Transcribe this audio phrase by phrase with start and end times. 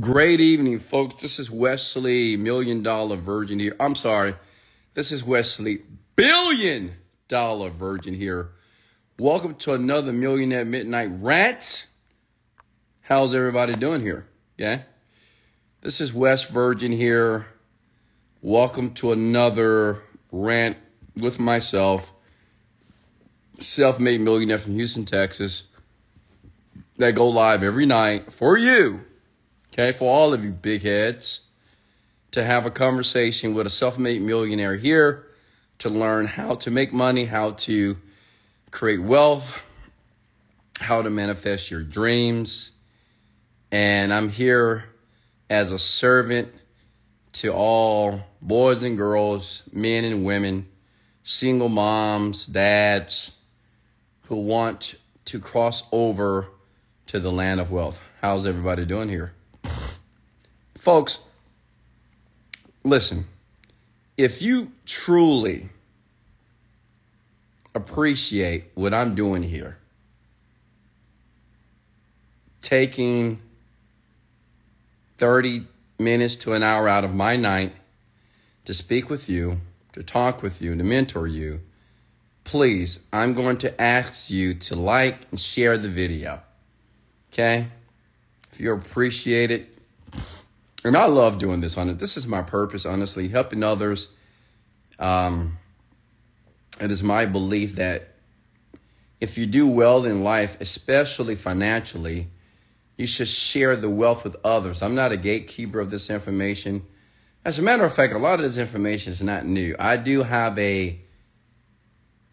[0.00, 1.22] Great evening, folks.
[1.22, 3.74] This is Wesley, Million Dollar Virgin here.
[3.78, 4.34] I'm sorry.
[4.94, 5.78] This is Wesley,
[6.16, 6.92] Billion
[7.28, 8.50] Dollar Virgin here.
[9.18, 11.86] Welcome to another Millionaire Midnight Rant.
[13.02, 14.26] How's everybody doing here?
[14.58, 14.80] Yeah.
[15.82, 17.46] This is Wes Virgin here.
[18.42, 20.76] Welcome to another rant
[21.16, 22.12] with myself,
[23.60, 25.68] self made millionaire from Houston, Texas,
[26.98, 29.05] that go live every night for you
[29.78, 31.42] okay, for all of you big heads,
[32.30, 35.26] to have a conversation with a self made millionaire here
[35.78, 37.98] to learn how to make money, how to
[38.70, 39.62] create wealth,
[40.80, 42.72] how to manifest your dreams.
[43.70, 44.86] And I'm here
[45.50, 46.52] as a servant
[47.32, 50.68] to all boys and girls, men and women,
[51.22, 53.32] single moms, dads
[54.28, 54.94] who want
[55.26, 56.48] to cross over
[57.08, 58.02] to the land of wealth.
[58.22, 59.35] How's everybody doing here?
[60.86, 61.20] Folks,
[62.84, 63.26] listen,
[64.16, 65.68] if you truly
[67.74, 69.78] appreciate what I'm doing here,
[72.60, 73.42] taking
[75.18, 75.66] 30
[75.98, 77.72] minutes to an hour out of my night
[78.64, 79.60] to speak with you,
[79.94, 81.62] to talk with you, to mentor you,
[82.44, 86.42] please, I'm going to ask you to like and share the video.
[87.32, 87.66] Okay?
[88.52, 89.75] If you appreciate it,
[90.86, 91.98] and I love doing this on it.
[91.98, 94.10] This is my purpose, honestly, helping others.
[95.00, 95.58] Um,
[96.80, 98.08] it is my belief that
[99.20, 102.28] if you do well in life, especially financially,
[102.96, 104.80] you should share the wealth with others.
[104.80, 106.86] I'm not a gatekeeper of this information.
[107.44, 109.74] As a matter of fact, a lot of this information is not new.
[109.80, 111.00] I do have a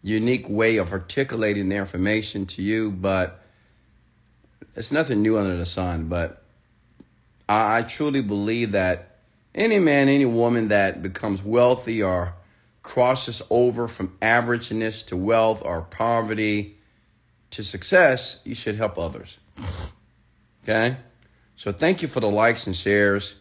[0.02, 3.42] unique way of articulating the information to you, but
[4.76, 6.08] it's nothing new under the sun.
[6.08, 6.43] But
[7.48, 9.18] I, I truly believe that
[9.54, 12.34] any man, any woman that becomes wealthy or
[12.82, 16.76] crosses over from averageness to wealth or poverty
[17.50, 19.38] to success, you should help others.
[20.62, 20.96] Okay?
[21.56, 23.36] So thank you for the likes and shares.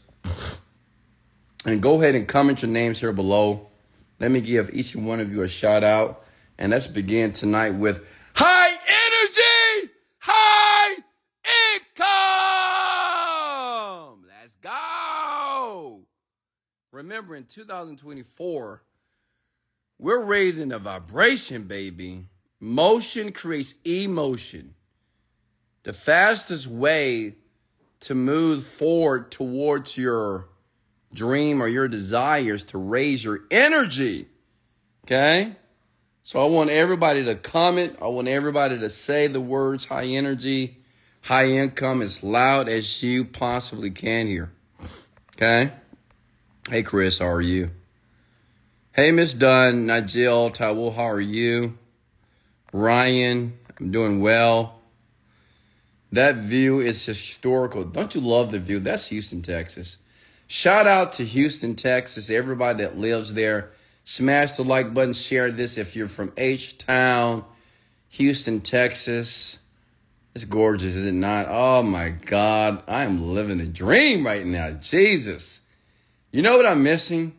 [1.66, 3.70] And go ahead and comment your names here below.
[4.20, 6.24] Let me give each one of you a shout out.
[6.58, 9.90] And let's begin tonight with high energy,
[10.20, 10.96] high
[14.14, 14.26] income.
[14.28, 16.04] Let's go.
[17.04, 18.82] Remember, in 2024,
[20.00, 22.28] we're raising the vibration, baby.
[22.62, 24.74] Motion creates emotion.
[25.84, 27.36] The fastest way
[28.00, 30.48] to move forward towards your
[31.14, 34.28] dream or your desires to raise your energy.
[35.04, 35.58] Okay?
[36.22, 37.98] So I want everybody to comment.
[38.02, 40.78] I want everybody to say the words high energy,
[41.24, 44.54] high income as loud as you possibly can here.
[45.36, 45.74] Okay?
[46.70, 47.72] Hey Chris, how are you?
[48.94, 51.78] Hey Miss Dunn, Nigel, Tawul, how are you?
[52.72, 54.80] Ryan, I'm doing well.
[56.14, 57.84] That view is historical.
[57.84, 58.80] Don't you love the view?
[58.80, 59.98] That's Houston, Texas.
[60.48, 63.72] Shout out to Houston, Texas, everybody that lives there.
[64.06, 67.44] Smash the like button, share this if you're from H Town,
[68.12, 69.60] Houston, Texas.
[70.34, 71.48] It's gorgeous, is it not?
[71.50, 74.72] Oh my God, I am living a dream right now.
[74.72, 75.63] Jesus.
[76.34, 77.36] You know what I'm missing?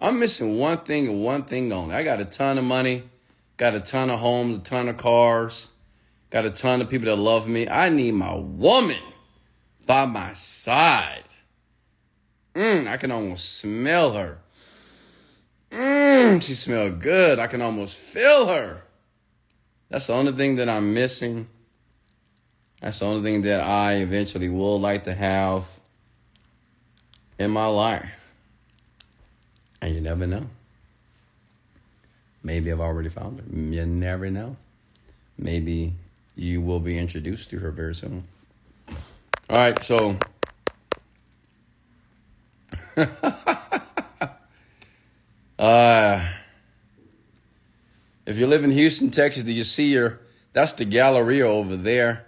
[0.00, 1.94] I'm missing one thing and one thing only.
[1.94, 3.02] I got a ton of money,
[3.58, 5.68] got a ton of homes, a ton of cars,
[6.30, 7.68] got a ton of people that love me.
[7.68, 8.96] I need my woman
[9.86, 11.22] by my side.
[12.54, 14.38] Mm, I can almost smell her.
[15.70, 17.38] Mmm, she smelled good.
[17.38, 18.82] I can almost feel her.
[19.90, 21.46] That's the only thing that I'm missing.
[22.80, 25.68] That's the only thing that I eventually will like to have
[27.42, 28.08] in my life.
[29.80, 30.46] And you never know.
[32.42, 33.46] Maybe I've already found her.
[33.54, 34.56] You never know.
[35.38, 35.92] Maybe
[36.36, 38.24] you will be introduced to her very soon.
[39.50, 40.16] All right, so.
[45.62, 46.20] Uh,
[48.26, 50.18] if you live in Houston, Texas, do you see your,
[50.52, 52.26] that's the Galleria over there.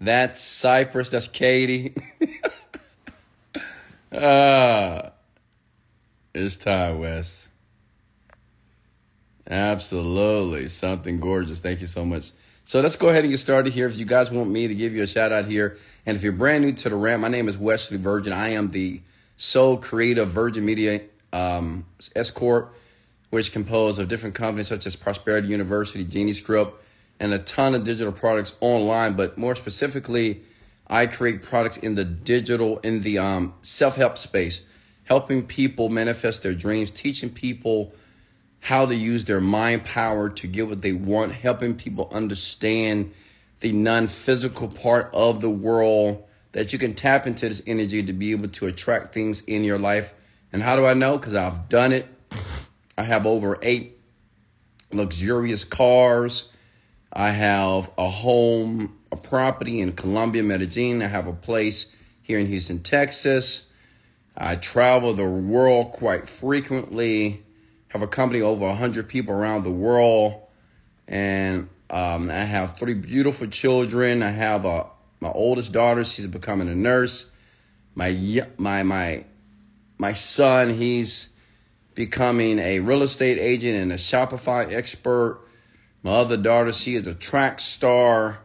[0.00, 1.94] That's Cypress, that's Katy.
[4.12, 5.10] uh,
[6.34, 7.48] it's Ty West.
[9.50, 10.68] Absolutely.
[10.68, 11.60] Something gorgeous.
[11.60, 12.32] Thank you so much.
[12.64, 13.86] So let's go ahead and get started here.
[13.86, 16.34] If you guys want me to give you a shout out here, and if you're
[16.34, 18.32] brand new to the ramp, my name is Wesley Virgin.
[18.32, 19.00] I am the
[19.38, 21.00] sole creator of Virgin Media
[21.32, 22.74] um, S Corp,
[23.30, 26.72] which composed of different companies such as Prosperity University, Genie Script,
[27.18, 29.14] and a ton of digital products online.
[29.14, 30.42] But more specifically,
[30.90, 34.64] I create products in the digital, in the um, self help space,
[35.04, 37.92] helping people manifest their dreams, teaching people
[38.60, 43.12] how to use their mind power to get what they want, helping people understand
[43.60, 48.12] the non physical part of the world that you can tap into this energy to
[48.12, 50.14] be able to attract things in your life.
[50.52, 51.18] And how do I know?
[51.18, 52.06] Because I've done it.
[52.96, 53.98] I have over eight
[54.92, 56.50] luxurious cars.
[57.12, 61.02] I have a home, a property in Colombia, Medellin.
[61.02, 61.86] I have a place
[62.22, 63.66] here in Houston, Texas.
[64.36, 67.42] I travel the world quite frequently.
[67.88, 70.42] Have a company over 100 people around the world.
[71.08, 74.22] And um, I have three beautiful children.
[74.22, 74.86] I have a
[75.20, 76.04] my oldest daughter.
[76.04, 77.30] She's becoming a nurse.
[77.94, 78.16] My
[78.58, 79.24] my my
[79.96, 80.74] my son.
[80.74, 81.28] He's
[81.94, 85.40] becoming a real estate agent and a Shopify expert.
[86.04, 88.40] My other daughter, she is a track star.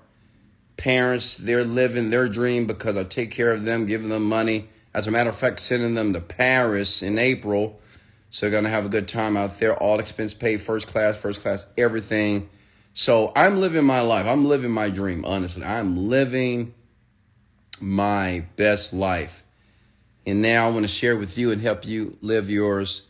[0.78, 4.70] Parents, they're living their dream because I take care of them, giving them money.
[4.94, 7.80] As a matter of fact, sending them to Paris in April.
[8.30, 9.76] So they're going to have a good time out there.
[9.76, 12.50] All expense paid, first class, first class, everything.
[12.94, 14.26] So I'm living my life.
[14.26, 15.64] I'm living my dream, honestly.
[15.64, 16.74] I'm living
[17.80, 19.44] my best life.
[20.26, 23.04] And now I want to share with you and help you live yours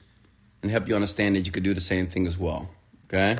[0.61, 2.69] and help you understand that you could do the same thing as well.
[3.05, 3.37] Okay?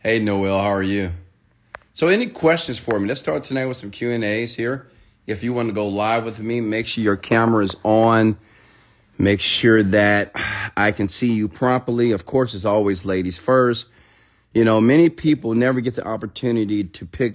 [0.00, 1.10] Hey Noel, how are you?
[1.92, 3.08] So any questions for me?
[3.08, 4.86] Let's start tonight with some Q&As here.
[5.26, 8.38] If you want to go live with me, make sure your camera is on.
[9.18, 10.30] Make sure that
[10.76, 12.12] I can see you properly.
[12.12, 13.88] Of course, it's always ladies first.
[14.52, 17.34] You know, many people never get the opportunity to pick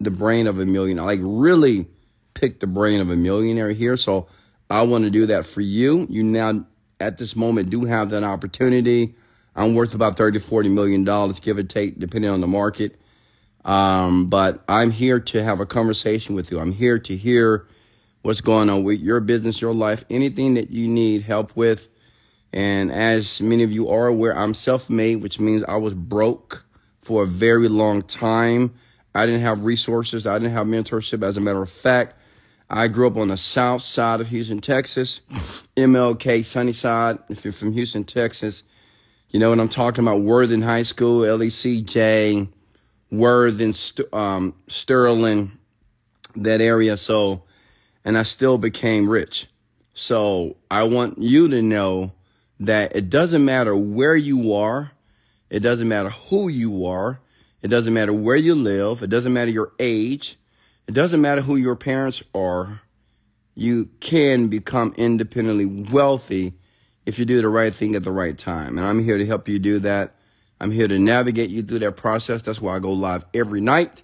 [0.00, 1.88] the brain of a millionaire, like really
[2.32, 3.98] pick the brain of a millionaire here.
[3.98, 4.28] So
[4.70, 6.06] I want to do that for you.
[6.08, 6.64] You now,
[7.00, 9.14] at this moment, do have that opportunity.
[9.58, 12.98] I'm worth about 30, 40 million dollars, give or take, depending on the market.
[13.64, 16.60] Um, but I'm here to have a conversation with you.
[16.60, 17.66] I'm here to hear
[18.22, 21.88] what's going on with your business, your life, anything that you need help with.
[22.52, 26.64] And as many of you are aware, I'm self made, which means I was broke
[27.02, 28.72] for a very long time.
[29.14, 31.22] I didn't have resources, I didn't have mentorship.
[31.24, 32.14] As a matter of fact,
[32.70, 35.20] I grew up on the south side of Houston, Texas,
[35.76, 37.18] MLK, Sunnyside.
[37.28, 38.62] If you're from Houston, Texas,
[39.30, 40.22] you know what I'm talking about.
[40.22, 42.48] Worthing High School, LECJ,
[43.10, 43.74] Worthing,
[44.12, 45.52] um, Sterling,
[46.36, 46.96] that area.
[46.96, 47.42] So,
[48.04, 49.46] and I still became rich.
[49.92, 52.12] So I want you to know
[52.60, 54.92] that it doesn't matter where you are.
[55.50, 57.20] It doesn't matter who you are.
[57.62, 59.02] It doesn't matter where you live.
[59.02, 60.36] It doesn't matter your age.
[60.86, 62.80] It doesn't matter who your parents are.
[63.54, 66.54] You can become independently wealthy
[67.08, 68.76] if you do the right thing at the right time.
[68.76, 70.14] And I'm here to help you do that.
[70.60, 72.42] I'm here to navigate you through that process.
[72.42, 74.02] That's why I go live every night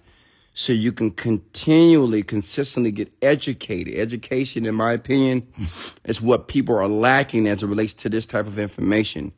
[0.55, 3.93] so you can continually, consistently get educated.
[3.93, 5.47] Education, in my opinion,
[6.05, 9.31] is what people are lacking as it relates to this type of information.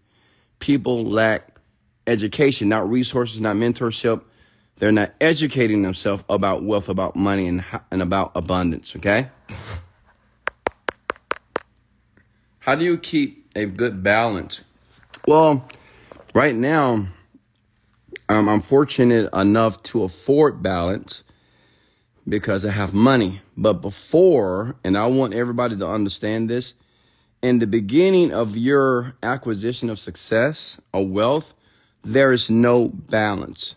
[0.60, 1.60] People lack
[2.08, 4.24] education, not resources, not mentorship,
[4.78, 9.30] they're not educating themselves about wealth, about money, and, and about abundance, okay?
[12.60, 14.62] How do you keep a good balance?
[15.28, 15.68] Well,
[16.34, 17.08] right now,
[18.30, 21.24] um, I'm fortunate enough to afford balance
[22.28, 23.42] because I have money.
[23.58, 26.76] But before, and I want everybody to understand this,
[27.42, 31.54] in the beginning of your acquisition of success or wealth,
[32.04, 33.76] there is no balance.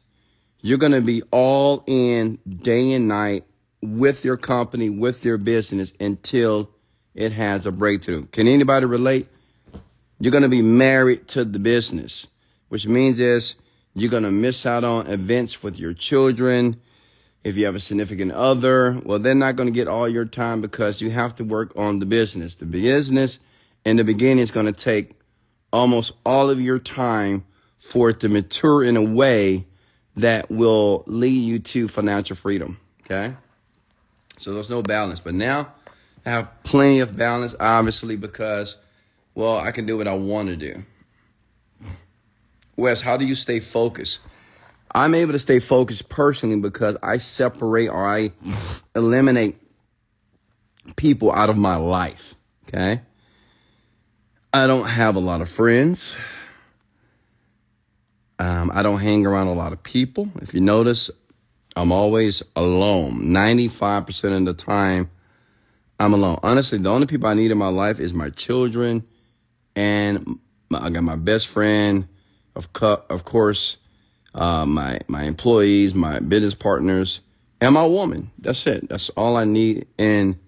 [0.60, 3.44] You're going to be all in day and night
[3.82, 6.70] with your company, with your business until
[7.14, 8.26] it has a breakthrough.
[8.26, 9.28] Can anybody relate?
[10.20, 12.28] You're going to be married to the business,
[12.68, 13.56] which means is
[13.94, 16.80] you're going to miss out on events with your children.
[17.42, 20.60] If you have a significant other, well, they're not going to get all your time
[20.60, 22.56] because you have to work on the business.
[22.56, 23.40] The business
[23.84, 25.12] in the beginning is going to take
[25.72, 27.44] almost all of your time
[27.78, 29.66] for it to mature in a way
[30.16, 32.78] that will lead you to financial freedom.
[33.04, 33.34] Okay.
[34.38, 35.20] So there's no balance.
[35.20, 35.72] But now
[36.26, 38.76] I have plenty of balance, obviously, because,
[39.34, 40.84] well, I can do what I want to do.
[42.76, 44.20] Wes, how do you stay focused?
[44.92, 48.32] I'm able to stay focused personally because I separate or I
[48.96, 49.56] eliminate
[50.96, 52.34] people out of my life.
[52.68, 53.00] Okay.
[54.52, 56.18] I don't have a lot of friends.
[58.38, 60.28] Um, I don't hang around a lot of people.
[60.40, 61.10] If you notice,
[61.76, 63.20] I'm always alone.
[63.20, 65.10] 95% of the time,
[66.00, 66.38] I'm alone.
[66.42, 69.04] Honestly, the only people I need in my life is my children
[69.76, 72.08] and my, I got my best friend,
[72.54, 73.78] of, of course,
[74.34, 77.20] uh, my my employees, my business partners,
[77.60, 78.30] and my woman.
[78.38, 78.88] That's it.
[78.88, 80.38] That's all I need in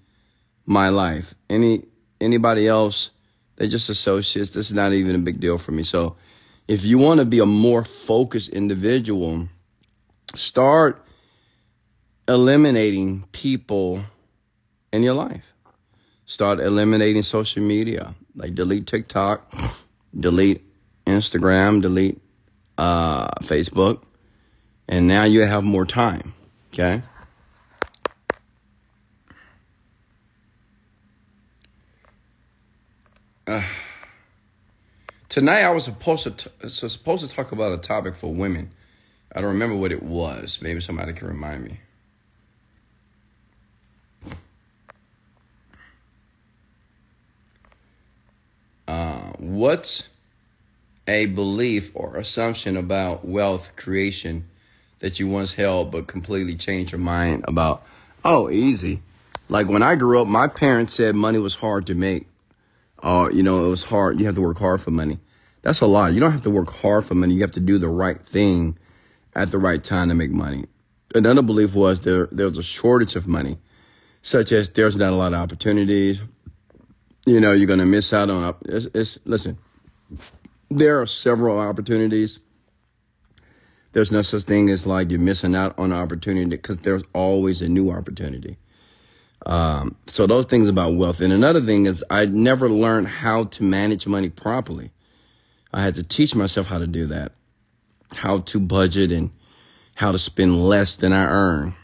[0.67, 1.35] my life.
[1.51, 1.85] Any
[2.21, 3.11] anybody else,
[3.57, 4.51] they're just associates.
[4.51, 5.83] This is not even a big deal for me.
[5.83, 6.17] So,
[6.69, 9.49] if you want to be a more focused individual,
[10.35, 11.05] start
[12.29, 14.01] eliminating people
[14.93, 15.53] in your life.
[16.25, 18.15] Start eliminating social media.
[18.35, 19.53] Like delete TikTok,
[20.19, 20.63] delete
[21.07, 22.21] Instagram, delete
[22.79, 24.03] uh, Facebook,
[24.89, 26.35] and now you have more time.
[26.73, 27.03] Okay.
[33.47, 33.63] Uh,
[35.29, 38.71] tonight I was supposed to t- supposed to talk about a topic for women.
[39.35, 40.61] I don't remember what it was.
[40.63, 41.79] Maybe somebody can remind me.
[48.93, 50.11] Uh, what's
[51.09, 54.47] a belief or assumption about wealth creation
[54.99, 57.87] that you once held but completely changed your mind about?
[58.23, 59.01] Oh, easy.
[59.49, 62.27] Like when I grew up, my parents said money was hard to make.
[63.03, 64.21] Uh, you know, it was hard.
[64.21, 65.19] You have to work hard for money.
[65.63, 66.11] That's a lie.
[66.11, 67.33] You don't have to work hard for money.
[67.33, 68.77] You have to do the right thing
[69.35, 70.67] at the right time to make money.
[71.15, 73.57] Another belief was there there's a shortage of money,
[74.21, 76.21] such as there's not a lot of opportunities.
[77.27, 78.55] You know, you're going to miss out on.
[78.67, 79.59] It's, it's listen
[80.79, 82.41] there are several opportunities.
[83.93, 87.61] There's no such thing as like you're missing out on an opportunity because there's always
[87.61, 88.57] a new opportunity.
[89.45, 91.21] Um, so those things about wealth.
[91.21, 94.93] And another thing is I never learned how to manage money properly.
[95.75, 97.33] I had to teach myself how to do that,
[98.15, 99.31] how to budget and
[99.95, 101.75] how to spend less than I earn.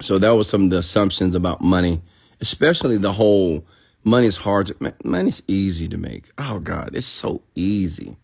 [0.00, 2.00] So that was some of the assumptions about money,
[2.40, 3.66] especially the whole
[4.02, 6.30] Money's hard to money's easy to make.
[6.38, 8.16] Oh God, it's so easy.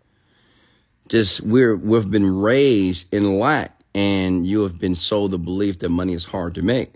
[1.08, 5.90] Just we're we've been raised in lack and you have been sold the belief that
[5.90, 6.94] money is hard to make.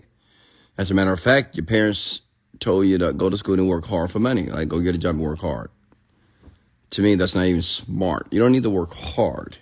[0.77, 2.21] As a matter of fact, your parents
[2.59, 4.43] told you to go to school and work hard for money.
[4.43, 5.69] Like go get a job and work hard.
[6.91, 8.27] To me, that's not even smart.
[8.31, 9.57] You don't need to work hard.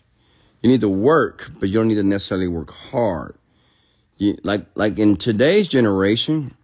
[0.62, 3.36] You need to work, but you don't need to necessarily work hard.
[4.18, 6.56] You, like like in today's generation,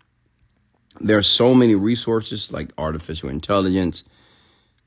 [0.99, 4.03] there are so many resources like artificial intelligence,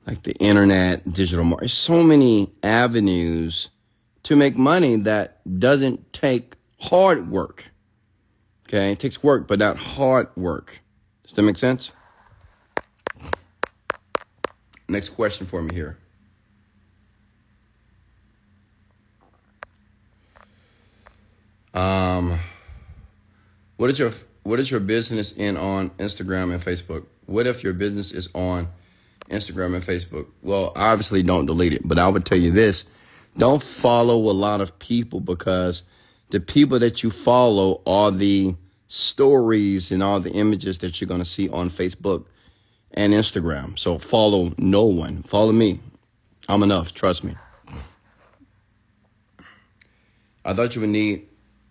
[0.07, 3.69] like the internet, digital marketing, so many avenues
[4.23, 7.65] to make money that doesn't take hard work.
[8.67, 10.79] Okay, it takes work, but not hard work.
[11.23, 11.91] Does that make sense?
[14.87, 15.97] Next question for me here.
[21.73, 22.39] Um,
[23.77, 24.11] what is your
[24.43, 27.05] what is your business in on Instagram and Facebook?
[27.25, 28.67] What if your business is on
[29.29, 30.27] Instagram and Facebook?
[30.41, 32.85] Well, obviously don't delete it, but I would tell you this.
[33.37, 35.83] Don't follow a lot of people because
[36.29, 38.55] the people that you follow are the
[38.87, 42.25] stories and all the images that you're going to see on Facebook
[42.91, 43.77] and Instagram.
[43.77, 45.21] So follow no one.
[45.21, 45.79] Follow me.
[46.47, 46.93] I'm enough.
[46.93, 47.35] Trust me.
[50.43, 51.27] I thought you would need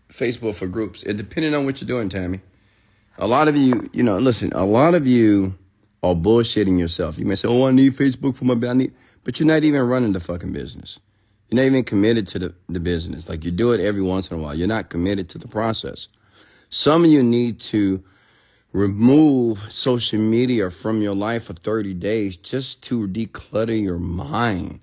[0.09, 1.03] Facebook for groups.
[1.03, 2.41] It depended on what you're doing, Tammy.
[3.19, 5.55] A lot of you, you know, listen, a lot of you
[6.03, 7.19] are bullshitting yourself.
[7.19, 8.93] You may say, oh, I need Facebook for my business.
[9.25, 11.01] But you're not even running the fucking business.
[11.49, 13.29] You're not even committed to the, the business.
[13.29, 14.55] Like you do it every once in a while.
[14.55, 16.09] You're not committed to the process.
[16.71, 18.03] Some of you need to
[18.73, 24.81] remove social media from your life for 30 days just to declutter your mind,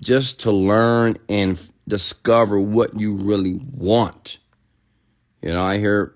[0.00, 4.38] just to learn and discover what you really want.
[5.42, 6.14] You know, I hear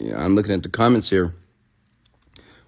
[0.00, 1.34] I'm looking at the comments here.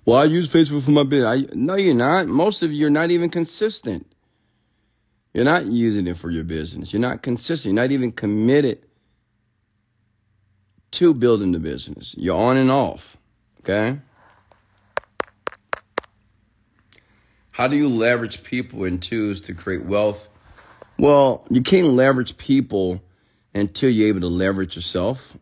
[0.05, 1.51] Well, I use Facebook for my business.
[1.53, 2.29] I, no, you're not.
[2.29, 4.07] Most of you are not even consistent.
[5.35, 6.93] You're not using it for your business.
[6.93, 7.75] You're not consistent.
[7.75, 8.87] You're not even committed
[10.93, 12.15] to building the business.
[12.17, 13.17] You're on and off.
[13.61, 13.99] Okay?
[17.51, 20.29] How do you leverage people and tools to create wealth?
[20.99, 23.03] Well, you can't leverage people
[23.55, 25.37] until you're able to leverage yourself.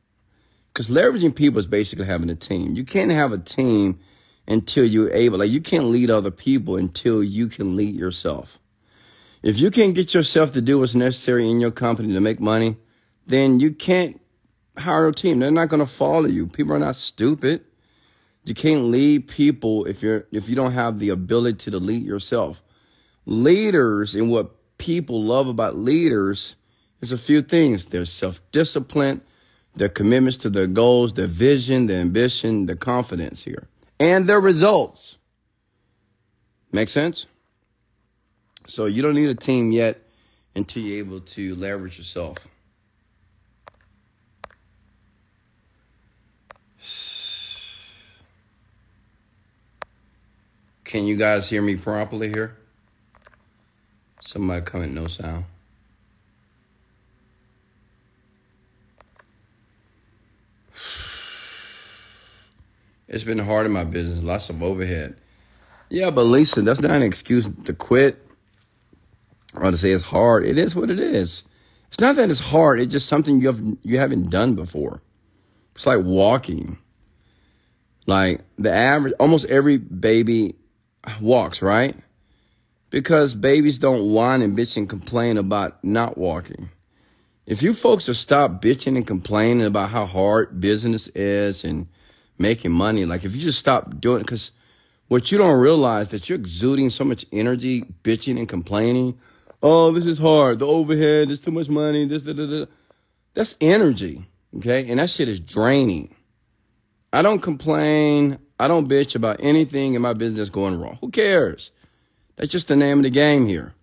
[0.76, 2.74] Because leveraging people is basically having a team.
[2.74, 3.98] You can't have a team
[4.46, 8.58] until you're able, like, you can't lead other people until you can lead yourself.
[9.42, 12.76] If you can't get yourself to do what's necessary in your company to make money,
[13.26, 14.20] then you can't
[14.76, 15.38] hire a team.
[15.38, 16.46] They're not going to follow you.
[16.46, 17.64] People are not stupid.
[18.44, 22.62] You can't lead people if you're if you don't have the ability to lead yourself.
[23.24, 26.54] Leaders and what people love about leaders
[27.00, 27.86] is a few things.
[27.86, 29.22] They're self-disciplined,
[29.76, 33.68] their commitments to their goals, their vision, their ambition, their confidence here,
[34.00, 35.18] and their results.
[36.72, 37.26] Make sense?
[38.66, 40.00] So you don't need a team yet
[40.54, 42.38] until you're able to leverage yourself.
[50.84, 52.56] Can you guys hear me properly here?
[54.22, 54.94] Somebody coming?
[54.94, 55.44] no sound.
[63.08, 65.16] It's been hard in my business, lots of overhead.
[65.88, 68.18] Yeah, but Lisa, that's not an excuse to quit
[69.54, 70.44] or to say it's hard.
[70.44, 71.44] It is what it is.
[71.88, 72.80] It's not that it's hard.
[72.80, 75.02] It's just something you have you haven't done before.
[75.74, 76.78] It's like walking.
[78.06, 80.56] Like the average, almost every baby
[81.20, 81.96] walks, right?
[82.90, 86.70] Because babies don't whine and bitch and complain about not walking.
[87.46, 91.88] If you folks will stop bitching and complaining about how hard business is and
[92.38, 94.52] making money, like if you just stop doing it, because
[95.08, 99.18] what you don't realize that you're exuding so much energy, bitching and complaining.
[99.62, 100.58] Oh, this is hard.
[100.58, 102.06] The overhead, there's too much money.
[102.06, 102.66] This, da, da, da.
[103.34, 104.24] that's energy.
[104.56, 106.14] Okay, and that shit is draining.
[107.12, 108.38] I don't complain.
[108.58, 110.98] I don't bitch about anything in my business going wrong.
[111.00, 111.72] Who cares?
[112.36, 113.74] That's just the name of the game here.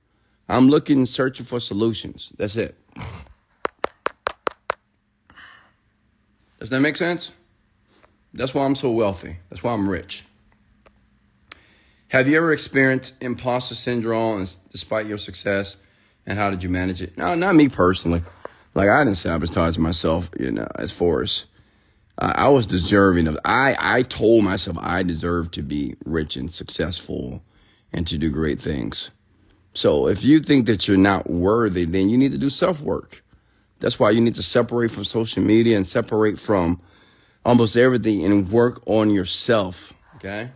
[0.50, 2.34] I'm looking, searching for solutions.
[2.38, 2.76] That's it.
[6.60, 7.32] Does that make sense?
[8.34, 9.38] That's why I'm so wealthy.
[9.50, 10.26] That's why I'm rich.
[12.10, 15.78] Have you ever experienced imposter syndrome despite your success?
[16.26, 17.18] And how did you manage it?
[17.18, 18.22] No, not me personally.
[18.76, 21.46] Like I didn't sabotage myself, you know, as far as
[22.18, 23.38] uh, I was deserving of.
[23.46, 27.42] I I told myself I deserve to be rich and successful,
[27.92, 29.12] and to do great things.
[29.74, 33.24] So if you think that you're not worthy, then you need to do self work.
[33.80, 36.80] That's why you need to separate from social media and separate from
[37.46, 39.94] almost everything and work on yourself.
[40.16, 40.50] Okay.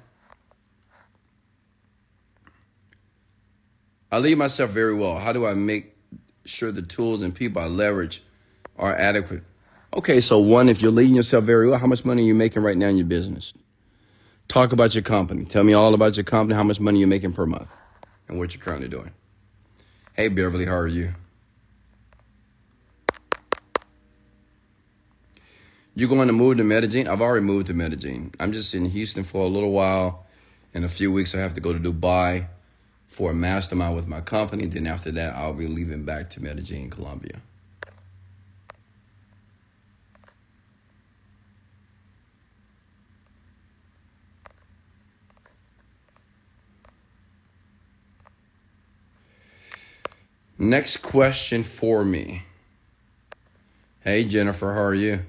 [4.12, 5.20] I lead myself very well.
[5.20, 5.94] How do I make
[6.46, 8.24] sure the tools and people I leverage
[8.78, 9.44] are adequate?
[9.94, 12.64] Okay, so one, if you're leading yourself very well, how much money are you making
[12.64, 13.54] right now in your business?
[14.48, 15.44] Talk about your company.
[15.44, 17.70] Tell me all about your company, how much money you're making per month,
[18.30, 19.12] and what you're currently doing.
[20.16, 21.14] Hey, Beverly, how are you?
[25.98, 27.08] You going to move to Medellin?
[27.08, 28.32] I've already moved to Medellin.
[28.40, 30.28] I'm just in Houston for a little while.
[30.76, 32.46] In a few weeks, I have to go to Dubai
[33.08, 34.68] for a mastermind with my company.
[34.68, 37.42] Then after that, I'll be leaving back to Medellin, Colombia.
[50.60, 52.44] Next question for me.
[54.02, 55.22] Hey, Jennifer, how are you?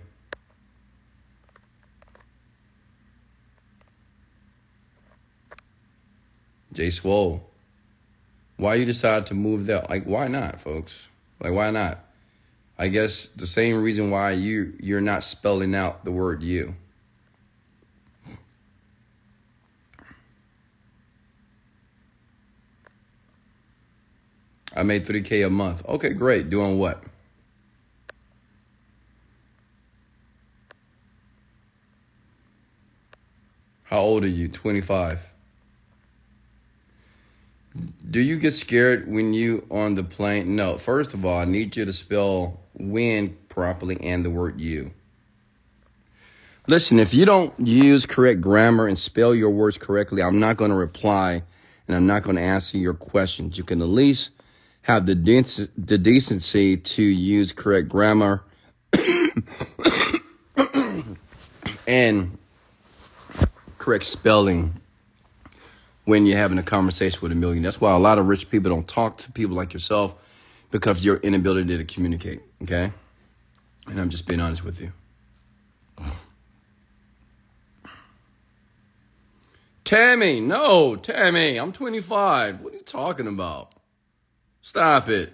[6.79, 7.43] Jay Swole
[8.57, 9.85] why you decide to move there.
[9.91, 11.09] Like, why not, folks?
[11.41, 11.99] Like, why not?
[12.79, 16.77] I guess the same reason why you you're not spelling out the word you.
[24.77, 25.85] I made 3K a month.
[25.89, 26.49] Okay, great.
[26.49, 27.03] Doing what?
[33.83, 34.47] How old are you?
[34.47, 35.28] 25.
[38.11, 40.57] Do you get scared when you on the plane?
[40.57, 40.79] No.
[40.79, 44.93] First of all, I need you to spell when properly and the word you.
[46.67, 50.71] Listen, if you don't use correct grammar and spell your words correctly, I'm not going
[50.71, 51.43] to reply
[51.87, 53.57] and I'm not going to answer your questions.
[53.57, 54.31] You can at least
[54.83, 58.43] have the, dec- the decency to use correct grammar
[61.87, 62.37] and
[63.79, 64.78] correct spelling
[66.09, 67.63] when you're having a conversation with a million.
[67.63, 71.19] That's why a lot of rich people don't talk to people like yourself because your
[71.19, 72.41] inability to communicate.
[72.63, 72.91] Okay?
[73.87, 74.91] And I'm just being honest with you.
[79.85, 82.63] Tammy, no, Tammy, I'm 25.
[82.63, 83.75] What are you talking about?
[84.63, 85.31] Stop it.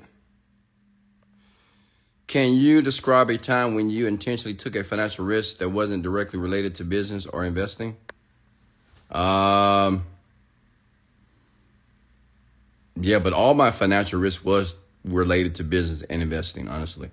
[2.27, 6.41] Can you describe a time when you intentionally took a financial risk that wasn't directly
[6.41, 7.97] related to business or investing?
[9.13, 10.03] Um,
[12.97, 17.11] yeah, but all my financial risk was related to business and investing, honestly.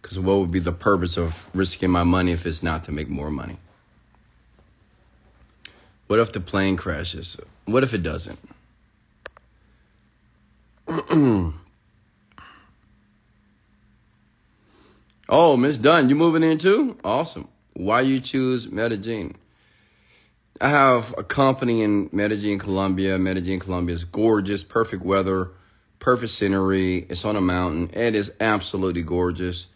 [0.00, 3.08] Because what would be the purpose of risking my money if it's not to make
[3.08, 3.56] more money?
[6.06, 7.38] What if the plane crashes?
[7.64, 8.38] What if it doesn't?
[15.28, 16.98] oh, Miss Dunn, you moving in too?
[17.02, 17.48] Awesome.
[17.74, 19.34] Why you choose Medellin?
[20.60, 23.18] I have a company in Medellin, Colombia.
[23.18, 25.50] Medellin, Colombia is gorgeous, perfect weather,
[25.98, 26.98] perfect scenery.
[27.10, 27.90] It's on a mountain.
[27.92, 29.66] It is absolutely gorgeous,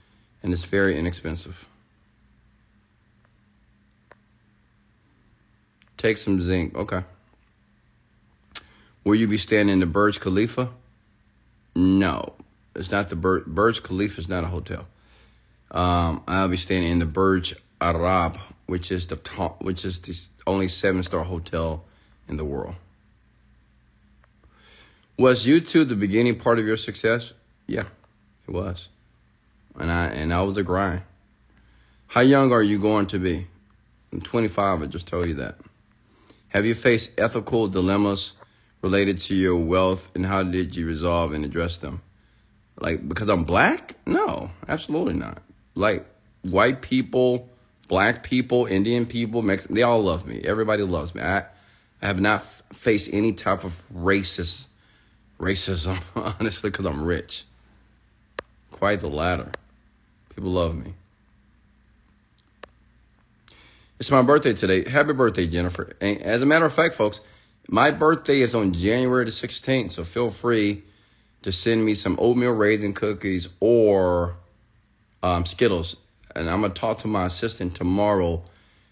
[0.43, 1.69] and it's very inexpensive.
[5.97, 6.77] Take some zinc.
[6.77, 7.03] Okay.
[9.03, 10.69] Will you be staying in the Burj Khalifa?
[11.75, 12.35] No,
[12.77, 13.47] it's not the Burj.
[13.47, 14.87] Burj Khalifa is not a hotel.
[15.71, 20.15] Um, I'll be staying in the Burj Arab, which is the top, which is the
[20.47, 21.85] only seven star hotel
[22.29, 22.75] in the world.
[25.19, 27.33] Was YouTube the beginning part of your success?
[27.67, 27.85] Yeah,
[28.47, 28.91] it was,
[29.77, 31.03] and I and I was a grind.
[32.09, 33.47] How young are you going to be?
[34.13, 34.83] I'm 25.
[34.83, 35.57] I just told you that.
[36.49, 38.35] Have you faced ethical dilemmas
[38.83, 42.03] related to your wealth, and how did you resolve and address them?
[42.79, 43.95] Like because I'm black?
[44.07, 45.43] No, absolutely not.
[45.75, 46.05] Like
[46.43, 47.49] white people,
[47.89, 50.41] black people, Indian people, Mexican, they all love me.
[50.45, 51.23] Everybody loves me.
[51.23, 51.39] I,
[52.01, 54.69] I have not faced any type of racist
[55.41, 55.99] racism,
[56.41, 57.45] honestly, because I'm rich.
[58.71, 59.51] Quite the latter.
[60.35, 60.95] People love me.
[63.99, 64.89] It's my birthday today.
[64.89, 65.93] Happy birthday, Jennifer.
[66.01, 67.21] And as a matter of fact, folks,
[67.69, 70.83] my birthday is on January the 16th, so feel free
[71.43, 74.37] to send me some oatmeal raisin cookies or
[75.23, 75.97] um, Skittles.
[76.35, 78.43] And I'm to talk to my assistant tomorrow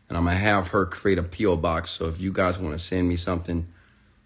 [0.09, 1.57] and I'm to have her create a P.O.
[1.57, 1.91] box.
[1.91, 3.67] So if you guys want to send me something,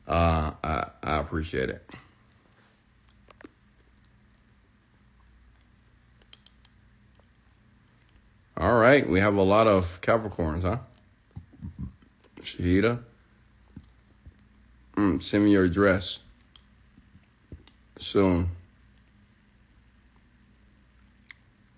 [0.07, 1.89] uh, I, I appreciate it.
[8.57, 10.79] All right, we have a lot of Capricorns, huh?
[12.43, 13.01] Shahida,
[14.97, 16.19] mm, send me your address
[17.99, 18.51] soon.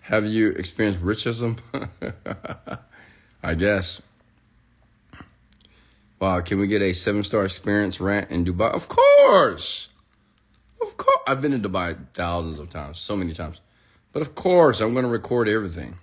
[0.03, 1.59] Have you experienced richism?
[3.43, 4.01] I guess.
[6.19, 8.73] Wow, can we get a seven star experience rant in Dubai?
[8.73, 9.87] Of course.
[10.81, 11.19] Of course.
[11.25, 13.61] I've been in Dubai thousands of times, so many times.
[14.11, 15.95] But of course, I'm going to record everything.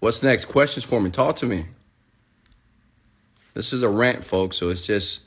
[0.00, 0.46] What's next?
[0.46, 1.10] Questions for me.
[1.10, 1.66] Talk to me.
[3.52, 5.20] This is a rant, folks, so it's just,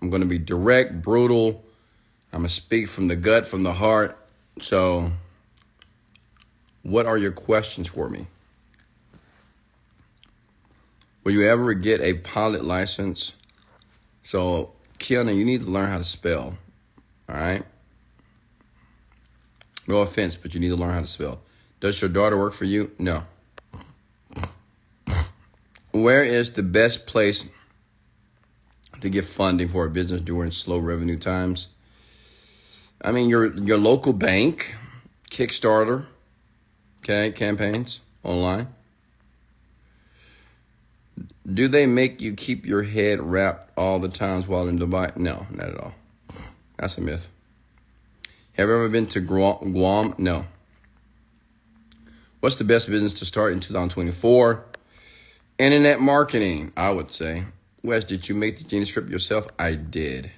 [0.00, 1.63] I'm going to be direct, brutal.
[2.34, 4.18] I'm going to speak from the gut, from the heart.
[4.58, 5.12] So,
[6.82, 8.26] what are your questions for me?
[11.22, 13.34] Will you ever get a pilot license?
[14.24, 16.58] So, Kiana, you need to learn how to spell.
[17.28, 17.62] All right?
[19.86, 21.40] No offense, but you need to learn how to spell.
[21.78, 22.90] Does your daughter work for you?
[22.98, 23.22] No.
[25.92, 27.46] Where is the best place
[29.00, 31.68] to get funding for a business during slow revenue times?
[33.04, 34.74] I mean, your your local bank,
[35.30, 36.06] Kickstarter,
[37.00, 38.68] okay, campaigns online.
[41.52, 45.14] Do they make you keep your head wrapped all the times while in Dubai?
[45.16, 45.94] No, not at all.
[46.78, 47.28] That's a myth.
[48.54, 50.14] Have you ever been to Guam?
[50.16, 50.46] No.
[52.40, 54.64] What's the best business to start in 2024?
[55.58, 57.44] Internet marketing, I would say.
[57.82, 59.48] Wes, did you make the genie script yourself?
[59.58, 60.30] I did.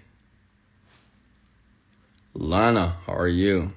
[2.39, 3.73] Lana, how are you?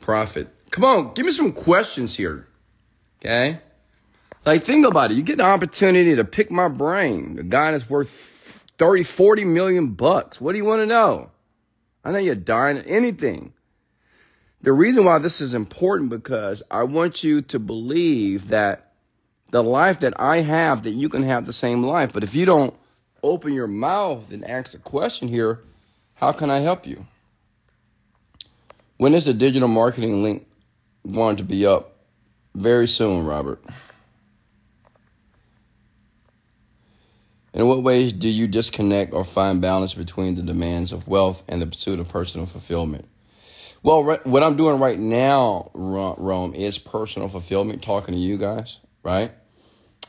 [0.00, 0.48] Prophet.
[0.70, 2.48] Come on, give me some questions here.
[3.20, 3.60] Okay?
[4.44, 5.14] Like, think about it.
[5.14, 7.36] You get the opportunity to pick my brain.
[7.36, 8.08] The guy that's worth
[8.78, 10.40] 30, 40 million bucks.
[10.40, 11.30] What do you want to know?
[12.04, 13.52] I know you're dying anything.
[14.62, 18.94] The reason why this is important because I want you to believe that
[19.50, 22.12] the life that I have, that you can have the same life.
[22.12, 22.74] But if you don't
[23.22, 25.60] open your mouth and ask a question here,
[26.14, 27.06] how can I help you?
[29.02, 30.46] When is the digital marketing link
[31.10, 31.96] going to be up?
[32.54, 33.60] Very soon, Robert.
[37.52, 41.60] In what ways do you disconnect or find balance between the demands of wealth and
[41.60, 43.08] the pursuit of personal fulfillment?
[43.82, 49.32] Well, what I'm doing right now, Rome, is personal fulfillment, talking to you guys, right?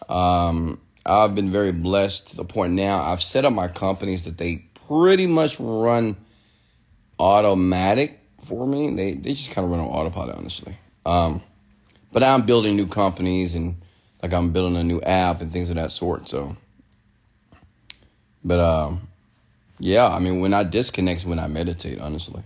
[0.07, 4.37] Um, I've been very blessed to the point now I've set up my companies that
[4.37, 6.15] they pretty much run
[7.17, 8.93] automatic for me.
[8.93, 10.77] They they just kind of run on autopilot, honestly.
[11.05, 11.41] Um,
[12.11, 13.75] but I'm building new companies and
[14.21, 16.29] like I'm building a new app and things of that sort.
[16.29, 16.55] So,
[18.43, 19.07] but um,
[19.79, 22.43] yeah, I mean, when I disconnect, when I meditate, honestly.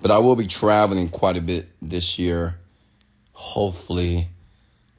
[0.00, 2.56] But I will be traveling quite a bit this year.
[3.32, 4.28] Hopefully,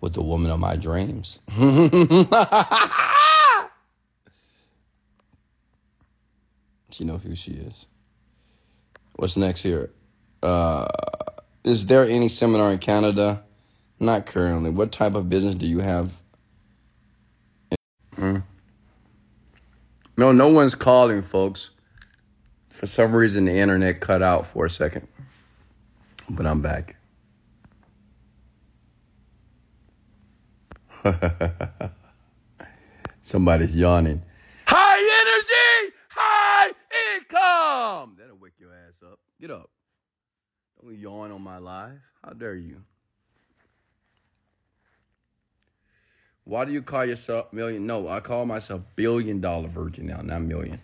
[0.01, 1.39] with the woman of my dreams.
[6.89, 7.85] she know who she is.
[9.15, 9.91] What's next here?
[10.43, 10.87] Uh,
[11.63, 13.43] is there any seminar in Canada?
[13.99, 14.69] Not currently.
[14.71, 16.13] What type of business do you have?
[18.15, 18.39] Hmm?
[20.17, 21.71] No, no one's calling, folks.
[22.69, 25.07] For some reason, the internet cut out for a second.
[26.29, 26.95] But I'm back.
[33.21, 34.23] Somebody's yawning.
[34.67, 36.71] High energy, high
[37.15, 38.15] income.
[38.19, 39.19] That'll wake your ass up.
[39.39, 39.69] Get up.
[40.81, 41.99] Don't yawn on my live.
[42.23, 42.81] How dare you?
[46.45, 47.85] Why do you call yourself million?
[47.87, 50.79] No, I call myself billion dollar virgin now, not million.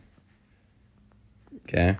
[1.67, 1.97] Okay?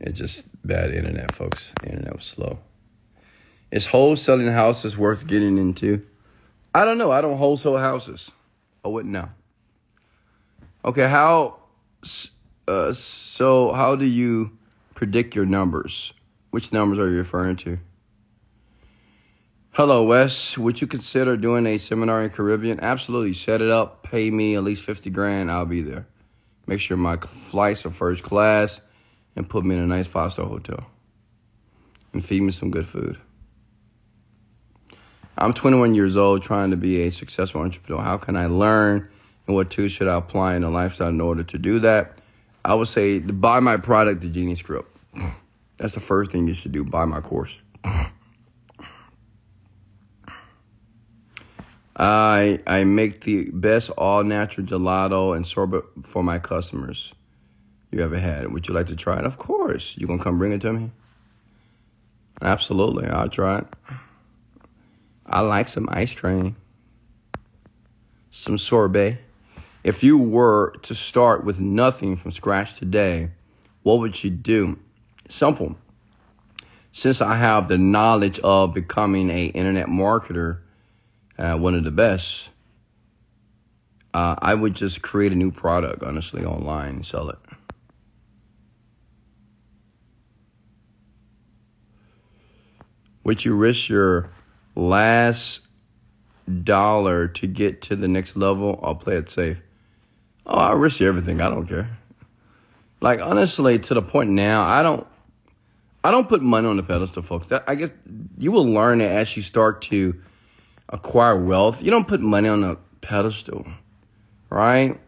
[0.00, 1.72] It's just bad internet, folks.
[1.80, 2.58] The internet was slow.
[3.70, 6.04] Is wholesaling houses worth getting into?
[6.74, 7.12] I don't know.
[7.12, 8.30] I don't wholesale houses.
[8.84, 9.28] I wouldn't know.
[10.84, 11.58] Okay, how?
[12.66, 14.58] Uh, so how do you
[14.94, 16.12] predict your numbers?
[16.50, 17.78] Which numbers are you referring to?
[19.70, 20.58] Hello, Wes.
[20.58, 22.80] Would you consider doing a seminar in Caribbean?
[22.80, 23.32] Absolutely.
[23.32, 24.02] Set it up.
[24.02, 25.52] Pay me at least fifty grand.
[25.52, 26.06] I'll be there.
[26.66, 27.16] Make sure my
[27.50, 28.80] flights are first class
[29.36, 30.84] and put me in a nice five star hotel
[32.12, 33.18] and feed me some good food.
[35.38, 38.02] I'm 21 years old trying to be a successful entrepreneur.
[38.02, 39.08] How can I learn
[39.46, 42.16] and what tools should I apply in a lifestyle in order to do that?
[42.64, 44.88] I would say buy my product, the Genie Script.
[45.78, 46.84] That's the first thing you should do.
[46.84, 47.56] Buy my course.
[51.96, 57.12] I I make the best all natural gelato and sorbet for my customers
[57.90, 58.52] you ever had.
[58.52, 59.24] Would you like to try it?
[59.24, 59.94] Of course.
[59.96, 60.90] You gonna come bring it to me?
[62.40, 63.66] Absolutely, I'll try it.
[65.26, 66.56] I like some ice cream,
[68.30, 69.18] some sorbet.
[69.84, 73.30] If you were to start with nothing from scratch today,
[73.82, 74.78] what would you do?
[75.28, 75.76] Simple.
[76.92, 80.58] Since I have the knowledge of becoming a internet marketer,
[81.36, 82.50] uh, one of the best,
[84.14, 87.38] uh, I would just create a new product, honestly, online and sell it.
[93.24, 94.30] Would you risk your
[94.76, 95.60] last
[96.62, 98.78] dollar to get to the next level?
[98.82, 99.58] I'll play it safe.
[100.46, 101.40] Oh, I risk everything.
[101.40, 101.98] I don't care.
[103.00, 105.06] Like honestly, to the point now, I don't.
[106.04, 107.48] I don't put money on the pedestal, folks.
[107.48, 107.90] That, I guess
[108.36, 110.20] you will learn it as you start to
[110.88, 111.80] acquire wealth.
[111.80, 113.66] You don't put money on a pedestal,
[114.50, 114.98] right?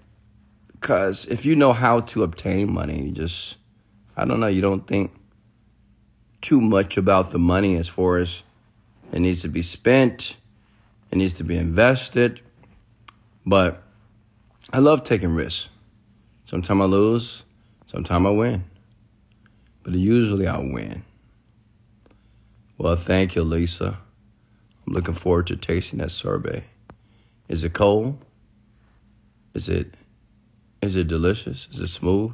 [0.73, 3.57] Because if you know how to obtain money, you just,
[4.16, 5.12] I don't know, you don't think
[6.42, 8.42] too much about the money as far as
[9.12, 10.37] it needs to be spent,
[11.11, 12.40] it needs to be invested.
[13.47, 13.84] But
[14.74, 15.68] I love taking risks.
[16.46, 17.44] Sometimes I lose,
[17.87, 18.64] sometimes I win.
[19.84, 21.04] But usually I win.
[22.76, 23.98] Well, thank you, Lisa.
[24.84, 26.64] I'm looking forward to tasting that sorbet.
[27.48, 28.18] Is it cold?
[29.54, 29.94] Is it
[30.82, 31.68] is it delicious?
[31.72, 32.32] Is it smooth?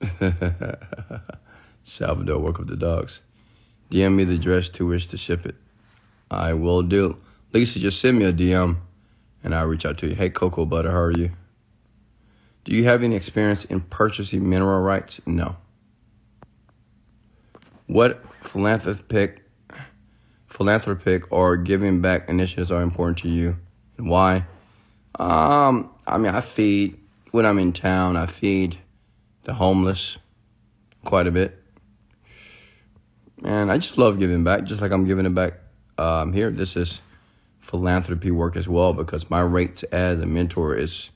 [1.84, 3.18] Salvador, welcome to dogs.
[3.90, 5.56] DM me the address to wish to ship it.
[6.30, 7.16] I will do.
[7.52, 8.76] Lisa, just send me a DM
[9.42, 10.14] and I'll reach out to you.
[10.14, 11.30] Hey, Cocoa Butter, how are you?
[12.64, 15.20] Do you have any experience in purchasing mineral rights?
[15.24, 15.56] No.
[17.86, 19.42] What philanthropic,
[20.46, 23.56] philanthropic or giving back initiatives are important to you
[23.96, 24.44] and why?
[25.18, 26.98] Um, I mean, I feed
[27.30, 28.16] when I'm in town.
[28.16, 28.78] I feed
[29.44, 30.18] the homeless
[31.04, 31.62] quite a bit.
[33.44, 35.54] And I just love giving back, just like I'm giving it back
[35.98, 36.50] um, here.
[36.50, 37.00] This is
[37.60, 41.10] philanthropy work as well because my rates as a mentor is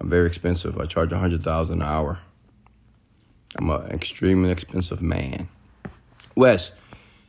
[0.00, 0.78] I'm very expensive.
[0.78, 2.20] I charge a hundred thousand an hour.
[3.56, 5.48] I'm an extremely expensive man.
[6.36, 6.70] Wes,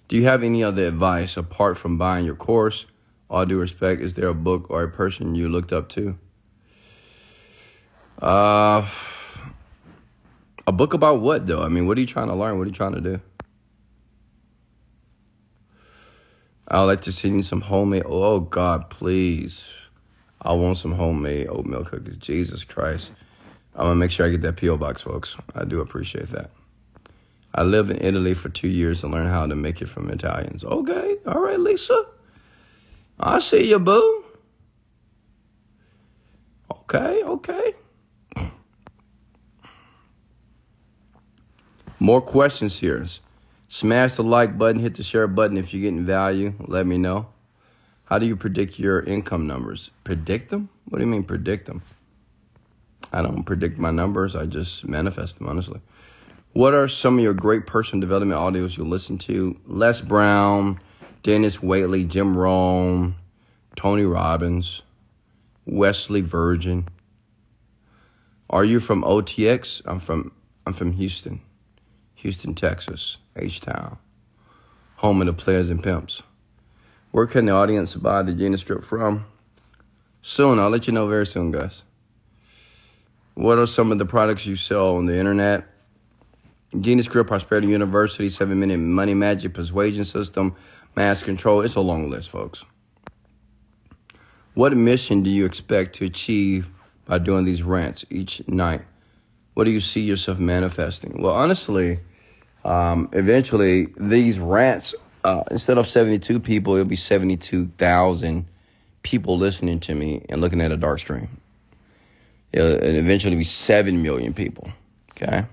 [0.07, 2.85] do you have any other advice apart from buying your course?
[3.29, 6.17] All due respect, is there a book or a person you looked up to?
[8.21, 8.87] Uh
[10.67, 11.63] a book about what though?
[11.63, 12.57] I mean, what are you trying to learn?
[12.57, 13.19] What are you trying to do?
[16.73, 18.03] I'd like to you some homemade.
[18.05, 19.65] Oh God, please!
[20.41, 22.15] I want some homemade oatmeal cookies.
[22.15, 23.11] Jesus Christ!
[23.75, 25.35] I'm gonna make sure I get that PO box, folks.
[25.53, 26.49] I do appreciate that.
[27.53, 30.63] I lived in Italy for two years and learned how to make it from Italians.
[30.63, 32.05] Okay, all right, Lisa.
[33.19, 34.23] I see you, boo.
[36.71, 37.73] Okay, okay.
[41.99, 43.05] More questions here.
[43.73, 46.53] Smash the like button, hit the share button if you're getting value.
[46.59, 47.27] Let me know.
[48.03, 49.91] How do you predict your income numbers?
[50.03, 50.67] Predict them?
[50.89, 51.81] What do you mean predict them?
[53.13, 55.79] I don't predict my numbers, I just manifest them, honestly.
[56.51, 59.57] What are some of your great personal development audios you listen to?
[59.65, 60.77] Les Brown,
[61.23, 63.15] Dennis Waitley, Jim Rohn,
[63.77, 64.81] Tony Robbins,
[65.65, 66.89] Wesley Virgin.
[68.49, 69.81] Are you from OTX?
[69.85, 70.33] I'm from
[70.67, 71.39] I'm from Houston.
[72.21, 73.97] Houston, Texas, H Town,
[74.95, 76.21] home of the players and pimps.
[77.11, 79.25] Where can the audience buy the Genie Script from?
[80.21, 81.81] Soon, I'll let you know very soon, guys.
[83.33, 85.67] What are some of the products you sell on the internet?
[86.79, 90.55] Genie Script, Prosperity University, 7 Minute Money Magic Persuasion System,
[90.95, 91.61] Mass Control.
[91.61, 92.63] It's a long list, folks.
[94.53, 96.67] What mission do you expect to achieve
[97.05, 98.81] by doing these rants each night?
[99.55, 101.21] What do you see yourself manifesting?
[101.21, 101.99] Well, honestly,
[102.63, 104.93] um, eventually these rants,
[105.23, 108.45] uh, instead of 72 people, it'll be 72,000
[109.03, 111.41] people listening to me and looking at a dark stream.
[112.53, 114.71] It'll eventually be 7 million people.
[115.11, 115.45] Okay.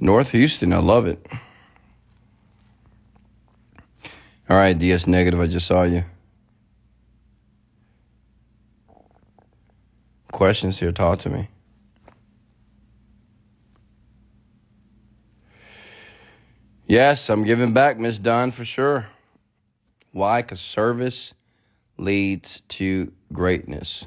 [0.00, 1.24] North Houston, I love it.
[4.50, 6.04] All right, DS negative, I just saw you.
[10.30, 11.48] Questions here, talk to me.
[16.86, 19.06] Yes, I'm giving back, Miss Dunn, for sure.
[20.12, 20.42] Why?
[20.42, 21.32] Because service
[21.96, 24.04] leads to greatness.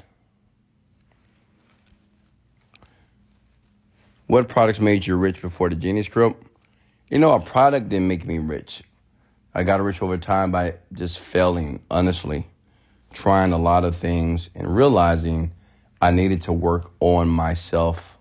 [4.28, 6.40] What products made you rich before the Genie Script?
[7.10, 8.84] You know, a product didn't make me rich.
[9.54, 12.46] I got rich over time by just failing, honestly,
[13.12, 15.50] trying a lot of things and realizing
[16.00, 18.16] I needed to work on my self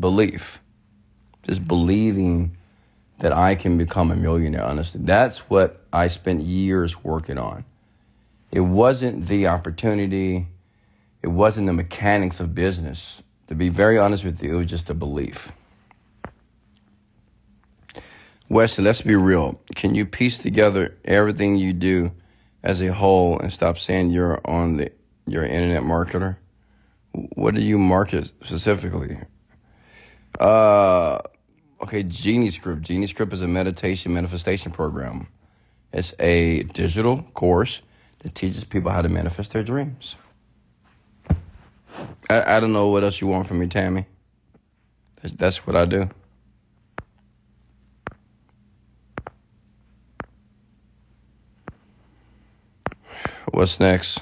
[0.00, 0.60] belief.
[1.46, 2.56] Just believing
[3.22, 5.00] that I can become a millionaire, honestly.
[5.04, 7.64] That's what I spent years working on.
[8.50, 10.48] It wasn't the opportunity,
[11.22, 13.22] it wasn't the mechanics of business.
[13.46, 15.52] To be very honest with you, it was just a belief.
[18.48, 19.60] Wesley, let's be real.
[19.76, 22.10] Can you piece together everything you do
[22.64, 24.90] as a whole and stop saying you're on the
[25.28, 26.38] you're an internet marketer?
[27.12, 29.16] What do you market specifically?
[30.40, 31.20] Uh,
[31.82, 32.82] okay, Genie Script.
[32.82, 35.26] Genie Script is a meditation manifestation program.
[35.92, 37.82] It's a digital course
[38.20, 40.16] that teaches people how to manifest their dreams.
[42.30, 44.06] I, I don't know what else you want from me, Tammy.
[45.20, 46.08] That's, that's what I do.
[53.50, 54.20] What's next?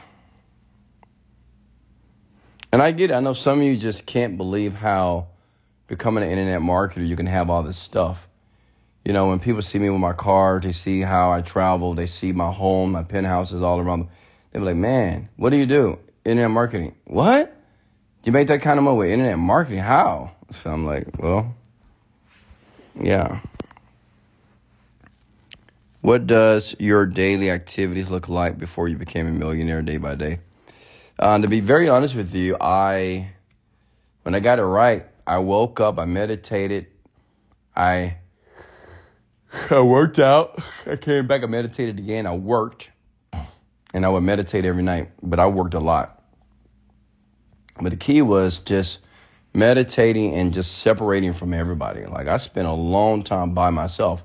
[2.72, 3.14] And I get it.
[3.14, 5.28] I know some of you just can't believe how
[5.90, 8.28] becoming an internet marketer, you can have all this stuff.
[9.04, 12.06] You know, when people see me with my car, they see how I travel, they
[12.06, 14.06] see my home, my penthouses all around.
[14.52, 15.98] They're like, man, what do you do?
[16.24, 16.94] Internet marketing.
[17.06, 17.56] What?
[18.22, 19.80] You make that kind of money with internet marketing?
[19.80, 20.30] How?
[20.52, 21.56] So I'm like, well,
[22.94, 23.40] yeah.
[26.02, 30.38] What does your daily activities look like before you became a millionaire day by day?
[31.18, 33.30] Uh, to be very honest with you, I,
[34.22, 36.86] when I got it right, I woke up, I meditated,
[37.76, 38.16] I,
[39.70, 42.90] I worked out, I came back, I meditated again, I worked,
[43.94, 46.22] and I would meditate every night, but I worked a lot.
[47.80, 48.98] But the key was just
[49.54, 52.06] meditating and just separating from everybody.
[52.06, 54.24] Like I spent a long time by myself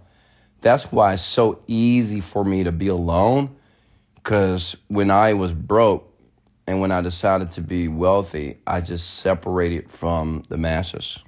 [0.65, 3.55] that's why it's so easy for me to be alone.
[4.15, 6.11] Because when I was broke
[6.67, 11.19] and when I decided to be wealthy, I just separated from the masses.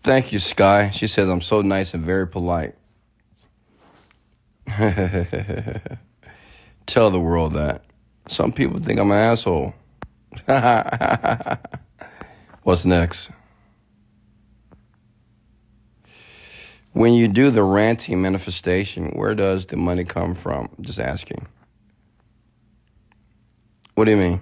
[0.00, 0.90] Thank you, Sky.
[0.90, 2.74] She says I'm so nice and very polite.
[6.86, 7.84] Tell the world that.
[8.28, 9.74] Some people think I'm an asshole.
[12.62, 13.30] What's next?
[16.92, 20.68] When you do the ranting manifestation, where does the money come from?
[20.80, 21.46] Just asking.
[23.94, 24.40] What do you mean?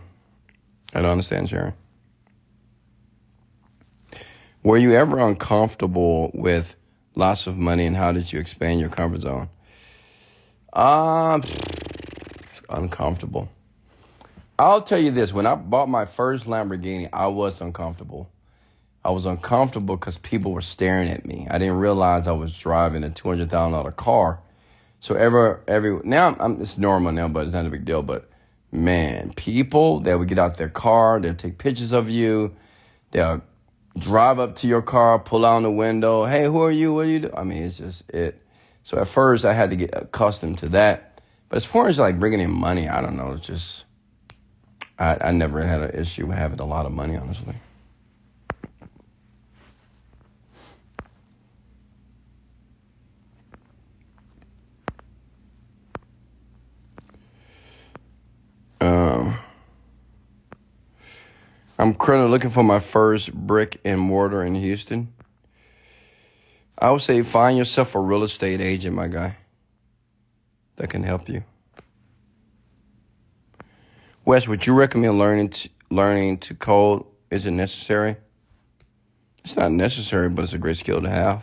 [0.93, 1.75] I don't understand, Sharon.
[4.63, 6.75] Were you ever uncomfortable with
[7.15, 9.49] lots of money and how did you expand your comfort zone?
[10.73, 11.41] Uh,
[12.69, 13.49] uncomfortable.
[14.59, 18.29] I'll tell you this: when I bought my first Lamborghini, I was uncomfortable.
[19.05, 21.47] I was uncomfortable because people were staring at me.
[21.51, 24.41] I didn't realize I was driving a two hundred thousand dollar car.
[25.01, 28.03] So ever every now I'm, it's normal now, but it's not a big deal.
[28.03, 28.29] But
[28.71, 32.55] man, people that would get out their car, they'll take pictures of you,
[33.13, 33.43] they'll
[33.99, 36.27] drive up to your car, pull out the window.
[36.27, 36.93] Hey, who are you?
[36.95, 37.31] What do you do?
[37.35, 38.43] I mean, it's just it.
[38.85, 41.23] So at first, I had to get accustomed to that.
[41.49, 43.33] But as far as like bringing in money, I don't know.
[43.33, 43.85] It's just
[44.99, 47.55] I, I never had an issue with having a lot of money, honestly.
[58.81, 59.39] Um,
[61.79, 65.13] I'm currently looking for my first brick and mortar in Houston.
[66.79, 69.37] I would say find yourself a real estate agent, my guy,
[70.77, 71.45] that can help you.
[74.25, 77.05] Wes, would you recommend learning to, learning to code?
[77.31, 78.17] Is it necessary?
[79.45, 81.43] It's not necessary, but it's a great skill to have.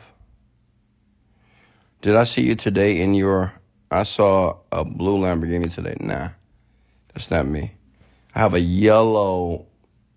[2.01, 3.53] Did I see you today in your?
[3.89, 5.95] I saw a blue Lamborghini today.
[5.99, 6.29] Nah
[7.17, 7.71] that's not me.
[8.35, 9.65] I have a yellow.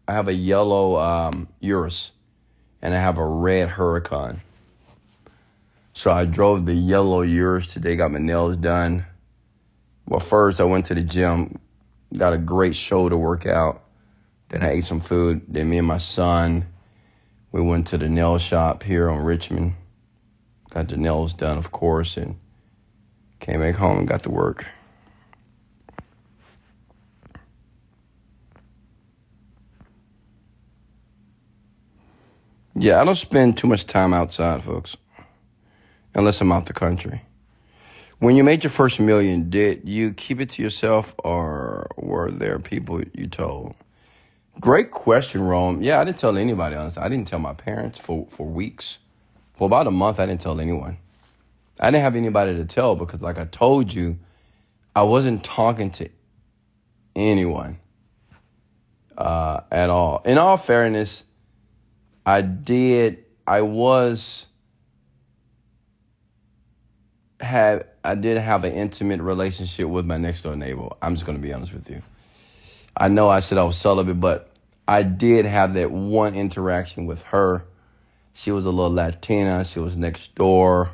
[0.07, 2.12] I have a yellow um, Urus,
[2.82, 4.40] and I have a red Huracan.
[5.94, 7.96] So I drove the yellow Urus today.
[7.96, 9.07] Got my nails done.
[10.09, 11.59] Well, first I went to the gym,
[12.14, 13.82] got a great shoulder workout.
[14.51, 15.40] Then I ate some food.
[15.48, 16.66] Then me and my son,
[17.51, 19.72] we went to the nail shop here on Richmond.
[20.68, 22.38] Got the nails done, of course, and
[23.38, 24.66] came back home and got to work.
[32.74, 34.96] Yeah, I don't spend too much time outside, folks,
[36.14, 37.22] unless I'm out the country.
[38.20, 42.58] When you made your first million, did you keep it to yourself or were there
[42.58, 43.74] people you told?
[44.60, 45.82] Great question, Rome.
[45.82, 47.02] Yeah, I didn't tell anybody, honestly.
[47.02, 48.98] I didn't tell my parents for, for weeks.
[49.54, 50.98] For about a month, I didn't tell anyone.
[51.80, 54.18] I didn't have anybody to tell because, like I told you,
[54.94, 56.08] I wasn't talking to
[57.16, 57.78] anyone
[59.16, 60.22] uh, at all.
[60.26, 61.24] In all fairness,
[62.24, 64.46] I did, I was,
[67.40, 70.88] have, I did have an intimate relationship with my next door neighbor.
[71.02, 72.02] I'm just going to be honest with you.
[72.96, 74.50] I know I said I was celibate, but
[74.86, 77.64] I did have that one interaction with her.
[78.32, 79.64] She was a little Latina.
[79.64, 80.90] She was next door,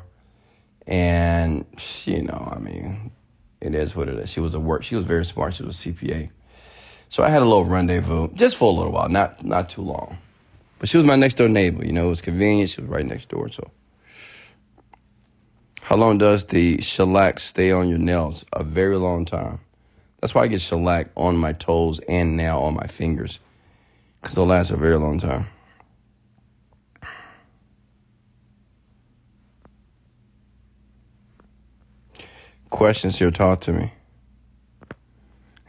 [0.85, 1.65] and
[2.05, 3.11] you know, I mean,
[3.61, 4.29] it is what it is.
[4.29, 4.83] She was a work.
[4.83, 5.55] She was very smart.
[5.55, 6.29] She was a CPA.
[7.09, 10.17] So I had a little rendezvous just for a little while, not not too long.
[10.79, 11.85] But she was my next door neighbor.
[11.85, 12.69] You know, it was convenient.
[12.69, 13.49] She was right next door.
[13.49, 13.71] So,
[15.81, 18.45] how long does the shellac stay on your nails?
[18.53, 19.59] A very long time.
[20.21, 23.39] That's why I get shellac on my toes and now on my fingers
[24.21, 25.47] because it'll last a very long time.
[32.69, 33.93] Questions here, talk to me.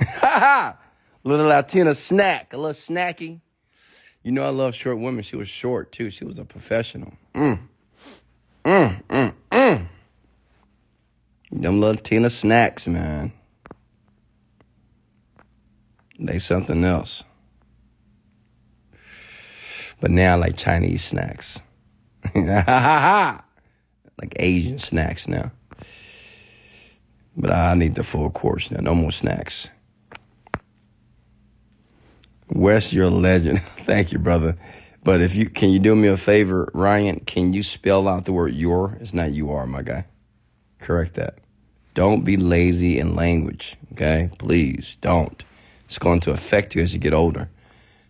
[1.22, 3.40] little Latina snack, a little snacky.
[4.22, 5.22] You know I love short women.
[5.22, 6.10] She was short too.
[6.10, 7.14] She was a professional.
[7.34, 7.60] Mm.
[8.64, 9.88] Mm, mm, mm.
[11.50, 13.32] Them little Tina snacks, man.
[16.18, 17.24] They something else.
[20.00, 21.60] But now I like Chinese snacks.
[22.34, 23.42] like
[24.36, 25.52] Asian snacks now.
[27.36, 28.80] But I need the full course now.
[28.80, 29.70] No more snacks.
[32.50, 33.62] Wes, you're a legend.
[33.62, 34.56] Thank you, brother.
[35.04, 38.32] But if you can you do me a favor, Ryan, can you spell out the
[38.32, 38.96] word your?
[39.00, 40.06] It's not you are, my guy.
[40.80, 41.38] Correct that.
[41.94, 44.30] Don't be lazy in language, okay?
[44.38, 45.44] Please don't.
[45.86, 47.48] It's going to affect you as you get older.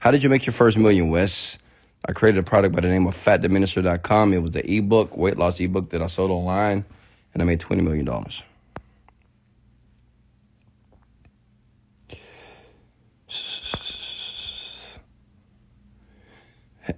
[0.00, 1.58] How did you make your first million, Wes?
[2.06, 4.32] I created a product by the name of fatdiminisher.com.
[4.32, 6.84] It was an ebook, weight loss ebook that I sold online,
[7.32, 8.08] and I made $20 million.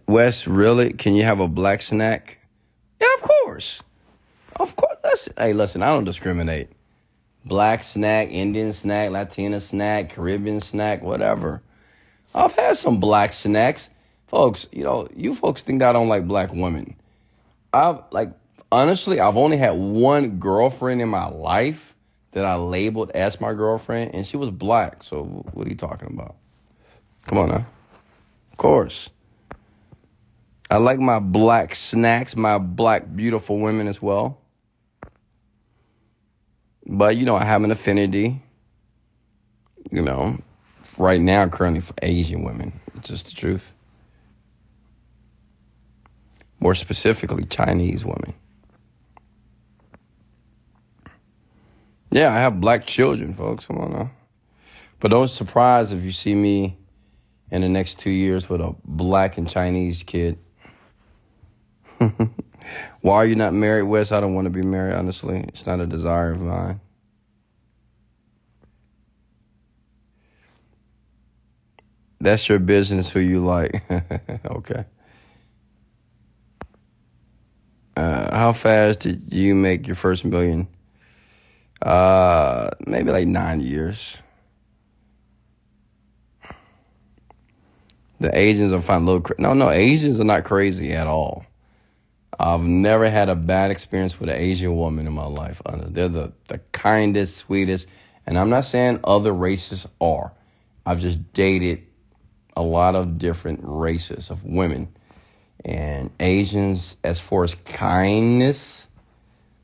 [0.06, 0.92] Wes, really?
[0.92, 2.38] Can you have a black snack?
[3.00, 3.82] Yeah, of course.
[4.58, 4.96] Of course.
[5.02, 6.68] That's, hey, listen, I don't discriminate.
[7.44, 11.62] Black snack, Indian snack, Latina snack, Caribbean snack, whatever.
[12.34, 13.88] I've had some black snacks
[14.30, 16.94] folks, you know, you folks think I don't like black women.
[17.72, 18.30] I've like
[18.72, 21.94] honestly, I've only had one girlfriend in my life
[22.32, 25.02] that I labeled as my girlfriend, and she was black.
[25.02, 26.36] So what are you talking about?
[27.26, 27.66] Come on now.
[28.52, 29.10] Of course.
[30.70, 34.40] I like my black snacks, my black beautiful women as well.
[36.86, 38.40] But you know, I have an affinity,
[39.90, 40.38] you know,
[40.96, 42.78] right now currently for Asian women.
[42.96, 43.72] It's just the truth
[46.60, 48.34] more specifically Chinese women.
[52.10, 53.66] Yeah, I have black children, folks.
[53.66, 54.10] Come on now.
[55.00, 56.76] But don't surprise if you see me
[57.50, 60.38] in the next two years with a black and Chinese kid.
[63.00, 64.12] Why are you not married, Wes?
[64.12, 65.44] I don't want to be married, honestly.
[65.48, 66.80] It's not a desire of mine.
[72.20, 73.82] That's your business who you like.
[74.46, 74.84] okay.
[77.96, 80.68] Uh, how fast did you make your first million?
[81.82, 84.16] Uh, maybe like nine years.
[88.20, 89.06] The Asians are fine.
[89.06, 91.46] Little no, no, Asians are not crazy at all.
[92.42, 95.60] I've never had a bad experience with an Asian woman in my life.
[95.66, 97.86] They're the, the kindest, sweetest.
[98.26, 100.32] And I'm not saying other races are.
[100.86, 101.82] I've just dated
[102.56, 104.88] a lot of different races of women.
[105.66, 108.86] And Asians, as far as kindness,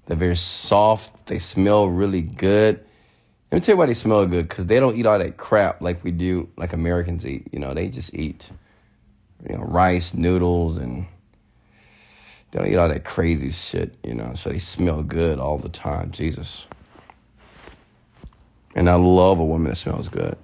[0.05, 1.27] they're very soft.
[1.27, 2.85] They smell really good.
[3.51, 5.81] Let me tell you why they smell good because they don't eat all that crap
[5.81, 7.47] like we do, like Americans eat.
[7.53, 8.51] You know, they just eat,
[9.49, 11.07] you know, rice, noodles, and
[12.51, 15.69] they don't eat all that crazy shit, you know, so they smell good all the
[15.69, 16.11] time.
[16.11, 16.67] Jesus.
[18.75, 20.37] And I love a woman that smells good.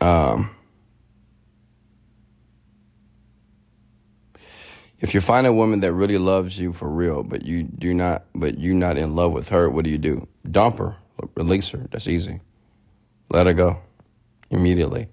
[0.00, 0.50] Um,
[5.00, 8.24] if you find a woman that really loves you for real, but you do not,
[8.34, 10.28] but you're not in love with her, what do you do?
[10.50, 10.96] Dump her,
[11.34, 11.86] release her.
[11.90, 12.40] That's easy.
[13.30, 13.78] Let her go
[14.50, 15.08] immediately.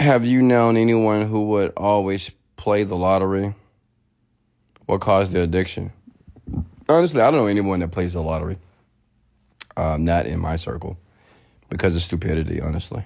[0.00, 3.54] Have you known anyone who would always play the lottery?
[4.86, 5.92] What caused the addiction?
[6.88, 8.56] Honestly, I don't know anyone that plays the lottery.
[9.76, 10.96] Um, not in my circle
[11.68, 13.04] because of stupidity, honestly.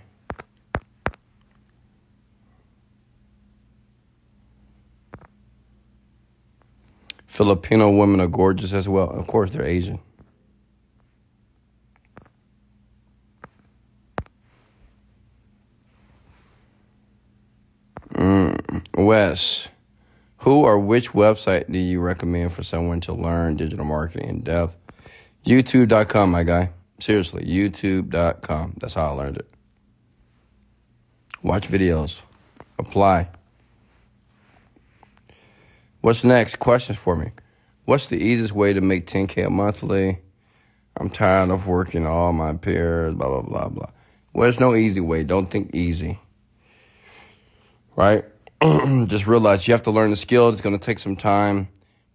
[7.26, 9.11] Filipino women are gorgeous as well.
[9.11, 9.99] Of course, they're Asian.
[18.97, 19.66] Wes,
[20.38, 24.76] who or which website do you recommend for someone to learn digital marketing in depth?
[25.45, 26.70] YouTube.com, my guy.
[27.01, 28.76] Seriously, YouTube.com.
[28.80, 29.49] That's how I learned it.
[31.42, 32.22] Watch videos.
[32.78, 33.28] Apply.
[36.01, 36.59] What's next?
[36.59, 37.32] Questions for me.
[37.84, 40.18] What's the easiest way to make 10K a monthly?
[40.97, 43.90] I'm tired of working all my peers, blah, blah, blah, blah.
[44.32, 45.24] Well, there's no easy way.
[45.24, 46.18] Don't think easy.
[47.97, 48.24] Right?
[49.09, 50.48] just realize you have to learn the skill.
[50.48, 51.68] It's going to take some time.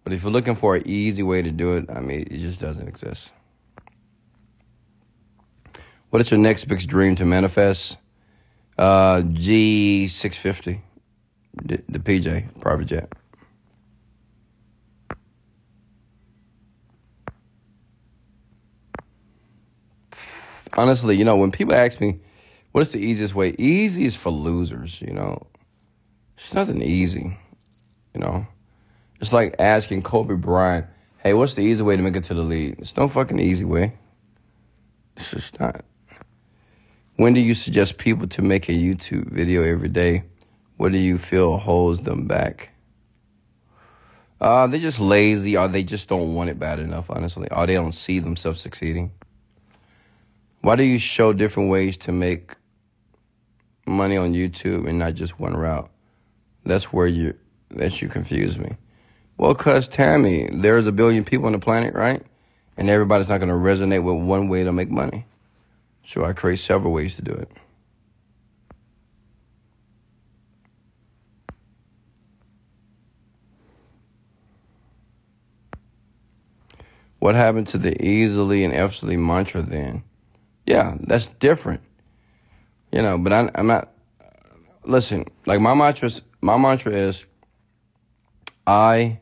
[0.04, 2.60] But if you're looking for an easy way to do it, I mean, it just
[2.60, 3.30] doesn't exist.
[6.10, 7.96] What is your next big dream to manifest?
[8.76, 10.80] Uh, G650,
[11.62, 13.12] the, the PJ, private jet.
[20.76, 22.20] Honestly, you know, when people ask me,
[22.72, 23.54] what is the easiest way?
[23.58, 25.46] Easy is for losers, you know.
[26.42, 27.36] It's nothing easy,
[28.14, 28.46] you know.
[29.20, 30.86] It's like asking Kobe Bryant,
[31.18, 32.76] hey, what's the easy way to make it to the league?
[32.78, 33.92] It's no fucking easy way.
[35.16, 35.84] It's just not.
[37.16, 40.24] When do you suggest people to make a YouTube video every day?
[40.78, 42.70] What do you feel holds them back?
[44.40, 47.46] Uh, they're just lazy or they just don't want it bad enough, honestly.
[47.50, 49.12] Or they don't see themselves succeeding.
[50.62, 52.54] Why do you show different ways to make
[53.86, 55.90] money on YouTube and not just one route?
[56.64, 57.34] That's where you
[57.70, 58.76] that you confuse me.
[59.36, 62.22] Well, cause Tammy, there's a billion people on the planet, right?
[62.76, 65.26] And everybody's not gonna resonate with one way to make money.
[66.04, 67.50] So I create several ways to do it.
[77.20, 80.02] What happened to the easily and effortlessly mantra then?
[80.66, 81.82] Yeah, that's different.
[82.90, 83.92] You know, but I, am not.
[84.84, 87.24] Listen, like my mantra, my mantra is,
[88.66, 89.20] I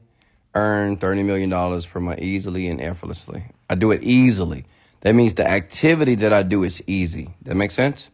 [0.54, 3.44] earn thirty million dollars per month easily and effortlessly.
[3.70, 4.64] I do it easily.
[5.00, 7.34] That means the activity that I do is easy.
[7.42, 8.10] That makes sense?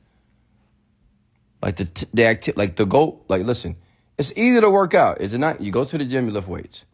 [1.62, 3.76] Like the the acti- like the goal, like listen,
[4.18, 5.60] it's easy to work out, is it not?
[5.60, 6.84] You go to the gym, you lift weights.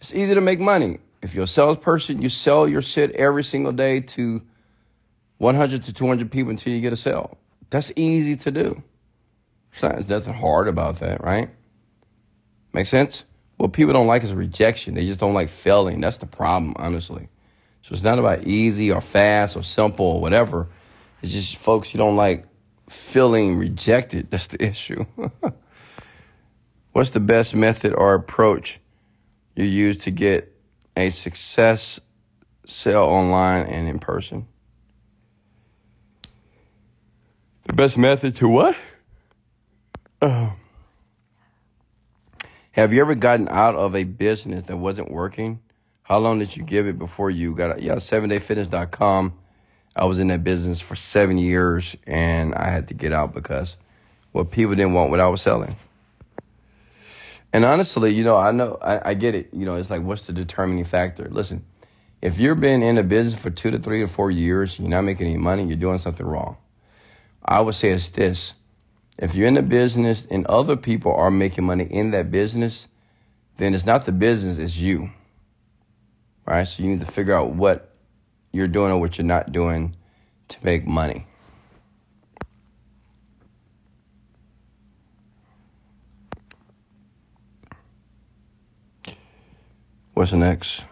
[0.00, 0.98] It's easy to make money.
[1.22, 4.42] If you're a salesperson, you sell your shit every single day to
[5.38, 7.38] 100 to 200 people until you get a sale.
[7.70, 8.82] That's easy to do.
[9.80, 11.50] There's nothing hard about that, right?
[12.72, 13.24] Make sense?
[13.56, 14.94] What people don't like is rejection.
[14.94, 16.00] They just don't like failing.
[16.00, 17.28] That's the problem, honestly.
[17.82, 20.68] So it's not about easy or fast or simple or whatever.
[21.22, 22.46] It's just folks you don't like
[22.88, 24.28] feeling rejected.
[24.30, 25.04] That's the issue.
[26.92, 28.80] What's the best method or approach
[29.56, 30.54] you use to get
[30.96, 32.00] a success
[32.66, 34.46] sell online and in person?
[37.64, 38.76] The best method to what?
[42.72, 45.58] Have you ever gotten out of a business that wasn't working?
[46.04, 47.82] How long did you give it before you got it?
[47.82, 49.32] Yeah, 7dayfitness.com.
[49.96, 53.76] I was in that business for seven years and I had to get out because
[54.30, 55.74] what people didn't want what I was selling.
[57.52, 59.48] And honestly, you know, I know, I, I get it.
[59.52, 61.28] You know, it's like, what's the determining factor?
[61.30, 61.64] Listen,
[62.22, 65.02] if you've been in a business for two to three to four years, you're not
[65.02, 66.58] making any money, you're doing something wrong.
[67.44, 68.54] I would say it's this.
[69.18, 72.86] If you're in the business and other people are making money in that business,
[73.58, 75.10] then it's not the business, it's you.
[76.46, 76.66] Right?
[76.66, 77.94] So you need to figure out what
[78.52, 79.96] you're doing or what you're not doing
[80.48, 81.26] to make money.
[90.14, 90.82] What's next?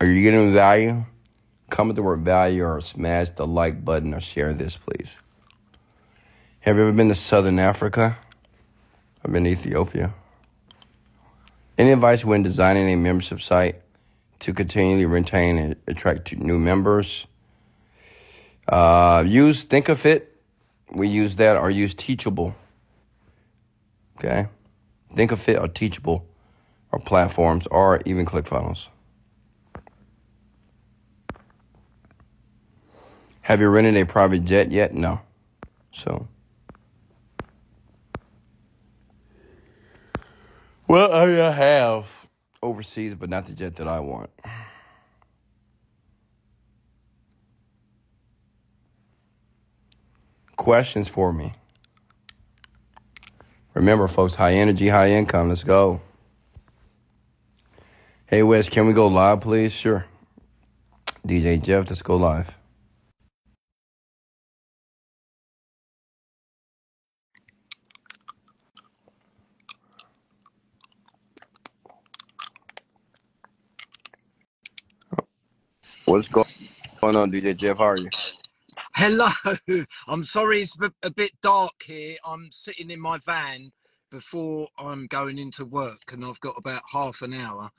[0.00, 1.04] Are you getting value?
[1.70, 5.16] Comment the word value or smash the like button or share this, please.
[6.64, 8.16] Have you ever been to Southern Africa?
[9.22, 10.14] I've been to Ethiopia.
[11.76, 13.82] Any advice when designing a membership site
[14.38, 17.26] to continually retain and attract new members?
[18.66, 20.22] Uh, use Thinkific.
[20.90, 22.54] We use that or use Teachable.
[24.16, 24.46] Okay?
[25.14, 26.24] Thinkific or Teachable
[26.90, 28.86] or platforms or even ClickFunnels.
[33.42, 34.94] Have you rented a private jet yet?
[34.94, 35.20] No.
[35.92, 36.26] So.
[40.86, 42.26] Well, I have
[42.62, 44.30] overseas, but not the jet that I want.
[50.56, 51.54] Questions for me.
[53.74, 55.48] Remember, folks, high energy, high income.
[55.48, 56.00] Let's go.
[58.26, 59.72] Hey, Wes, can we go live, please?
[59.72, 60.06] Sure.
[61.26, 62.50] DJ Jeff, let's go live.
[76.14, 76.46] What's going
[77.02, 77.78] on, DJ Jeff?
[77.78, 78.08] How are you?
[78.94, 79.26] Hello.
[80.06, 82.18] I'm sorry it's a bit dark here.
[82.24, 83.72] I'm sitting in my van
[84.12, 87.72] before I'm going into work, and I've got about half an hour.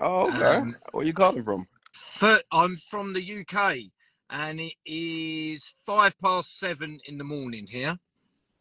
[0.00, 0.56] Oh, okay.
[0.56, 1.68] Um, Where you calling from?
[2.50, 3.76] I'm from the UK,
[4.30, 7.98] and it is five past seven in the morning here.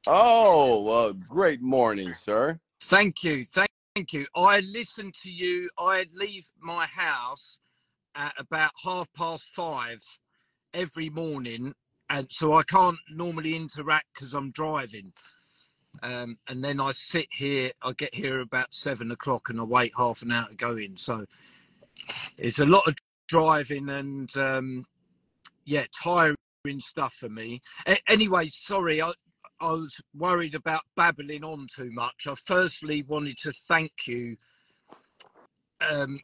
[0.07, 2.59] Oh, well, great morning, sir.
[2.81, 3.45] Thank you.
[3.45, 4.27] Thank you.
[4.35, 5.69] I listen to you.
[5.79, 7.59] I leave my house
[8.15, 10.01] at about half past five
[10.73, 11.73] every morning,
[12.09, 15.13] and so I can't normally interact because I'm driving.
[16.03, 17.71] Um, and then I sit here.
[17.81, 20.97] I get here about seven o'clock, and I wait half an hour to go in.
[20.97, 21.25] So
[22.37, 22.95] it's a lot of
[23.27, 24.83] driving and um,
[25.65, 26.35] yeah, tiring
[26.79, 27.61] stuff for me.
[27.87, 29.13] A- anyway, sorry, I,
[29.59, 32.27] I was worried about babbling on too much.
[32.27, 34.37] I firstly wanted to thank you
[35.81, 36.19] um,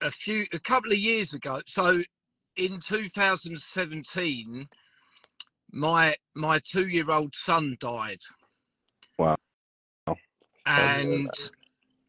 [0.00, 1.62] a few a couple of years ago.
[1.66, 2.00] So
[2.56, 4.68] in 2017,
[5.70, 8.20] my my two year old son died.
[9.18, 9.36] Wow.
[10.66, 11.30] And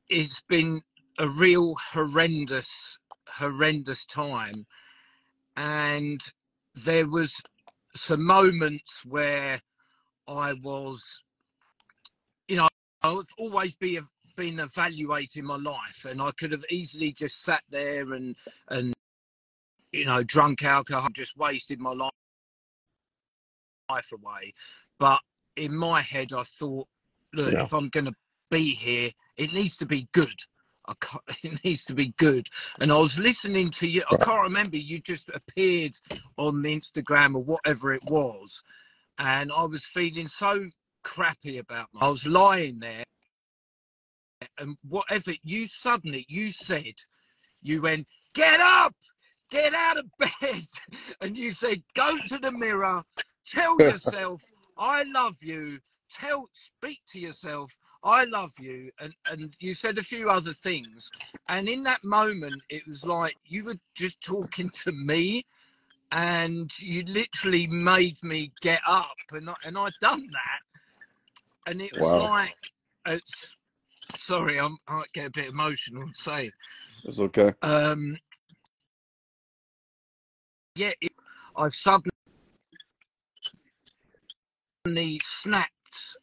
[0.09, 0.81] it's been
[1.17, 4.65] a real horrendous, horrendous time.
[5.55, 6.21] And
[6.75, 7.33] there was
[7.95, 9.61] some moments where
[10.27, 11.21] I was,
[12.47, 12.67] you know,
[13.01, 13.97] I've always be
[14.39, 18.37] been evaluating my life, and I could have easily just sat there and
[18.69, 18.93] and
[19.91, 22.13] you know drunk alcohol, just wasted my life
[23.89, 24.53] life away.
[24.97, 25.19] But
[25.57, 26.87] in my head, I thought,
[27.33, 27.63] look, yeah.
[27.63, 28.13] if I'm going to
[28.49, 30.35] be here, it needs to be good.
[31.43, 32.47] it needs to be good.
[32.79, 34.03] And I was listening to you.
[34.09, 34.77] I can't remember.
[34.77, 35.97] You just appeared
[36.37, 38.63] on the Instagram or whatever it was,
[39.17, 40.69] and I was feeling so
[41.03, 41.87] crappy about.
[41.93, 41.99] Me.
[42.01, 43.03] I was lying there
[44.59, 46.93] and whatever you suddenly you said,
[47.61, 48.95] you went, get up,
[49.49, 50.65] get out of bed,
[51.21, 53.03] and you said, go to the mirror,
[53.49, 54.43] tell yourself,
[54.77, 55.79] I love you,
[56.13, 57.71] tell, speak to yourself,
[58.03, 61.11] I love you, and and you said a few other things,
[61.49, 65.45] and in that moment, it was like you were just talking to me.
[66.11, 71.91] And you literally made me get up, and I, and I'd done that, and it
[71.99, 72.23] was wow.
[72.23, 72.71] like
[73.05, 73.55] it's
[74.15, 76.51] sorry, I'm, I might get a bit emotional and say
[77.03, 77.53] It's okay.
[77.61, 78.17] Um,
[80.75, 81.11] yeah, it,
[81.55, 82.11] I've suddenly
[85.23, 85.71] snapped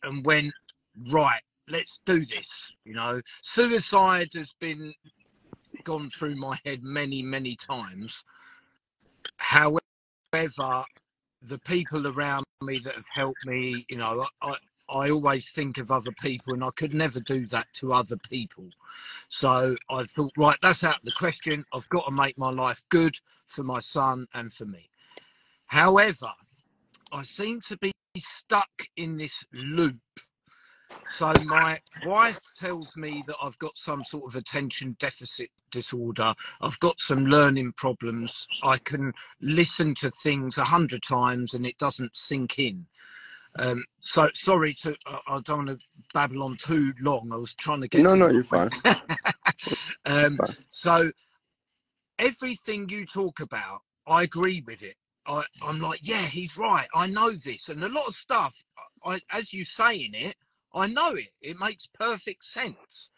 [0.02, 0.52] and went,
[1.10, 2.72] right, let's do this.
[2.84, 4.94] You know, suicide has been
[5.84, 8.24] gone through my head many, many times.
[9.36, 9.80] However,
[10.32, 14.54] the people around me that have helped me, you know, I,
[14.90, 18.70] I always think of other people, and I could never do that to other people.
[19.28, 21.64] So I thought, right, that's out of the question.
[21.74, 24.90] I've got to make my life good for my son and for me.
[25.66, 26.30] However,
[27.12, 29.98] I seem to be stuck in this loop
[31.10, 36.34] So my wife tells me that I've got some sort of attention deficit disorder.
[36.60, 38.48] I've got some learning problems.
[38.62, 42.86] I can listen to things a hundred times and it doesn't sink in.
[43.58, 47.30] Um, so sorry to I, I don't want to babble on too long.
[47.32, 48.70] I was trying to get No, to no, you're fine.
[50.06, 50.56] um, Fine.
[50.70, 51.12] so
[52.18, 54.96] everything you talk about, I agree with it.
[55.26, 56.86] I, I'm like, yeah, he's right.
[56.94, 58.64] I know this, and a lot of stuff.
[59.04, 60.36] I, as you say in it,
[60.74, 61.30] I know it.
[61.40, 63.10] It makes perfect sense.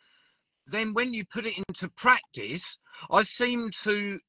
[0.67, 2.79] Then when you put it into practice,
[3.11, 4.21] I seem to.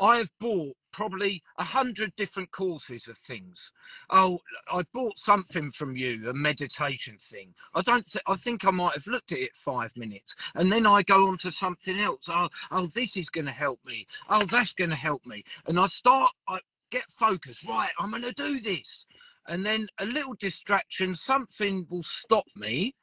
[0.00, 3.72] I have bought probably a hundred different courses of things.
[4.10, 4.40] Oh,
[4.72, 7.54] I bought something from you, a meditation thing.
[7.74, 8.10] I don't.
[8.10, 11.28] Th- I think I might have looked at it five minutes, and then I go
[11.28, 12.28] on to something else.
[12.28, 14.06] Oh, oh, this is going to help me.
[14.28, 16.32] Oh, that's going to help me, and I start.
[16.48, 17.64] I get focused.
[17.68, 19.06] Right, I'm going to do this,
[19.46, 22.94] and then a little distraction, something will stop me,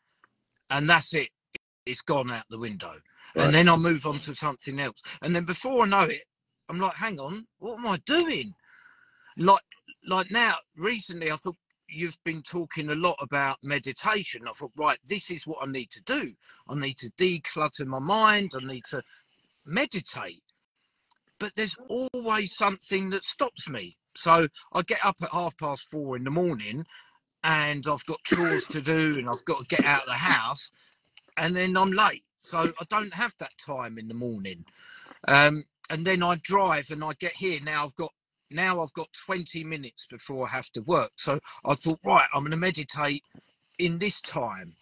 [0.69, 1.29] and that's it.
[1.85, 2.95] It's gone out the window,
[3.35, 3.45] Right.
[3.45, 6.23] and then I move on to something else, and then before I know it,
[6.71, 8.55] I'm like, hang on, what am I doing?
[9.35, 9.61] Like,
[10.07, 11.57] like now, recently, I thought
[11.89, 14.43] you've been talking a lot about meditation.
[14.47, 16.35] I thought, right, this is what I need to do.
[16.69, 18.53] I need to declutter my mind.
[18.55, 19.03] I need to
[19.65, 20.43] meditate.
[21.39, 23.97] But there's always something that stops me.
[24.15, 26.85] So I get up at half past four in the morning
[27.43, 30.71] and I've got chores to do and I've got to get out of the house
[31.35, 32.23] and then I'm late.
[32.39, 34.63] So I don't have that time in the morning.
[35.27, 37.59] Um, and then I drive and I get here.
[37.61, 38.13] Now I've got
[38.49, 41.11] now I've got 20 minutes before I have to work.
[41.17, 43.23] So I thought, right, I'm going to meditate
[43.77, 44.75] in this time.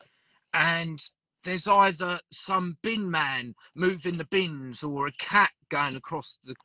[0.54, 1.02] And
[1.44, 6.56] there's either some bin man moving the bins or a cat going across the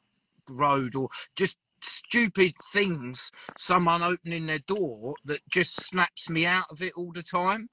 [0.49, 6.81] road or just stupid things, someone opening their door that just snaps me out of
[6.81, 7.69] it all the time.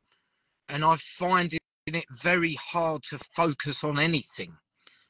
[0.67, 4.57] And I find it very hard to focus on anything.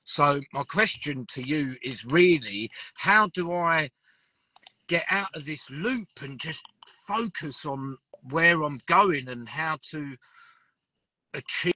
[0.04, 3.92] So my question to you is really how do I
[4.88, 6.64] get out of this loop and just
[7.08, 7.98] focus on
[8.30, 10.16] where I'm going and how to
[11.34, 11.74] achieve?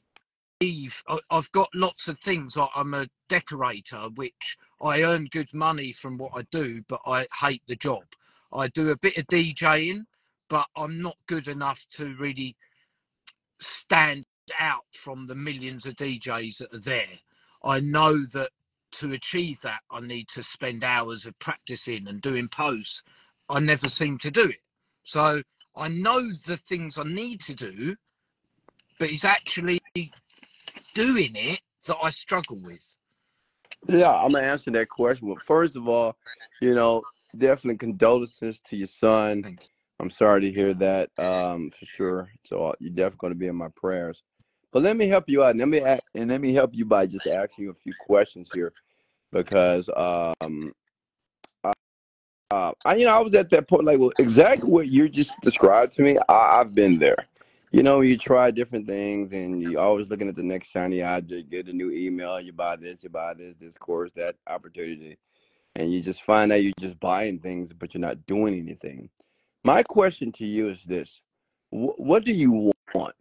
[1.29, 6.31] I've got lots of things I'm a decorator which I earn good money from what
[6.33, 8.03] I do but I hate the job.
[8.51, 10.05] I do a bit of DJing
[10.49, 12.55] but I'm not good enough to really
[13.59, 14.25] stand
[14.59, 17.19] out from the millions of DJs that are there
[17.65, 18.51] I know that
[18.93, 23.03] to achieve that I need to spend hours of practicing and doing posts
[23.49, 24.61] I never seem to do it
[25.03, 25.43] so
[25.75, 27.95] I know the things I need to do
[28.99, 29.81] but it's actually
[30.93, 32.95] doing it that I struggle with.
[33.87, 35.27] Yeah, I'm gonna answer that question.
[35.27, 36.15] Well, first of all,
[36.61, 37.03] you know,
[37.37, 39.43] definitely condolences to your son.
[39.47, 39.57] You.
[39.99, 42.29] I'm sorry to hear that, um, for sure.
[42.45, 44.23] So uh, you're definitely going to be in my prayers.
[44.75, 45.57] But let me help you out.
[45.57, 48.51] Let me a- and let me help you by just asking you a few questions
[48.53, 48.73] here,
[49.31, 50.73] because um,
[52.51, 55.39] uh, I, you know, I was at that point, like, well, exactly what you just
[55.41, 56.17] described to me.
[56.29, 57.27] I, I've been there.
[57.71, 61.51] You know, you try different things, and you're always looking at the next shiny object.
[61.51, 65.17] Get a new email, you buy this, you buy this, this course, that opportunity,
[65.75, 69.09] and you just find out you're just buying things, but you're not doing anything.
[69.63, 71.21] My question to you is this:
[71.71, 73.15] Wh- What do you want?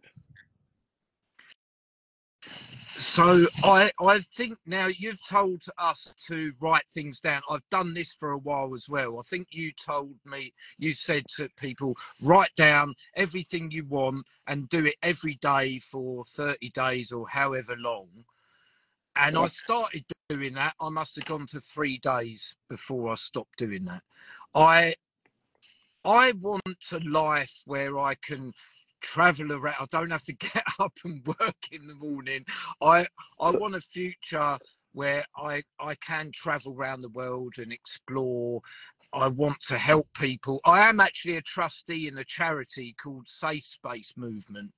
[2.97, 7.41] So I I think now you've told us to write things down.
[7.49, 9.19] I've done this for a while as well.
[9.19, 14.69] I think you told me you said to people write down everything you want and
[14.69, 18.07] do it every day for 30 days or however long.
[19.15, 20.75] And I started doing that.
[20.79, 24.03] I must have gone to 3 days before I stopped doing that.
[24.53, 24.95] I
[26.05, 28.53] I want a life where I can
[29.05, 29.75] travel around.
[29.79, 32.45] I don't have to get up and work in the morning.
[32.81, 33.07] I
[33.39, 34.59] I So, want a future
[34.93, 38.61] where I I can travel around the world and explore.
[39.13, 40.61] I want to help people.
[40.65, 44.71] I am actually a trustee in a charity called Safe Space Movement.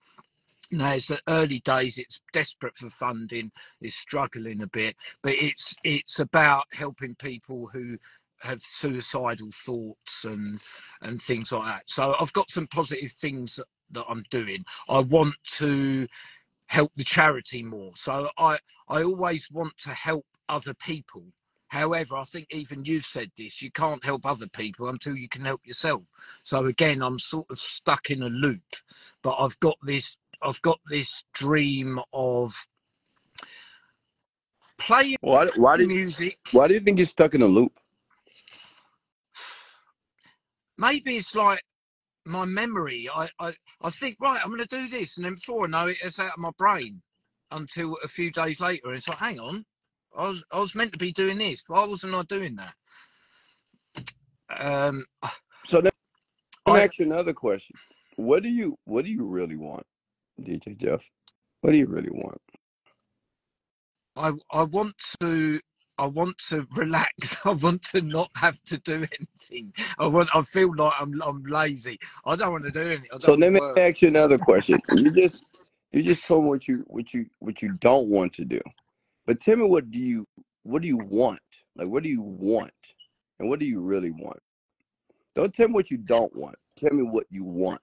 [0.71, 1.97] Now it's the early days.
[1.97, 3.51] It's desperate for funding.
[3.82, 7.97] It's struggling a bit, but it's it's about helping people who
[8.41, 10.59] have suicidal thoughts and
[11.01, 11.84] and things like that.
[11.88, 13.59] So I've got some positive things
[13.92, 14.66] that, I'm doing.
[14.90, 16.08] I want to
[16.68, 17.92] help the charity more.
[17.96, 21.26] So I I always want to help other people.
[21.70, 25.44] However, I think even you've said this, you can't help other people until you can
[25.44, 26.14] help yourself.
[26.42, 28.78] So again, I'm sort of stuck in a loop.
[29.22, 32.68] But I've got this I've got this dream of
[34.78, 35.48] playing why?
[35.56, 36.38] Why do music.
[36.52, 37.80] Why do you think you're stuck in a loop?
[40.78, 41.64] Maybe it's like
[42.28, 43.09] my memory.
[43.13, 45.88] I, I, I think right, I'm going to do this, and then before I know
[45.88, 47.01] it, it's out of my brain
[47.51, 48.88] until a few days later.
[48.88, 49.65] And it's like, hang on,
[50.17, 51.63] I was I was meant to be doing this.
[51.67, 52.73] Why wasn't I doing that?
[54.57, 55.05] Um,
[55.65, 55.93] So let
[56.67, 57.75] me ask you another question.
[58.17, 59.86] What do you what do you really want,
[60.41, 61.03] DJ Jeff?
[61.61, 62.41] What do you really want?
[64.15, 65.59] I I want to
[66.00, 67.36] I want to relax.
[67.45, 69.74] I want to not have to do anything.
[69.98, 72.00] I want I feel like I'm I'm lazy.
[72.26, 73.20] I don't want to do anything.
[73.20, 73.78] So let me work.
[73.78, 74.80] ask you another question.
[74.98, 75.43] You just
[75.91, 78.62] you just told me what you what you what you don't want to do.
[79.26, 80.28] But tell me what do you
[80.64, 81.39] what do you want?
[81.76, 82.72] Like what do you want?
[83.39, 84.39] And what do you really want?
[85.36, 86.56] Don't tell me what you don't want.
[86.78, 87.82] Tell me what you want.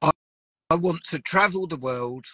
[0.00, 0.10] I,
[0.70, 2.26] I want to travel the world.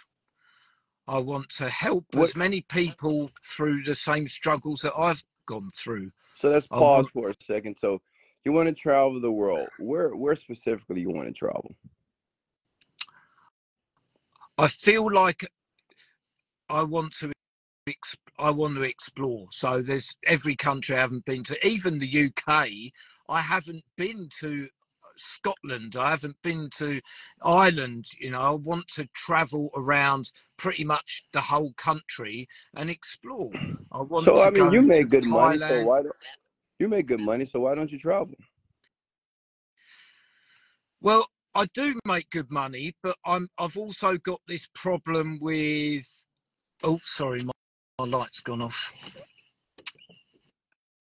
[1.10, 5.72] I want to help What as many people through the same struggles that I've gone
[5.74, 6.12] through.
[6.36, 7.76] so let's pause want for a second.
[7.78, 8.00] So
[8.44, 9.68] you want to travel the world.
[9.80, 11.74] Where where specifically you want to travel?
[14.56, 15.50] I feel like
[16.68, 17.32] I want to
[18.38, 19.48] I want to explore.
[19.50, 22.68] So there's every country I haven't been to, even the UK.
[23.28, 24.68] I haven't been to
[25.20, 25.96] Scotland.
[25.96, 27.00] I haven't been to
[27.42, 28.06] Ireland.
[28.18, 33.50] You know, I want to travel around pretty much the whole country and explore.
[33.92, 36.14] I want So to I mean you make good money, so why don't
[36.78, 38.34] you make good money, so why don't you travel?
[41.00, 46.24] Well, I do make good money, but I'm I've also got this problem with.
[46.82, 47.52] Oh, sorry, my,
[47.98, 48.92] my light's gone off.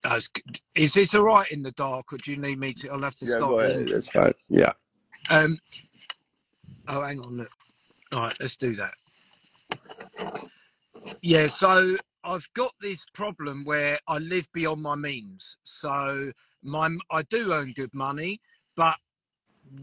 [0.04, 0.62] That's good.
[0.76, 2.89] Is this all right in the dark, or do you need me to?
[2.89, 3.39] I'll have to stop.
[3.39, 3.88] Yeah, go ahead.
[3.89, 4.34] That's fine.
[4.47, 4.72] Yeah.
[5.30, 5.60] Um.
[6.88, 7.38] Oh, hang on.
[7.38, 7.52] Look.
[8.12, 8.93] All right, let's do that.
[11.22, 11.47] Yeah.
[11.47, 15.58] So I've got this problem where I live beyond my means.
[15.64, 16.32] So
[16.64, 18.41] my I do earn good money,
[18.76, 18.95] but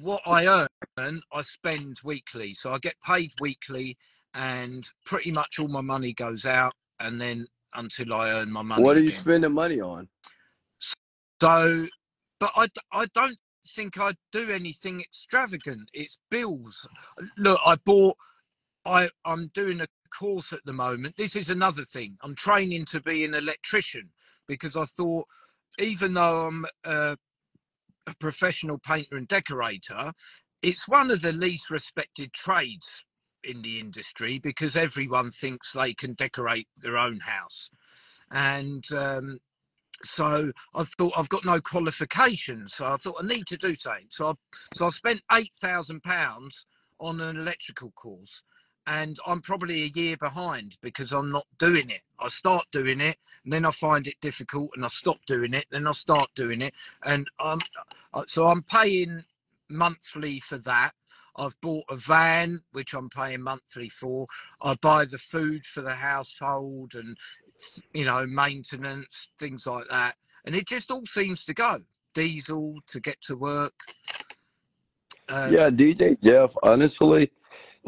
[0.00, 2.54] what I earn, I spend weekly.
[2.54, 3.98] So I get paid weekly,
[4.34, 7.46] and pretty much all my money goes out, and then
[7.76, 9.20] until I earn my money What are you again.
[9.22, 10.08] spending money on?
[11.40, 11.86] So,
[12.40, 15.90] but I, I don't think I'd do anything extravagant.
[15.92, 16.88] It's bills.
[17.36, 18.16] Look, I bought.
[18.84, 21.16] I I'm doing a course at the moment.
[21.16, 22.16] This is another thing.
[22.22, 24.10] I'm training to be an electrician
[24.46, 25.26] because I thought,
[25.78, 27.16] even though I'm a,
[28.06, 30.12] a professional painter and decorator,
[30.62, 33.04] it's one of the least respected trades
[33.46, 37.70] in the industry because everyone thinks they can decorate their own house.
[38.30, 39.38] And um,
[40.04, 42.74] so I thought I've got no qualifications.
[42.74, 44.06] So I thought I need to do something.
[44.10, 44.32] So I,
[44.74, 46.66] so I spent eight thousand pounds
[46.98, 48.42] on an electrical course,
[48.86, 52.02] and I'm probably a year behind because I'm not doing it.
[52.18, 55.66] I start doing it, and then I find it difficult, and I stop doing it.
[55.70, 57.60] Then I start doing it, and um,
[58.26, 59.24] so I'm paying
[59.68, 60.92] monthly for that.
[61.36, 64.26] I've bought a van, which I'm paying monthly for.
[64.60, 67.16] I buy the food for the household and,
[67.92, 70.16] you know, maintenance, things like that.
[70.44, 71.82] And it just all seems to go.
[72.14, 73.74] Diesel to get to work.
[75.28, 77.30] Um, Yeah, DJ Jeff, honestly,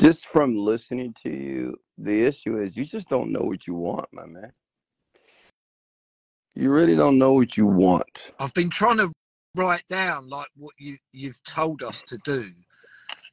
[0.01, 4.07] just from listening to you, the issue is you just don't know what you want,
[4.12, 4.53] my man.
[6.55, 8.32] You really don't know what you want.
[8.38, 9.12] I've been trying to
[9.55, 12.53] write down like what you you've told us to do,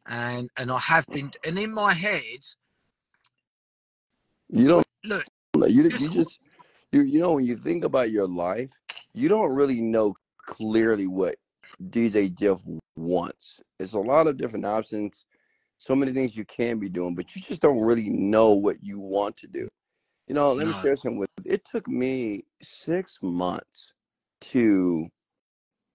[0.05, 1.31] and and I have been.
[1.43, 2.45] And in my head,
[4.49, 5.25] You don't look,
[5.69, 6.39] you just you just
[6.91, 8.71] you you know when you think about your life,
[9.13, 11.35] you don't really know clearly what
[11.89, 12.61] DJ Jeff
[12.95, 13.59] wants.
[13.79, 15.25] It's a lot of different options,
[15.77, 18.99] so many things you can be doing, but you just don't really know what you
[18.99, 19.67] want to do.
[20.27, 21.51] You know, let me share something with you.
[21.51, 23.93] it took me six months
[24.41, 25.07] to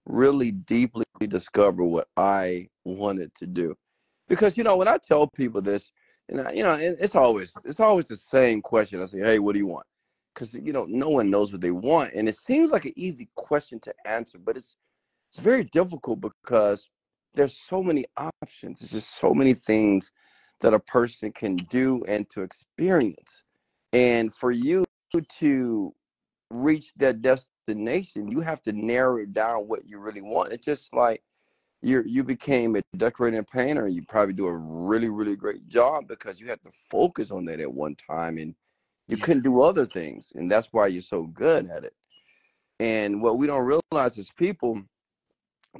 [0.05, 3.75] really deeply discover what I wanted to do.
[4.31, 5.91] Because you know, when I tell people this,
[6.29, 9.01] and I, you know, and it's always it's always the same question.
[9.01, 9.85] I say, "Hey, what do you want?"
[10.33, 13.27] Because you know, no one knows what they want, and it seems like an easy
[13.35, 14.77] question to answer, but it's
[15.29, 16.87] it's very difficult because
[17.33, 18.79] there's so many options.
[18.79, 20.13] There's just so many things
[20.61, 23.43] that a person can do and to experience.
[23.91, 24.85] And for you
[25.39, 25.93] to
[26.49, 30.53] reach that destination, you have to narrow down what you really want.
[30.53, 31.21] It's just like
[31.81, 36.07] you you became a decorating painter and you probably do a really really great job
[36.07, 38.55] because you had to focus on that at one time and
[39.07, 41.93] you yeah, couldn't do other things and that's why you're so good at it.
[42.79, 44.81] And what we don't realize as people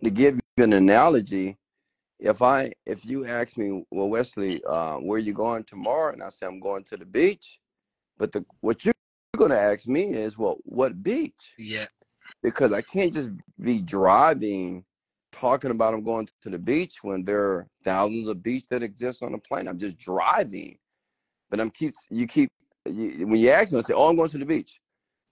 [0.04, 1.58] to give you an analogy
[2.20, 6.14] if i if you ask me well wesley uh, where you going tomorrow?
[6.14, 7.60] and i say i'm going to the beach.
[8.18, 8.94] But the what you're
[9.38, 11.54] going to ask me is well what beach?
[11.58, 11.88] Yeah,
[12.44, 13.30] because I can't just
[13.60, 14.84] be driving
[15.32, 19.24] talking about I'm going to the beach when there are thousands of beaches that exist
[19.24, 19.70] on the planet.
[19.70, 20.78] I'm just driving,
[21.50, 22.50] but I'm keep you keep
[22.86, 24.80] you, when you ask me, I say, "Oh, I'm going to the beach."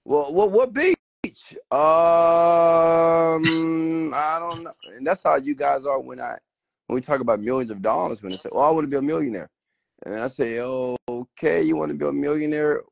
[0.05, 0.95] Well, what what beach?
[1.71, 1.73] Um,
[4.13, 4.73] I don't know.
[4.95, 6.37] And that's how you guys are when I
[6.87, 8.21] when we talk about millions of dollars.
[8.21, 9.49] When they say, "Oh, I want to be a millionaire,"
[10.05, 12.83] and I say, "Oh, okay, you want to be a millionaire,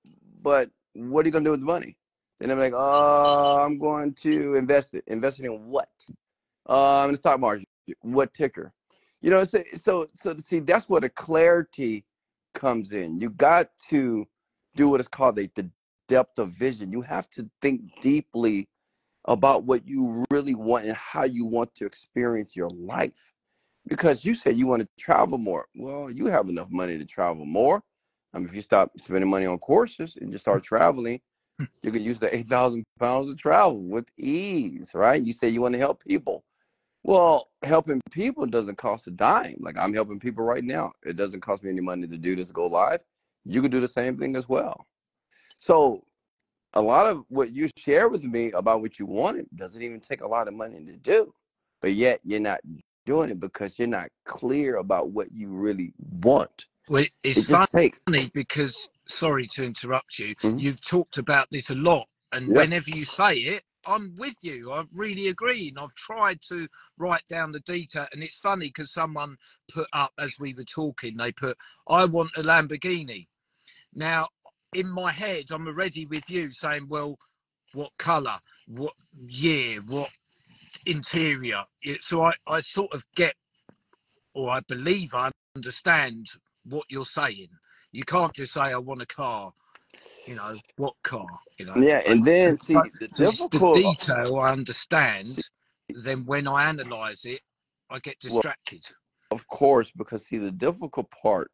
[0.41, 1.97] but what are you gonna do with the money?"
[2.39, 5.03] Then I'm like, "Oh, I'm going to invest it.
[5.07, 5.89] Invest it in what?
[6.67, 7.67] Uh, in the stock market.
[8.01, 8.73] What ticker?
[9.21, 12.05] You know, so so so see, that's where the clarity
[12.53, 13.17] comes in.
[13.19, 14.27] You got to
[14.75, 15.69] do what is called a, the
[16.07, 16.91] depth of vision.
[16.91, 18.67] You have to think deeply
[19.25, 23.33] about what you really want and how you want to experience your life.
[23.87, 25.65] Because you said you want to travel more.
[25.75, 27.81] Well, you have enough money to travel more.
[28.33, 31.21] I mean, if you stop spending money on courses and just start traveling,
[31.81, 35.23] you can use the 8,000 pounds of travel with ease, right?
[35.23, 36.43] You say you want to help people.
[37.07, 39.55] Well, helping people doesn't cost a dime.
[39.59, 40.91] Like I'm helping people right now.
[41.05, 42.99] It doesn't cost me any money to do this go live.
[43.45, 44.85] You could do the same thing as well.
[45.59, 46.03] So
[46.73, 50.21] a lot of what you share with me about what you wanted doesn't even take
[50.21, 51.33] a lot of money to do.
[51.81, 52.59] But yet you're not
[53.05, 56.67] doing it because you're not clear about what you really want.
[56.89, 58.01] Well, it's It funny takes
[58.33, 60.59] because, sorry to interrupt you, Mhm.
[60.59, 62.07] you've talked about this a lot.
[62.31, 62.55] And Yeah.
[62.55, 64.71] whenever you say it, I'm with you.
[64.71, 65.69] I really agree.
[65.69, 66.67] And I've tried to
[66.97, 68.07] write down the detail.
[68.11, 69.37] And it's funny because someone
[69.71, 71.57] put up, as we were talking, they put,
[71.87, 73.27] I want a Lamborghini.
[73.93, 74.27] Now,
[74.73, 77.17] in my head, I'm already with you saying, well,
[77.73, 78.93] what colour, what
[79.25, 80.09] year, what
[80.85, 81.63] interior.
[82.01, 83.35] So I, I sort of get,
[84.33, 86.27] or I believe I understand
[86.63, 87.47] what you're saying.
[87.91, 89.53] You can't just say, I want a car.
[90.27, 91.27] You know, what car?
[91.57, 94.51] You know, Yeah, and then see the it's the difficult detail I
[95.35, 95.49] see, understand.
[95.93, 97.41] Then when I analyze it,
[97.89, 98.85] I get well, distracted.
[99.31, 101.51] of course, because see the difficult part,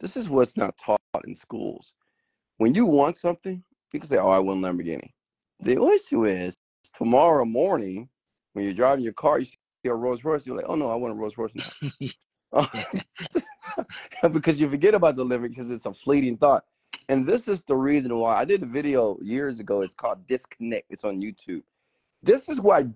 [0.00, 1.94] this is what's not taught in schools.
[2.58, 3.62] When you want something,
[3.92, 5.10] you can say, Oh, I want a Lamborghini.
[5.60, 6.56] The issue is
[6.94, 8.08] tomorrow morning
[8.54, 9.56] when you're driving your car, you see
[9.86, 11.72] a Rolls Royce, you're like, Oh no, I want a Rolls Royce now.
[14.32, 16.64] because you forget about the living because it's a fleeting thought.
[17.08, 19.82] And this is the reason why I did a video years ago.
[19.82, 20.86] It's called Disconnect.
[20.90, 21.62] It's on YouTube.
[22.22, 22.86] This is why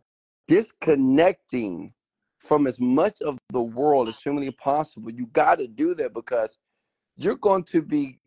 [0.49, 1.93] disconnecting
[2.39, 6.57] from as much of the world as humanly possible, you got to do that because
[7.17, 8.19] you're going to be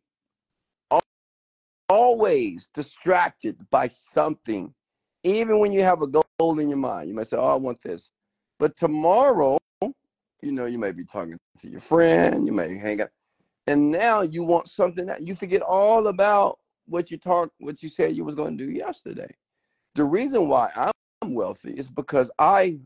[1.90, 4.74] always distracted by something.
[5.24, 7.82] Even when you have a goal in your mind, you might say, Oh, I want
[7.82, 8.12] this.
[8.60, 13.10] But tomorrow, you know, you may be talking to your friend, you may hang out,
[13.68, 17.90] and now you want something that you forget all about what you talked, what you
[17.90, 19.34] said you was going to do yesterday.
[19.96, 22.80] The reason why I'm wealthy is because I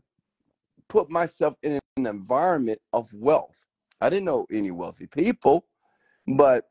[0.88, 3.56] put myself in an environment of wealth.
[4.00, 5.66] I didn't know any wealthy people,
[6.28, 6.68] but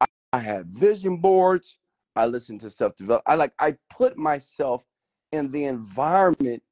[0.00, 1.78] I, I had vision boards.
[2.14, 3.22] I listened to self develop.
[3.26, 4.84] I like I put myself
[5.32, 6.62] in the environment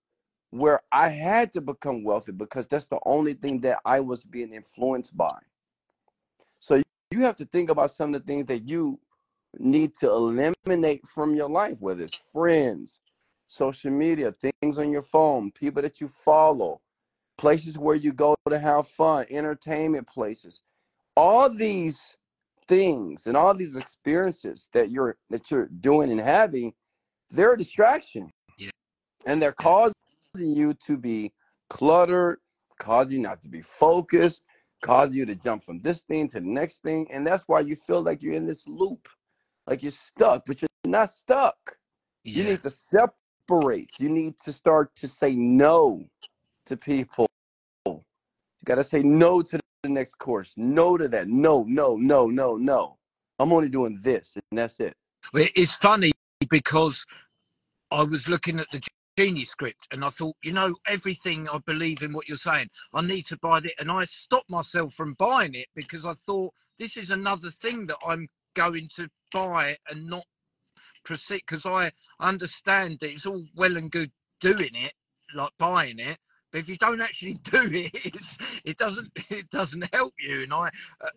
[0.51, 4.53] where I had to become wealthy because that's the only thing that I was being
[4.53, 5.37] influenced by.
[7.17, 9.01] You have to think about some of the things that you
[9.59, 13.01] need to eliminate from your life, whether it's friends,
[13.49, 16.83] social media, things on your phone, people that you follow,
[17.39, 20.61] places where you go to have fun, entertainment places.
[21.17, 22.17] All these
[22.69, 26.75] things and all these experiences that you're that you're doing and having,
[27.31, 28.31] they're a distraction.
[28.59, 28.69] Yeah.
[29.25, 29.95] And they're causing
[30.35, 31.33] you to be
[31.71, 32.41] cluttered,
[32.79, 34.45] causing you not to be focused,
[34.83, 37.07] cause you to jump from this thing to the next thing.
[37.11, 39.09] And that's why you feel like you're in this loop,
[39.67, 41.57] like you're stuck, but you're not stuck.
[42.25, 43.91] You need to separate.
[43.99, 46.05] You need to start to say no
[46.67, 47.27] to people.
[47.87, 48.03] You
[48.65, 50.53] got to say no to the next course.
[50.57, 51.29] No to that.
[51.29, 52.97] No, no, no, no, no.
[53.39, 54.95] I'm only doing this, and that's it.
[55.35, 56.13] It's funny
[56.49, 57.07] because
[57.91, 58.81] I was looking at the
[59.45, 62.71] script and I thought, you know, everything I believe in what you're saying.
[62.95, 63.75] I need to buy it.
[63.79, 67.99] And I stopped myself from buying it because I thought this is another thing that
[68.07, 70.25] I'm going to buy and not
[71.05, 74.95] proceed because I understand that it's all well and good doing it,
[75.35, 76.19] like buying it.
[76.53, 78.17] But if you don't actually do it,
[78.65, 80.43] it doesn't it doesn't help you.
[80.45, 80.69] And I,
[81.03, 81.11] uh,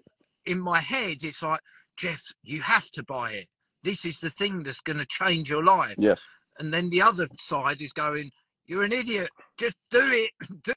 [0.45, 1.61] in my head, it's like
[1.97, 3.47] Jeff, you have to buy it.
[3.83, 6.21] This is the thing that's going to change your life Yes.
[6.59, 8.31] And then the other side is going,
[8.67, 9.29] "You're an idiot.
[9.57, 10.31] Just do it."
[10.63, 10.73] Do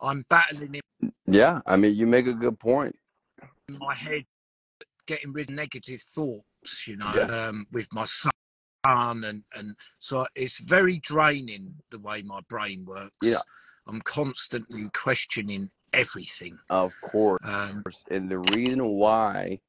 [0.00, 1.12] I'm battling it.
[1.26, 1.60] Yeah.
[1.66, 2.96] I mean, you make a good point.
[3.68, 4.24] in my head,
[5.06, 6.86] getting rid of negative thoughts.
[6.86, 7.46] You know, Yeah.
[7.48, 8.32] um, with my son
[8.84, 13.14] and and so it's very draining the way my brain works.
[13.22, 13.40] Yeah.
[13.86, 16.58] I'm constantly questioning everything.
[16.70, 17.40] Of course.
[17.44, 19.60] Um, And the reason why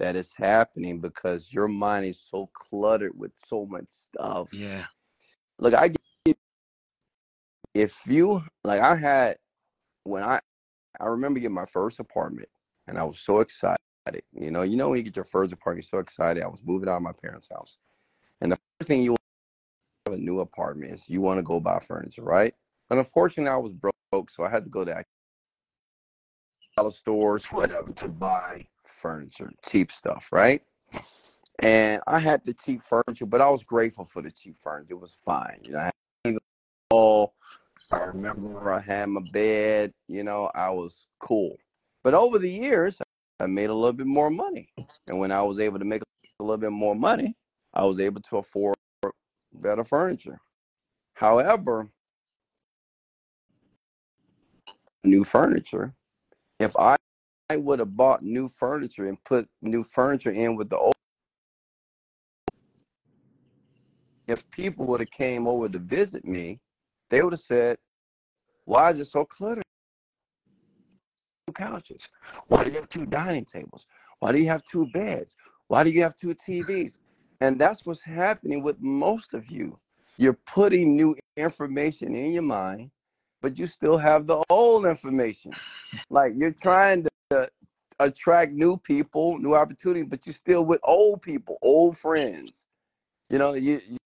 [0.00, 4.48] that is happening because your mind is so cluttered with so much stuff.
[4.52, 4.86] yeah.
[5.58, 6.36] Look, I get
[7.74, 9.36] if you like I had
[10.04, 10.40] when I
[10.98, 12.48] I remember getting my first apartment
[12.88, 13.76] and I was so excited.
[14.32, 16.42] You know, you know when you get your first apartment, you're so excited.
[16.42, 17.76] I was moving out of my parents' house.
[18.40, 19.20] And the first thing you want
[20.06, 22.54] to have a new apartment is you want to go buy furniture, right?
[22.88, 25.04] And unfortunately I was broke, so I had to go to
[26.76, 28.66] dollar stores, whatever, to buy
[29.00, 30.62] furniture, cheap stuff, right?
[31.60, 34.94] And I had the cheap furniture, but I was grateful for the cheap furniture.
[34.94, 35.60] It was fine.
[35.62, 35.90] You know, I
[36.24, 36.38] had
[36.90, 37.34] all
[37.92, 41.56] I remember I had my bed, you know, I was cool.
[42.04, 42.98] But over the years,
[43.40, 44.68] I made a little bit more money.
[45.08, 47.34] And when I was able to make a little bit more money,
[47.74, 48.76] I was able to afford
[49.52, 50.40] better furniture.
[51.14, 51.88] However,
[55.02, 55.92] new furniture,
[56.60, 56.96] if I,
[57.50, 60.94] I would have bought new furniture and put new furniture in with the old
[64.28, 66.60] if people would have came over to visit me,
[67.08, 67.78] they would have said,
[68.66, 69.64] "Why is it so cluttered?
[71.48, 72.08] Two couches.
[72.46, 73.84] Why do you have two dining tables?
[74.20, 75.34] Why do you have two beds?
[75.66, 77.00] Why do you have two TVs?"
[77.40, 79.76] And that's what's happening with most of you.
[80.18, 82.92] You're putting new information in your mind,
[83.42, 85.50] but you still have the old information.
[86.10, 87.09] Like you're trying to
[88.00, 92.64] attract new people, new opportunities, but you're still with old people, old friends.
[93.28, 93.98] You know, you, you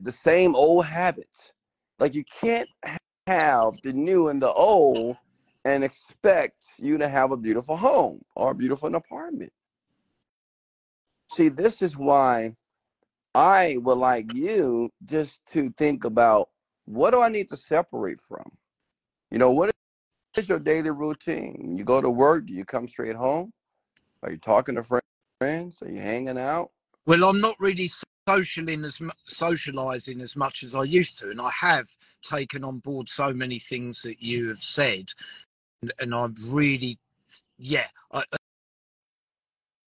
[0.00, 1.52] the same old habits.
[1.98, 2.68] Like you can't
[3.26, 5.16] have the new and the old
[5.64, 9.52] and expect you to have a beautiful home or a beautiful apartment.
[11.32, 12.56] See, this is why
[13.34, 16.50] I would like you just to think about
[16.84, 18.50] what do I need to separate from?
[19.30, 19.70] You know, what
[20.36, 21.74] is your daily routine?
[21.76, 23.52] You go to work, do you come straight home?
[24.22, 24.84] Are you talking to
[25.40, 25.82] friends?
[25.82, 26.70] Are you hanging out?
[27.06, 27.84] Well, I'm not really
[28.84, 31.88] as socializing as much as I used to, and I have
[32.22, 35.10] taken on board so many things that you have said,
[35.82, 36.98] and, and I'm really,
[37.58, 38.22] yeah, I,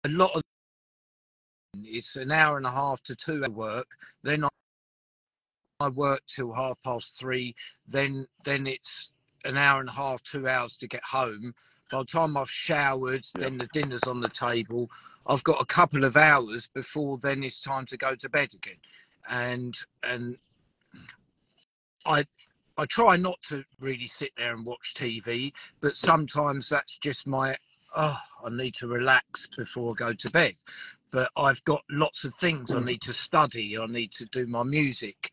[0.05, 0.43] a lot of
[1.83, 3.87] it's an hour and a half to two hour work.
[4.23, 4.49] Then I,
[5.81, 7.55] I work till half past three.
[7.87, 9.11] Then then it's
[9.45, 11.55] an hour and a half, two hours to get home.
[11.91, 13.43] By the time I've showered, Yeah.
[13.43, 14.91] then the dinner's on the table.
[15.27, 18.81] I've got a couple of hours before then it's time to go to bed again,
[19.29, 20.39] and and
[22.05, 22.27] I
[22.77, 27.57] I try not to really sit there and watch TV, but sometimes that's just my
[27.97, 30.57] oh I need to relax before I go to bed.
[31.11, 32.87] But I've got lots of things I hmm.
[32.87, 33.79] need to study.
[33.79, 35.33] I need to do my music,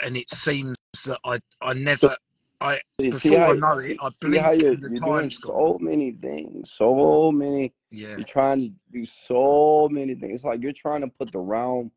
[0.00, 2.16] and it seems that I I never
[2.60, 6.12] I See, before I know it I see how blink you're, you're doing so many
[6.12, 7.74] things, so many.
[7.90, 10.36] Yeah, You're trying to do so many things.
[10.36, 11.90] It's like you're trying to put the round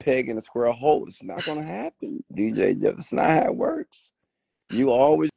[0.00, 1.06] peg in a square hole.
[1.08, 2.78] It's not going to happen, DJ.
[2.78, 4.12] That's not how it works.
[4.70, 5.30] You always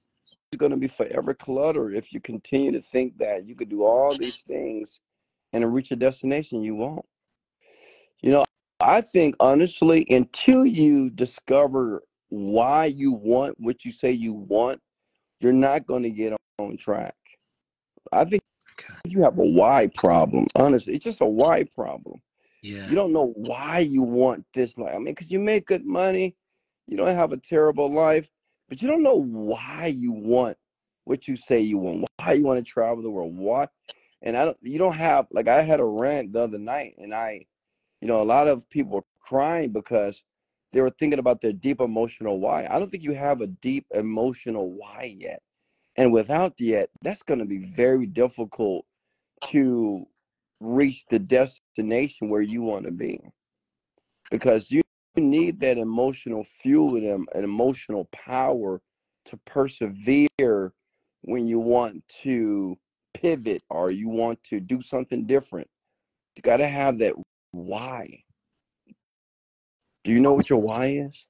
[0.57, 4.15] going to be forever cluttered if you continue to think that you could do all
[4.15, 4.99] these things
[5.53, 7.05] and reach a destination you won't.
[8.21, 8.45] You know,
[8.79, 14.79] I think honestly, until you discover why you want what you say you want,
[15.39, 17.15] you're not going to get on track.
[18.11, 18.41] I think
[18.79, 20.47] okay, you have a why problem.
[20.55, 22.21] Honestly, it's just a why problem.
[22.61, 24.77] yeah, You don't know why you want this.
[24.77, 24.93] life.
[24.93, 26.35] I mean, because you make good money,
[26.87, 28.27] you don't have a terrible life,
[28.69, 30.57] but you don't know why you want
[31.05, 32.05] what you say you want.
[32.17, 33.37] Why you want to travel the world?
[33.37, 33.67] Why?
[34.21, 34.57] And I don't.
[34.61, 37.45] You don't have like I had a rant the other night, and I,
[38.01, 40.23] you know, a lot of people were crying because
[40.77, 42.67] they were thinking about their deep emotional why.
[42.69, 45.41] I don't think you have a deep emotional why yet.
[45.95, 48.85] And without the yet, that's going to be very difficult
[49.45, 50.05] to
[50.59, 53.19] reach the destination where you want to be
[54.29, 54.83] because you
[55.15, 58.79] need that emotional fuel and and emotional power
[59.25, 60.73] to persevere
[61.21, 62.77] when you want to
[63.15, 65.67] pivot or you want to do something different.
[66.35, 67.15] You got to have that
[67.49, 68.25] why.
[70.07, 71.25] Do you know what your why is?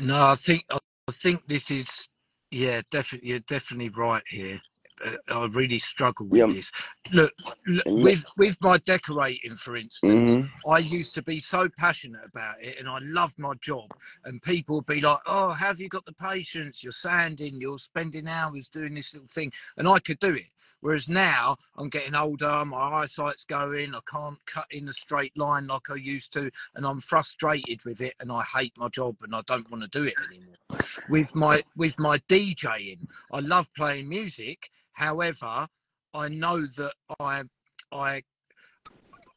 [0.00, 0.78] No, I think I
[1.12, 2.08] think this is
[2.50, 4.60] yeah, definitely you're definitely right here.
[5.04, 6.46] Uh, I really struggle with Yeah.
[6.48, 6.72] this.
[7.12, 7.32] Look,
[7.66, 10.50] look And with with my decorating, for instance, Mhm.
[10.68, 13.90] I used to be so passionate about it, and I loved my job.
[14.24, 16.82] And people would be like, "Oh, have you got the patience?
[16.84, 20.48] You're sanding, you're spending hours doing this little thing," and I could do it.
[20.80, 25.66] Whereas now I'm getting older, my eyesight's going, I can't cut in a straight line
[25.66, 29.34] like I used to, and I'm frustrated with it, and I hate my job, and
[29.34, 30.80] I don't want to do it anymore.
[31.08, 34.70] With my with my DJing, I love playing music.
[34.92, 35.68] However,
[36.14, 37.44] I know that I
[37.92, 38.22] I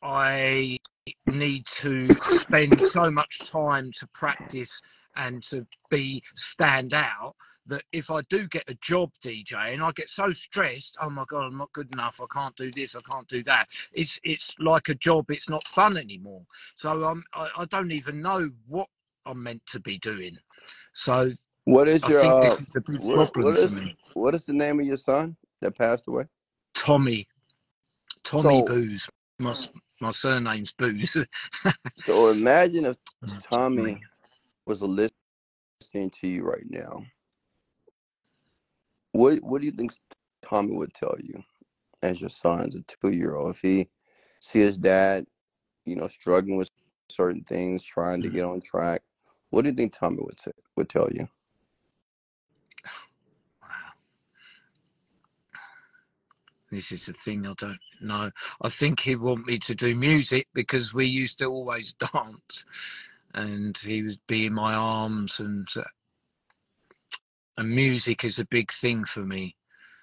[0.03, 0.79] I
[1.25, 4.81] need to spend so much time to practice
[5.15, 7.35] and to be stand out
[7.67, 11.25] that if I do get a job DJ and I get so stressed, oh my
[11.27, 12.19] god, I'm not good enough.
[12.21, 12.95] I can't do this.
[12.95, 13.67] I can't do that.
[13.93, 15.31] It's it's like a job.
[15.31, 16.43] It's not fun anymore.
[16.75, 18.87] So I'm I, I don't even know what
[19.25, 20.37] I'm meant to be doing.
[20.93, 21.31] So
[21.65, 22.67] What is I your think uh, is
[22.97, 23.75] what problem what is
[24.13, 26.25] what is the name of your son that passed away?
[26.73, 27.27] Tommy,
[28.23, 29.09] Tommy So Booze.
[29.39, 29.55] My
[29.99, 31.17] my surname's Booze.
[32.05, 32.97] so imagine if
[33.41, 33.41] Tommy.
[33.51, 34.01] Tommy
[34.65, 35.11] was listening
[35.93, 37.03] to you right now.
[39.13, 39.93] What what do you think
[40.43, 41.43] Tommy would tell you
[42.03, 43.89] as your son's a two year old if he
[44.41, 45.25] see his dad,
[45.85, 46.69] you know, struggling with
[47.09, 48.33] certain things, trying to Mm.
[48.33, 49.03] get on track?
[49.51, 51.27] What do you think Tommy would say, would tell you?
[53.61, 53.69] Wow.
[56.71, 58.31] This is the thing I don't know.
[58.61, 62.65] I think he'd want me to do music because we used to always dance,
[63.33, 65.83] and he would be in my arms, and uh,
[67.61, 69.55] and music is a big thing for me.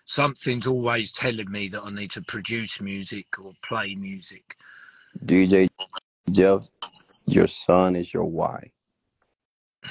[0.04, 4.56] Something's always telling me that I need to produce music or play music.
[5.26, 5.68] DJ
[6.30, 6.68] Jeff,
[7.26, 8.70] your son is your why.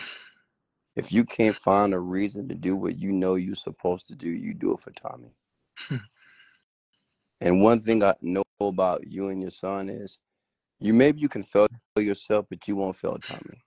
[0.96, 4.30] If you can't find a reason to do what you know you're supposed to do,
[4.30, 5.32] you do it for Tommy.
[7.40, 10.18] And one thing I know about you and your son is
[10.80, 11.68] you maybe you can fail
[11.98, 13.62] yourself, but you won't fail Tommy.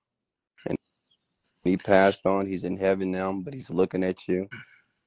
[1.64, 4.50] He passed on, he's in heaven now, but he's looking at you.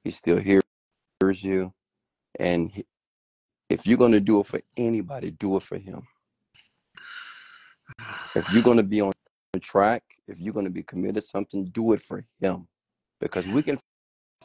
[0.04, 0.64] He still hears
[1.22, 1.74] you.
[2.40, 2.86] And he,
[3.70, 6.08] if you're going to do it for anybody, do it for him.
[8.36, 9.14] If you're going to be on
[9.62, 12.68] track, if you're going to be committed to something, do it for him.
[13.22, 13.80] Because we can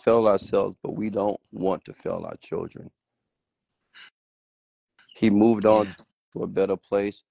[0.04, 2.90] fail ourselves, but we don't want to fail our children.
[5.14, 5.94] He moved on Yeah,
[6.34, 7.22] to a better place,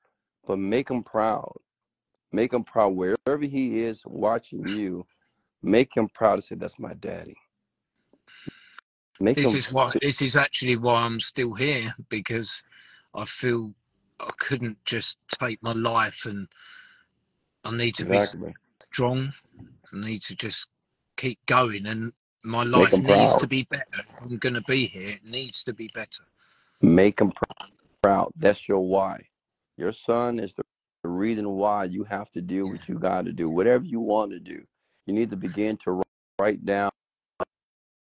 [0.47, 1.53] but make him proud.
[2.37, 5.07] Make him proud wherever he is watching you.
[5.63, 7.35] Make him proud to say, That's my daddy.
[9.19, 12.61] Make this is This is actually why I'm still here because
[13.15, 13.73] I feel
[14.19, 16.47] I couldn't just take my life, and
[17.63, 18.23] I need to be
[18.83, 19.33] strong.
[19.91, 20.67] I need to just
[21.15, 23.39] keep going, and my life needs proud.
[23.39, 24.05] to be better.
[24.21, 25.09] I'm going to be here.
[25.09, 26.25] It needs to be better.
[26.83, 27.33] Make him
[28.03, 28.31] proud.
[28.35, 29.25] That's your why.
[29.75, 30.63] Your son is the,
[31.07, 33.49] the reason why you have to do what you got to do.
[33.49, 34.61] Whatever you want to do,
[35.05, 36.03] you need to begin to
[36.37, 36.91] write down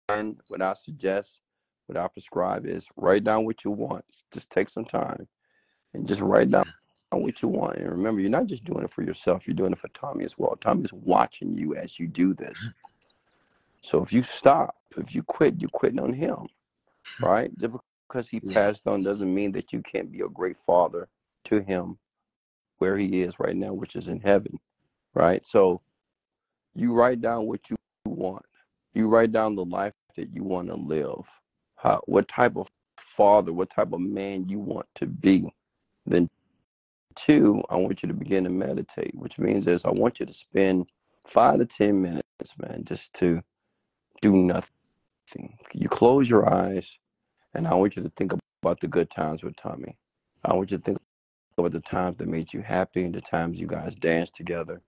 [0.09, 1.39] And what I suggest,
[1.87, 4.05] what I prescribe is write down what you want.
[4.33, 5.29] Just take some time
[5.95, 6.65] and just write down
[7.13, 7.77] what you want.
[7.77, 10.37] And remember, you're not just doing it for yourself, you're doing it for Tommy as
[10.37, 10.57] well.
[10.57, 12.59] Tommy's watching you as you do this.
[13.81, 16.49] So if you stop, if you quit, you're quitting on him,
[17.19, 17.25] hmm.
[17.25, 17.59] right?
[17.59, 17.75] Just
[18.09, 21.09] because he passed on doesn't mean that you can't be a great father
[21.45, 21.97] to him
[22.79, 24.59] where he is right now, which is in heaven,
[25.15, 25.45] right?
[25.45, 25.81] So
[26.75, 27.77] you write down what you
[28.07, 28.45] want.
[28.95, 31.25] You write down the life that you want to live.
[31.77, 32.69] How, what type of
[33.19, 35.53] father, what type of man you want to be.
[36.07, 36.29] Then
[37.17, 40.33] two, I want you to begin to meditate, which means is I want you to
[40.33, 40.87] spend
[41.27, 42.23] five to ten minutes,
[42.59, 43.43] man, just to
[44.23, 44.71] do nothing.
[45.75, 46.99] You close your eyes,
[47.55, 48.33] and I want you to think
[48.63, 49.97] about the good times with Tommy.
[50.45, 50.99] I want you to think
[51.59, 54.83] about the times that made you happy and the times you guys danced together.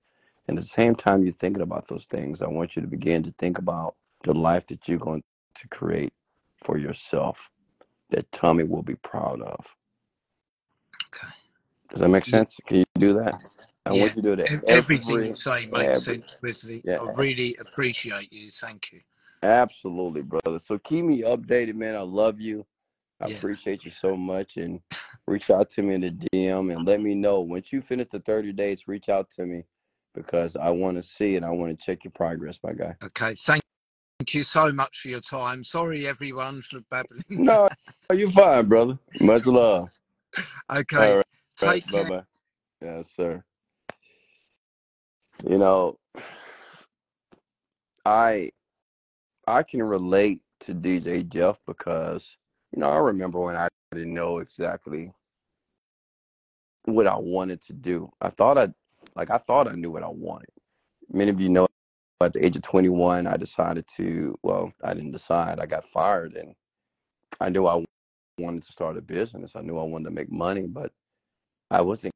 [0.48, 3.22] And at the same time you're thinking about those things, I want you to begin
[3.24, 5.22] to think about the life that you're going
[5.56, 6.12] to create
[6.64, 7.51] for yourself
[8.10, 9.66] that Tommy will be proud of.
[11.14, 11.28] Okay.
[11.90, 12.56] Does that make sense?
[12.66, 13.34] Can you do that?
[13.86, 14.01] I Yeah.
[14.02, 16.82] want you to do that Ev- Everything every you say makes every sense me.
[16.84, 18.51] yeah, I really appreciate you.
[18.52, 19.01] Thank you.
[19.42, 20.59] absolutely, brother.
[20.59, 21.97] So keep me updated, man.
[21.97, 22.66] I love you.
[23.20, 23.36] I Yeah.
[23.36, 24.80] appreciate you so much and
[25.26, 27.40] reach out to me in the DM and let me know.
[27.40, 29.64] Once you finish the 30 days, reach out to me
[30.14, 31.44] because I want to see it.
[31.44, 32.97] I want to check your progress, my guy.
[33.02, 33.34] Okay.
[33.34, 33.62] Thank
[34.20, 35.64] Thank you so much for your time.
[35.64, 37.24] Sorry, everyone, for babbling.
[37.30, 37.70] No,
[38.12, 38.98] you're fine, brother.
[39.18, 39.90] Much love.
[40.70, 40.97] okay.
[40.98, 41.26] All right.
[41.56, 42.09] Take Bye care.
[42.10, 42.22] bye.
[42.82, 43.42] Yes, sir.
[45.48, 45.98] You know,
[48.05, 48.51] I
[49.47, 52.36] I can relate to DJ Jeff because,
[52.72, 55.12] you know, I remember when I didn't know exactly
[56.84, 58.10] what I wanted to do.
[58.20, 58.68] I thought I
[59.14, 60.51] like I thought I knew what I wanted.
[61.12, 61.66] Many of you know
[62.20, 65.59] at the age of 21, I decided to, well, I didn't decide.
[65.59, 66.55] I got fired and
[67.40, 67.82] I knew I
[68.38, 69.56] wanted to start a business.
[69.56, 70.92] I knew I wanted to make money, but
[71.70, 72.12] I wasn't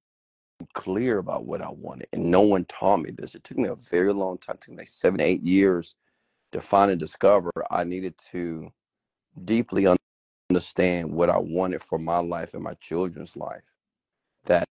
[0.74, 2.08] clear about what I wanted.
[2.12, 3.34] And no one taught me this.
[3.34, 5.94] It took me a very long time, it took me like seven, eight years
[6.52, 8.70] to find and discover I needed to
[9.44, 9.86] deeply
[10.50, 13.62] understand what I wanted for my life and my children's life.
[14.46, 14.64] That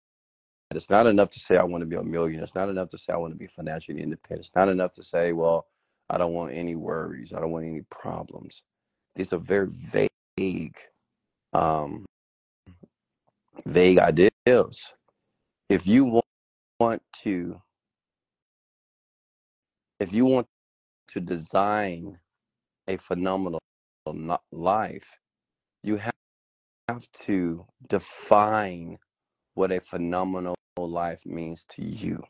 [0.72, 2.44] it's not enough to say I want to be a millionaire.
[2.44, 4.48] It's not enough to say I want to be financially independent.
[4.48, 5.68] It's not enough to say, well,
[6.10, 7.34] I don't want any worries.
[7.34, 8.64] I don't want any problems.
[9.16, 10.78] These are very vague,
[11.54, 12.06] um,
[13.66, 14.94] vague ideas.
[15.70, 16.26] If you want,
[16.80, 17.62] want to,
[20.00, 20.48] if you want
[21.10, 22.18] to design
[22.88, 23.60] a phenomenal
[24.52, 25.20] life,
[25.84, 28.98] you have to define
[29.56, 32.24] what a phenomenal life means to you.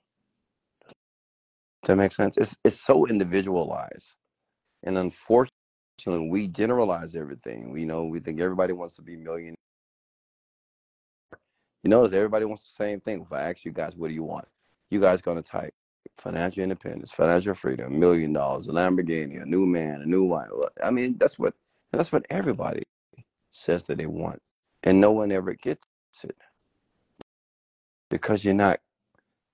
[1.84, 2.38] Does that make sense?
[2.38, 4.16] It's it's so individualized,
[4.84, 7.72] and unfortunately, we generalize everything.
[7.72, 9.56] We know we think everybody wants to be millionaire.
[11.84, 13.22] You notice everybody wants the same thing.
[13.22, 14.48] If I ask you guys, what do you want?
[14.92, 15.74] You guys gonna type
[16.18, 20.50] financial independence, financial freedom, million dollars, a Lamborghini, a new man, a new wife.
[20.82, 21.54] I mean, that's what
[21.92, 22.84] that's what everybody
[23.54, 24.42] says that they want,
[24.84, 25.84] and no one ever gets
[26.26, 26.38] it
[28.12, 28.80] because you're not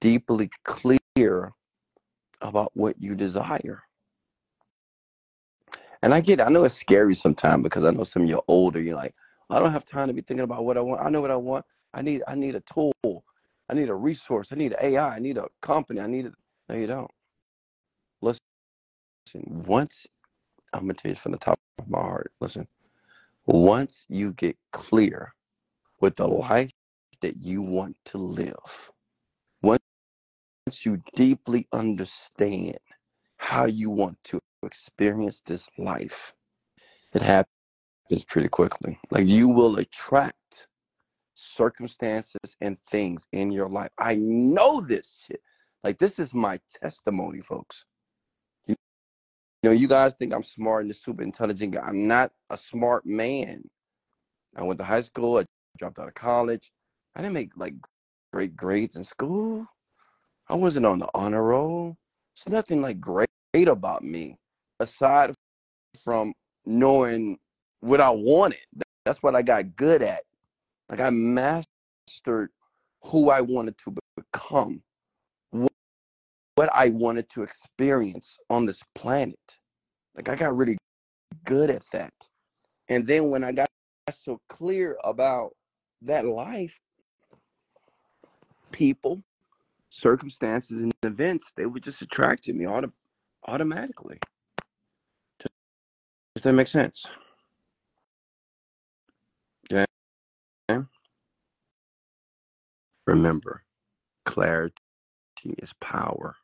[0.01, 1.53] deeply clear
[2.41, 3.83] about what you desire.
[6.03, 8.43] And I get, I know it's scary sometimes because I know some of you are
[8.47, 8.81] older.
[8.81, 9.15] You're like,
[9.49, 11.01] I don't have time to be thinking about what I want.
[11.01, 11.65] I know what I want.
[11.93, 12.93] I need, I need a tool.
[13.69, 14.49] I need a resource.
[14.51, 15.15] I need AI.
[15.15, 16.01] I need a company.
[16.01, 16.31] I need a.
[16.69, 17.11] No, you don't.
[18.21, 18.39] Listen,
[19.47, 20.07] once
[20.73, 22.33] I'm gonna tell you from the top of my heart.
[22.41, 22.67] Listen,
[23.55, 25.33] once you get clear
[26.01, 26.71] with the life
[27.21, 28.91] that you want to live,
[29.61, 29.81] once
[30.85, 32.77] you deeply understand
[33.37, 36.33] how you want to experience this life,
[37.13, 37.49] it happens
[38.27, 38.99] pretty quickly.
[39.11, 40.67] Like you will attract
[41.35, 43.91] circumstances and things in your life.
[43.97, 45.41] I know this shit.
[45.83, 47.85] Like this is my testimony, folks.
[49.61, 51.81] You know, you guys think I'm smart and super intelligent guy.
[51.81, 53.61] I'm not a smart man.
[54.55, 55.37] I went to high school.
[55.37, 55.45] I
[55.77, 56.71] dropped out of college.
[57.15, 57.73] I didn't make like
[58.31, 59.65] great grades in school.
[60.47, 61.97] I wasn't on the honor roll.
[62.35, 64.37] There's nothing like great about me
[64.79, 65.33] aside
[66.03, 66.33] from
[66.65, 67.37] knowing
[67.81, 68.59] what I wanted.
[69.05, 70.23] That's what I got good at.
[70.89, 72.49] Like I mastered
[73.03, 74.81] who I wanted to become,
[76.59, 79.39] what I wanted to experience on this planet.
[80.13, 80.77] Like I got really
[81.45, 82.11] good at that.
[82.89, 83.69] And then when I got
[84.13, 85.51] so clear about
[86.01, 86.77] that life,
[88.73, 89.23] people,
[89.89, 92.91] circumstances, and events, they would just attract to me auto-
[93.47, 94.19] automatically.
[95.39, 97.05] Does that make sense?
[99.71, 99.85] Okay.
[103.07, 103.63] Remember,
[104.25, 104.75] clarity
[105.59, 106.35] is power.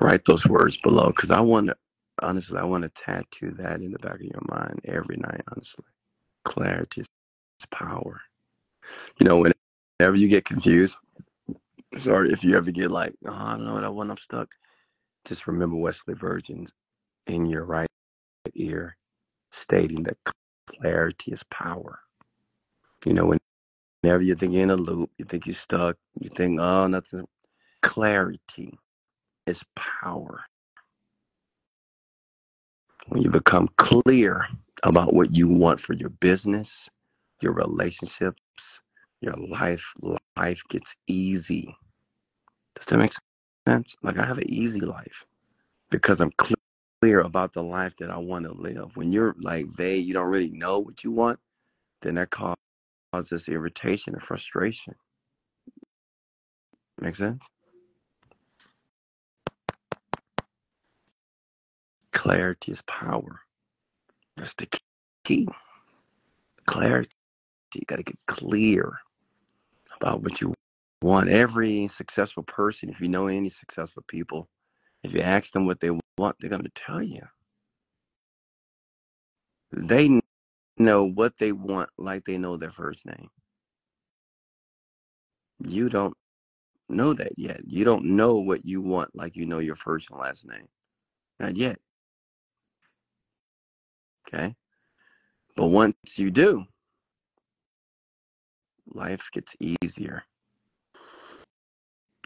[0.00, 1.76] Write those words below because I want to,
[2.22, 5.84] honestly, I want to tattoo that in the back of your mind every night, honestly.
[6.44, 7.06] Clarity is
[7.70, 8.20] power.
[9.18, 9.44] You know,
[9.98, 10.96] whenever you get confused,
[11.98, 14.48] sorry, if you ever get like, oh, I don't know what I want, I'm stuck,
[15.26, 16.72] just remember Wesley Virgin's
[17.26, 17.86] in your right
[18.54, 18.96] ear
[19.52, 20.16] stating that
[20.66, 22.00] clarity is power.
[23.04, 23.34] You know,
[24.02, 27.26] whenever you think you're in a loop, you think you're stuck, you think, oh, nothing.
[27.82, 28.78] Clarity
[29.46, 30.44] is power.
[33.08, 34.46] When you become clear
[34.82, 36.88] about what you want for your business,
[37.40, 38.40] your relationships,
[39.20, 39.84] your life,
[40.36, 41.74] life gets easy.
[42.76, 43.12] Does that make
[43.68, 43.94] sense?
[44.02, 45.24] Like I have an easy life
[45.90, 46.32] because I'm
[47.02, 48.96] clear about the life that I want to live.
[48.96, 51.38] When you're like vague, you don't really know what you want,
[52.02, 54.94] then that causes irritation and frustration.
[57.00, 57.42] Make sense?
[62.12, 63.40] Clarity is power.
[64.36, 64.68] That's the
[65.24, 65.48] key.
[66.66, 67.10] Clarity.
[67.74, 68.92] You got to get clear
[70.00, 70.54] about what you
[71.02, 71.28] want.
[71.28, 74.48] Every successful person, if you know any successful people,
[75.02, 77.22] if you ask them what they want, they're going to tell you.
[79.72, 80.20] They
[80.78, 83.28] know what they want like they know their first name.
[85.62, 86.16] You don't
[86.88, 87.60] know that yet.
[87.66, 90.66] You don't know what you want like you know your first and last name.
[91.38, 91.78] Not yet.
[94.32, 94.54] Okay.
[95.56, 96.64] But once you do,
[98.92, 100.22] life gets easier.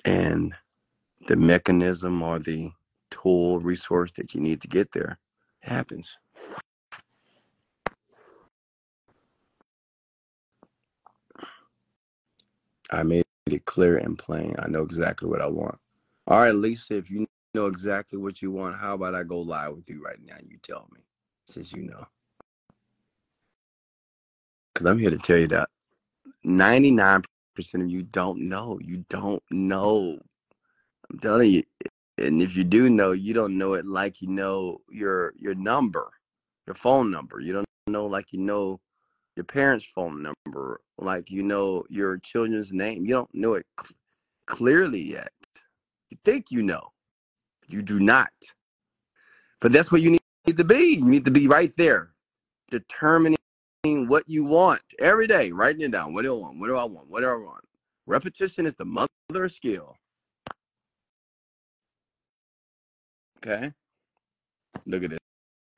[0.05, 0.55] And
[1.29, 2.71] the mechanism or the
[3.11, 5.19] tool resource that you need to get there
[5.61, 6.17] happens.
[12.91, 14.55] I made it clear and plain.
[14.59, 15.79] I know exactly what I want.
[16.27, 19.75] All right, Lisa, if you know exactly what you want, how about I go live
[19.75, 20.37] with you right now?
[20.47, 21.01] You tell me
[21.47, 22.07] since you know.
[24.73, 25.69] Because I'm here to tell you that
[26.45, 27.25] 99%
[27.75, 28.79] of you don't know.
[28.83, 30.19] You don't know.
[31.11, 31.63] I'm telling you.
[32.19, 36.11] And if you do know, you don't know it like you know your your number,
[36.67, 37.41] your phone number.
[37.41, 38.81] You don't know like you know
[39.37, 43.05] your parents' phone number, like you know your children's name.
[43.05, 43.97] You don't know it cl-
[44.47, 45.33] clearly yet.
[46.11, 46.93] You think you know,
[47.67, 48.31] you do not.
[49.61, 50.97] But that's what you need to be.
[50.97, 52.11] You need to be right there,
[52.71, 53.39] determining
[53.83, 56.15] what you want every day, writing it down.
[56.15, 56.59] What do I want?
[56.59, 57.09] What do I want?
[57.09, 57.65] What do I want?
[58.07, 59.97] Repetition is the mother skill.
[63.39, 63.73] Okay.
[64.87, 65.19] Look at this.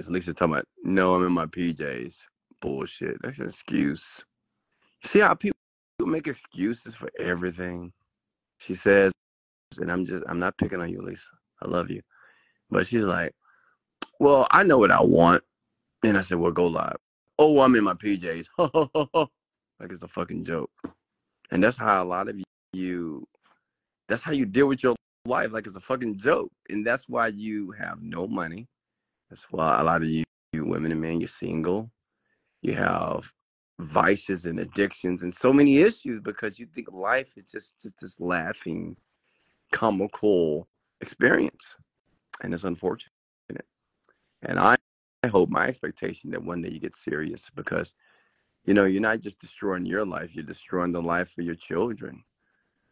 [0.06, 2.14] Lisa talking about, no, I'm in my PJs.
[2.60, 3.16] Bullshit.
[3.22, 4.24] That's an excuse.
[5.04, 5.56] See how people
[6.00, 7.92] make excuses for everything?
[8.58, 9.12] She says,
[9.78, 11.22] and I'm just, I'm not picking on you, Lisa.
[11.62, 12.02] I love you.
[12.70, 13.32] But she's like,
[14.18, 15.42] well, I know what I want.
[16.02, 16.96] And I said, well, go live.
[17.38, 18.46] Oh, I'm in my PJs.
[19.80, 20.70] like it's a fucking joke.
[21.50, 22.36] And that's how a lot of
[22.72, 23.26] you,
[24.08, 26.50] that's how you deal with your life like it's a fucking joke.
[26.68, 28.66] And that's why you have no money.
[29.30, 31.90] That's why a lot of you, you women and men, you're single.
[32.62, 33.24] You have
[33.78, 38.18] vices and addictions and so many issues because you think life is just just this
[38.18, 38.96] laughing,
[39.72, 40.66] comical
[41.00, 41.74] experience.
[42.42, 43.15] And it's unfortunate.
[44.46, 44.76] And I,
[45.22, 47.94] I hope my expectation that one day you get serious because
[48.66, 52.24] you know, you're not just destroying your life, you're destroying the life of your children.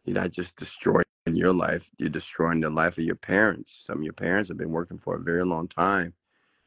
[0.05, 3.83] You're not just destroying your life, you're destroying the life of your parents.
[3.85, 6.13] Some of your parents have been working for a very long time.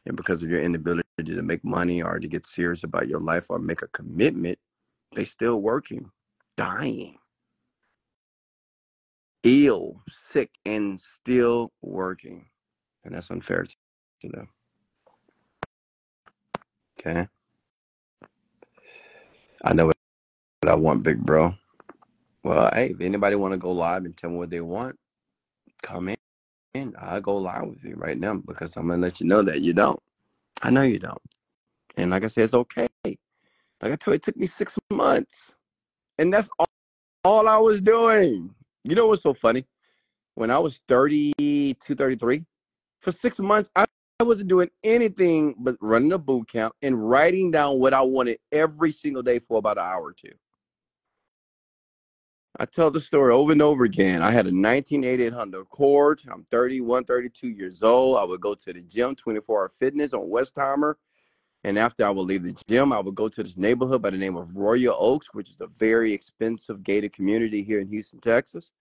[0.04, 3.46] And because of your inability to make money or to get serious about your life
[3.48, 4.58] or make a commitment,
[5.14, 6.10] they still working,
[6.56, 7.16] dying,
[9.42, 12.46] ill, sick, and still working.
[13.04, 14.48] And that's unfair to them.
[16.98, 17.28] Okay.
[19.64, 19.96] I know what
[20.66, 21.54] I want, big bro.
[22.42, 24.98] Well, hey, if anybody want to go live and tell me what they want,
[25.82, 26.08] come
[26.74, 26.94] in.
[26.98, 29.72] I'll go live with you right now because I'm gonna let you know that you
[29.72, 30.00] don't.
[30.62, 31.22] I know you don't.
[31.96, 32.88] And like I said, it's okay.
[33.04, 33.18] Like
[33.82, 35.52] I told you, it took me six months.
[36.18, 36.66] And that's all,
[37.24, 38.54] all I was doing.
[38.84, 39.66] You know what's so funny?
[40.34, 42.44] When I was 32, 33,
[43.00, 43.84] for six months, I
[44.20, 48.40] I wasn't doing anything but running a boot camp and writing down what I wanted
[48.50, 50.32] every single day for about an hour or two.
[52.58, 54.20] I tell the story over and over again.
[54.20, 56.20] I had a 1988 Honda Accord.
[56.28, 58.18] I'm 31, 32 years old.
[58.18, 60.94] I would go to the gym, 24 hour fitness on Westheimer.
[61.62, 64.18] And after I would leave the gym, I would go to this neighborhood by the
[64.18, 68.72] name of Royal Oaks, which is a very expensive gated community here in Houston, Texas.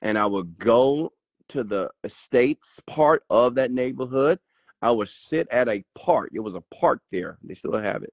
[0.00, 1.12] And I would go
[1.48, 4.38] to the estates part of that neighborhood
[4.80, 6.30] I would sit at a park.
[6.32, 7.38] It was a park there.
[7.42, 8.12] They still have it.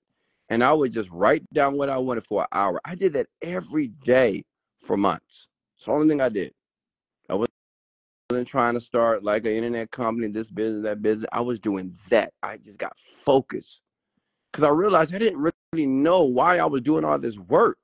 [0.50, 2.80] And I would just write down what I wanted for an hour.
[2.86, 4.44] I did that every day
[4.82, 5.48] for months.
[5.76, 6.54] It's the only thing I did.
[7.30, 11.30] I wasn't trying to start like an internet company, this business, that business.
[11.32, 12.34] I was doing that.
[12.44, 13.82] I just got focused
[14.52, 17.78] because I realized I didn't really know why I was doing all this work.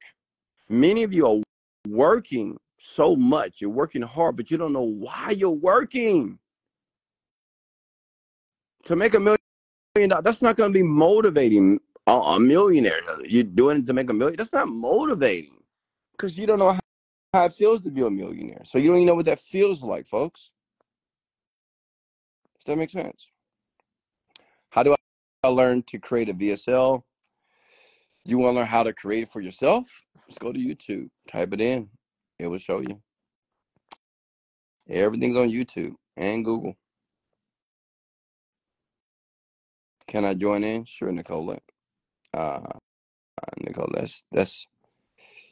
[0.69, 1.41] Many of you are
[1.87, 6.39] working so much, you're working hard, but you don't know why you're working
[8.85, 9.37] to make a million
[10.09, 13.01] dollars, that's not going to be motivating a, a, millionaire.
[13.23, 14.35] You're doing it to make a million.
[14.37, 15.57] That's not motivating
[16.11, 16.79] because you don't know how,
[17.33, 18.63] how it feels to be a millionaire.
[18.65, 20.49] So you don't even know what that feels like, folks.
[22.59, 23.27] Does that make sense?
[24.69, 24.95] How do
[25.43, 27.03] I learn to create a VSL?
[28.23, 29.87] You want to learn how to create it for yourself?
[30.27, 31.09] Let's go to YouTube.
[31.27, 31.89] Type it in.
[32.37, 33.01] It will show you.
[34.89, 36.75] Everything's on YouTube and Google.
[40.11, 40.83] Can I join in?
[40.83, 41.57] Sure, Nicole.
[42.33, 42.59] Uh,
[43.61, 44.67] Nicole, that's that's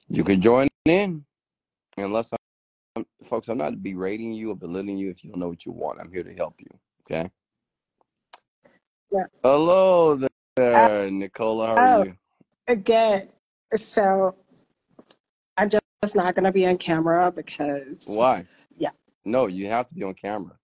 [0.10, 1.24] you can join in.
[1.96, 2.32] Unless
[2.98, 5.72] I'm, folks, I'm not berating you or belittling you if you don't know what you
[5.72, 6.02] want.
[6.02, 6.68] I'm here to help you.
[7.06, 7.30] Okay.
[9.10, 9.30] Yes.
[9.42, 10.20] Hello
[10.58, 11.68] there, uh, Nicola.
[11.68, 12.14] How are oh,
[12.68, 12.76] you?
[12.76, 13.30] Good.
[13.76, 14.36] So
[15.56, 18.04] I'm just not going to be on camera because.
[18.08, 18.46] Why?
[18.78, 18.90] Yeah.
[19.24, 20.58] No, you have to be on camera.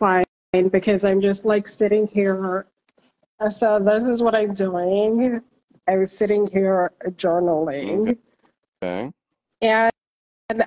[0.00, 0.24] Fine,
[0.72, 2.66] because I'm just like sitting here
[3.50, 5.42] so this is what I'm doing.
[5.86, 8.18] I was sitting here journaling.
[8.82, 9.10] Okay.
[9.62, 9.92] And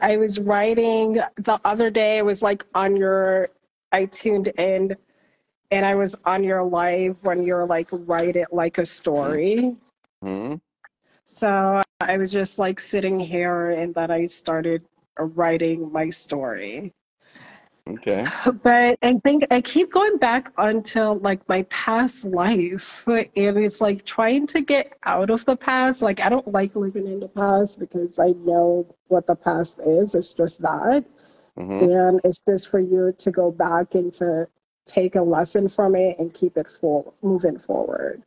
[0.02, 3.50] I was writing the other day, I was like on your,
[3.92, 4.96] I tuned in
[5.72, 9.76] and I was on your live when you're like, write it like a story.
[10.24, 10.56] Mm-hmm.
[11.26, 14.84] So I was just like sitting here and then I started
[15.18, 16.94] writing my story.
[17.88, 18.26] Okay.
[18.64, 24.06] But I think I keep going back until like my past life, and it's like
[24.06, 26.02] trying to get out of the past.
[26.02, 30.16] Like I don't like living in the past because I know what the past is.
[30.16, 31.06] It's just that,
[31.58, 34.48] hmm and it's just for you to go back and to
[34.86, 38.24] take a lesson from it and keep it for moving forward.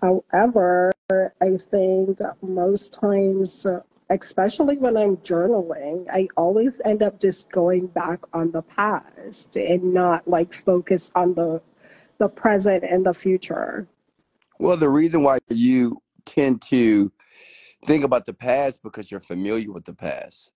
[0.00, 3.66] However, I think most times,
[4.10, 9.92] especially when I'm journaling, I always end up just going back on the past and
[9.92, 11.60] not like focus on the
[12.18, 13.86] the present and the future.
[14.58, 17.12] Well, the reason why you tend to
[17.84, 20.52] think about the past because you're familiar with the past.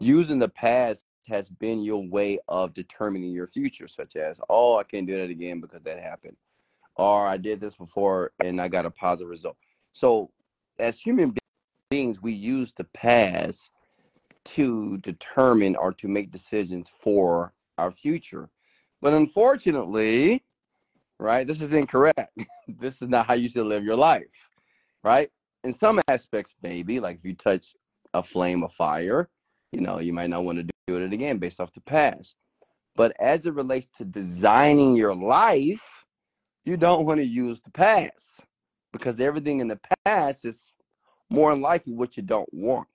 [0.00, 4.82] Using the past has been your way of determining your future, such as, oh, I
[4.82, 6.36] can't do that again because that happened.
[6.96, 9.56] Or I did this before and I got a positive result.
[9.92, 10.30] So,
[10.78, 11.34] as human
[11.90, 13.70] beings, we use the past
[14.44, 18.48] to determine or to make decisions for our future.
[19.00, 20.44] But unfortunately,
[21.18, 22.38] right, this is incorrect.
[22.68, 24.50] this is not how you should live your life,
[25.02, 25.30] right?
[25.64, 27.74] In some aspects, maybe, like if you touch
[28.14, 29.28] a flame of fire,
[29.72, 32.36] you know, you might not want to do it again based off the past.
[32.94, 35.82] But as it relates to designing your life,
[36.64, 38.40] you don't want to use the past
[38.92, 40.72] because everything in the past is
[41.30, 42.88] more than likely what you don't want.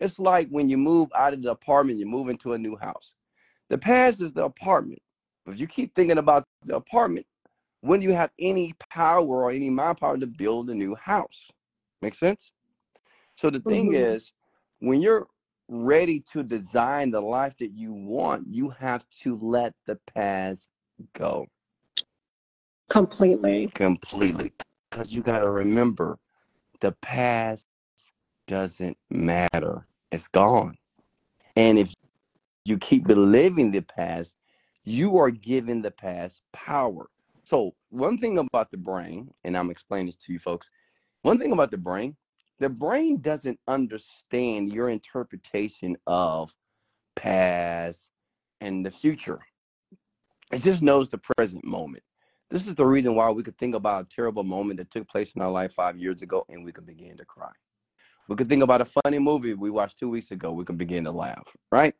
[0.00, 3.14] It's like when you move out of the apartment, you move into a new house.
[3.70, 5.00] The past is the apartment.
[5.44, 7.26] But if you keep thinking about the apartment,
[7.80, 11.50] when do you have any power or any mind power to build a new house?
[12.02, 12.50] Make sense?
[13.36, 14.32] So the thing hmm is,
[14.80, 15.26] when you're
[15.68, 20.68] ready to design the life that you want, you have to let the past
[21.14, 21.46] go
[22.88, 23.70] Completely.
[23.74, 24.52] completely.
[24.90, 26.18] Because you got to remember,
[26.84, 27.66] the past
[28.46, 29.86] doesn't matter.
[30.12, 30.76] It's gone.
[31.56, 31.94] And if
[32.66, 34.36] you keep reliving the past,
[34.84, 37.08] you are giving the past power.
[37.42, 40.68] So, one thing about the brain, and I'm explaining this to you folks,
[41.22, 42.16] one thing about the brain,
[42.58, 46.54] the brain doesn't understand your interpretation of
[47.16, 48.10] past
[48.60, 49.40] and the future.
[50.52, 52.04] It just knows the present moment.
[52.54, 55.32] This is the reason why we could think about a terrible moment that took place
[55.34, 57.50] in our life five years ago and we could begin to cry.
[58.28, 61.02] We could think about a funny movie we watched two weeks ago, we can begin
[61.02, 61.96] to laugh, right?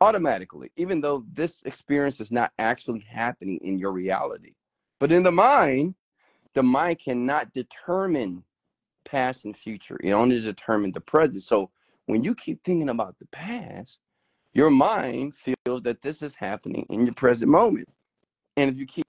[0.00, 4.54] Automatically, even though this experience is not actually happening in your reality.
[4.98, 5.94] But in the mind,
[6.54, 8.42] the mind cannot determine
[9.04, 10.00] past and future.
[10.02, 11.44] It only determines the present.
[11.44, 11.70] So
[12.06, 14.00] when you keep thinking about the past,
[14.54, 17.88] your mind feels that this is happening in your present moment.
[18.56, 19.03] And if you keep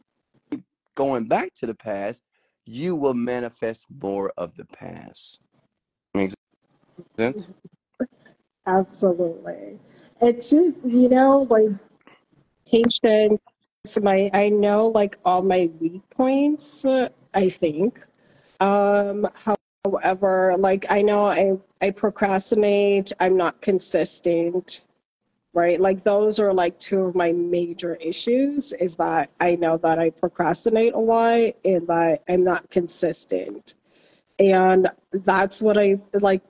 [0.95, 2.21] going back to the past,
[2.65, 5.39] you will manifest more of the past.
[6.13, 6.33] Makes
[7.17, 7.49] sense?
[8.65, 9.79] Absolutely.
[10.21, 11.69] It's just, you know, like
[12.65, 13.39] patience.
[14.01, 16.85] My, I know like all my weak points,
[17.33, 17.99] I think.
[18.59, 19.27] Um,
[19.85, 24.87] however, like I know I, I procrastinate, I'm not consistent,
[25.55, 25.79] right?
[25.79, 30.09] Like those are like two of my major issues is that I know that I
[30.09, 33.75] procrastinate a lot and that I'm not consistent.
[34.37, 36.41] And that's what I like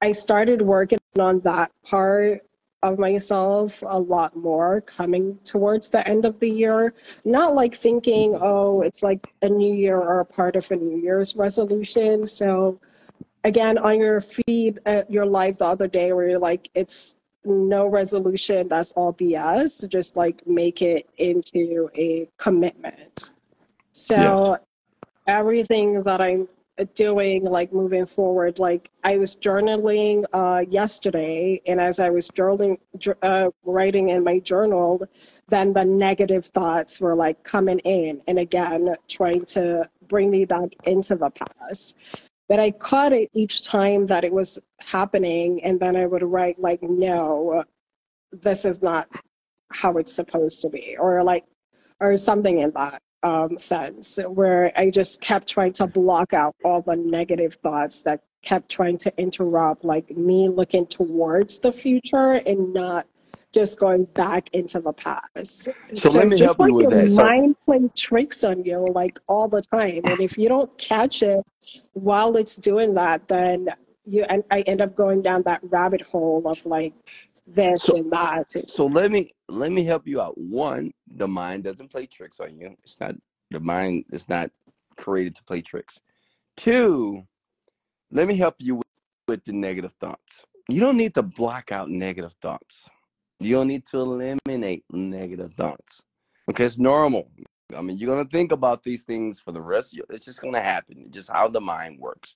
[0.00, 2.42] I started working on that part
[2.84, 6.94] of myself a lot more coming towards the end of the year.
[7.24, 10.98] Not like thinking, oh, it's like a new year or a part of a New
[10.98, 12.24] Year's resolution.
[12.24, 12.80] So,
[13.42, 17.86] again, on your feed, uh, your live the other day, where you're like, it's no
[17.86, 19.88] resolution, that's all BS.
[19.88, 23.32] Just like make it into a commitment.
[23.92, 24.58] So,
[25.26, 26.48] everything that I'm
[26.94, 32.78] doing like moving forward like i was journaling uh yesterday and as i was journaling
[32.98, 35.02] jour- uh, writing in my journal
[35.48, 40.68] then the negative thoughts were like coming in and again trying to bring me back
[40.84, 45.96] into the past but i caught it each time that it was happening and then
[45.96, 47.64] i would write like no
[48.32, 49.08] this is not
[49.70, 51.44] how it's supposed to be or like
[52.00, 56.82] or something in that um, sense where I just kept trying to block out all
[56.82, 62.72] the negative thoughts that kept trying to interrupt like me looking towards the future and
[62.72, 63.06] not
[63.58, 65.64] just going back into the past.
[65.64, 67.10] So So let me just help you like with your that.
[67.10, 70.02] So mind playing tricks on you like all the time.
[70.04, 71.44] And if you don't catch it
[71.94, 73.68] while it's doing that, then
[74.04, 76.94] you and I end up going down that rabbit hole of like
[77.48, 78.52] this so and that.
[78.68, 80.38] so let me let me help you out.
[80.38, 82.76] One, the mind doesn't play tricks on you.
[82.84, 83.16] It's not
[83.50, 84.50] the mind is not
[84.96, 85.98] created to play tricks.
[86.56, 87.24] Two,
[88.12, 88.86] let me help you with,
[89.26, 90.44] with the negative thoughts.
[90.68, 92.88] You don't need to block out negative thoughts.
[93.40, 96.02] You don't need to eliminate negative thoughts.
[96.50, 97.30] Okay, it's normal.
[97.76, 100.06] I mean, you're gonna think about these things for the rest of your.
[100.10, 100.96] It's just gonna happen.
[101.00, 102.34] It's just how the mind works.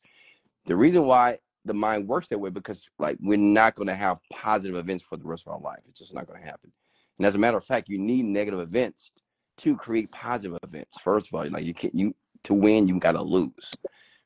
[0.67, 4.77] The reason why the mind works that way because like we're not gonna have positive
[4.77, 5.81] events for the rest of our life.
[5.89, 6.73] It's just not gonna happen.
[7.19, 9.11] And as a matter of fact, you need negative events
[9.59, 10.99] to create positive events.
[11.03, 12.15] First of all, like you can't you
[12.45, 13.71] to win, you gotta lose.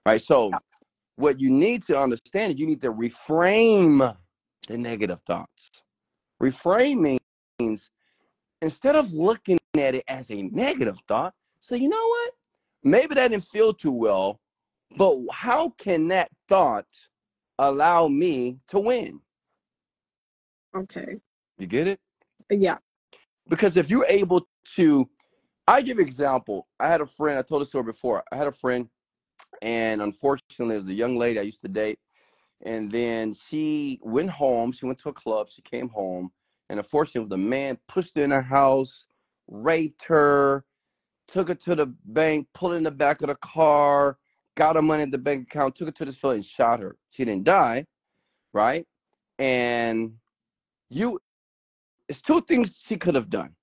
[0.05, 0.21] Right.
[0.21, 0.51] So
[1.17, 4.17] what you need to understand is you need to reframe
[4.69, 5.71] the negative thoughts.
[6.43, 7.19] Reframe
[7.59, 7.91] means
[8.63, 12.33] instead of looking at it as a negative thought, so you know what?
[12.85, 14.41] Maybe that didn't feel too well,
[14.97, 16.87] but how can that thought
[17.59, 19.21] allow me to win?
[20.77, 21.17] Okay.
[21.59, 22.01] You get it?
[22.51, 22.79] Yeah.
[23.49, 24.47] Because if you're able
[24.77, 25.09] to,
[25.67, 26.69] I give example.
[26.79, 27.39] I had a friend.
[27.39, 28.23] I told the story before.
[28.31, 28.89] I had a friend,
[29.63, 31.99] and unfortunately, it was a young lady I used to date.
[32.63, 34.73] And then she went home.
[34.73, 35.49] She went to a club.
[35.51, 36.33] She came home,
[36.69, 39.07] and unfortunately, the man pushed her in the house,
[39.49, 40.65] raped her,
[41.29, 44.19] took her to the bank, pulled her in the back of the car,
[44.57, 46.97] got her money in the bank account, took her to the store, and shot her.
[47.11, 47.87] She didn't die,
[48.53, 48.87] right?
[49.39, 50.15] And
[50.91, 51.21] you,
[52.09, 53.55] it's two things she could have done.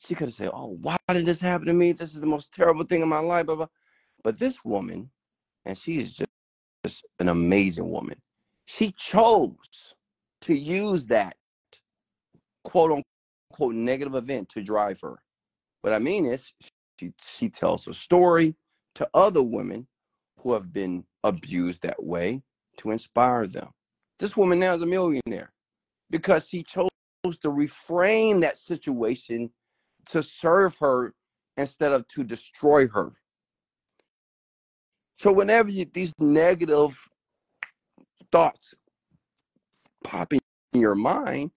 [0.00, 1.92] She could have said, "Oh, why did this happen to me?
[1.92, 3.68] This is the most terrible thing in my life." Blah, blah.
[4.24, 5.10] But this woman,
[5.64, 6.31] and she is just, just
[7.22, 8.20] an amazing woman.
[8.66, 9.94] She chose
[10.42, 11.36] to use that
[12.64, 12.90] quote
[13.50, 15.22] unquote negative event to drive her.
[15.82, 16.52] What I mean is,
[16.98, 18.56] she she tells a story
[18.96, 19.86] to other women
[20.38, 22.42] who have been abused that way
[22.78, 23.68] to inspire them.
[24.18, 25.52] This woman now is a millionaire
[26.10, 26.88] because she chose
[27.24, 29.48] to reframe that situation
[30.10, 31.14] to serve her
[31.56, 33.12] instead of to destroy her.
[35.18, 36.98] So whenever you, these negative
[38.32, 38.74] thoughts
[40.02, 40.40] pop in
[40.74, 41.50] your mind,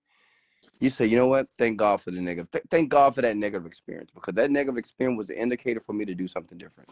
[0.80, 1.48] you say, you know what?
[1.58, 2.52] Thank God for the negative.
[2.52, 5.94] Th- thank God for that negative experience because that negative experience was an indicator for
[5.94, 6.90] me to do something different.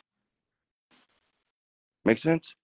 [2.05, 2.55] Make sense?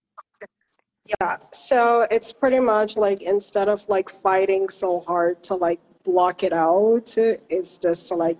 [1.21, 1.37] Yeah.
[1.53, 6.53] So it's pretty much like instead of like fighting so hard to like block it
[6.53, 8.37] out, it's just to like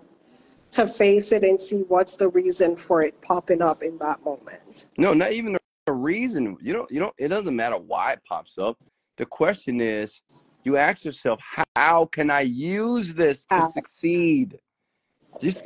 [0.72, 4.89] to face it and see what's the reason for it popping up in that moment.
[4.97, 5.57] No, not even
[6.01, 6.57] reason.
[6.61, 6.91] You don't.
[6.91, 7.13] You don't.
[7.17, 8.77] It doesn't matter why it pops up.
[9.17, 10.21] The question is,
[10.63, 11.39] you ask yourself,
[11.76, 13.71] how can I use this to How?
[13.71, 14.59] succeed?
[15.41, 15.63] Just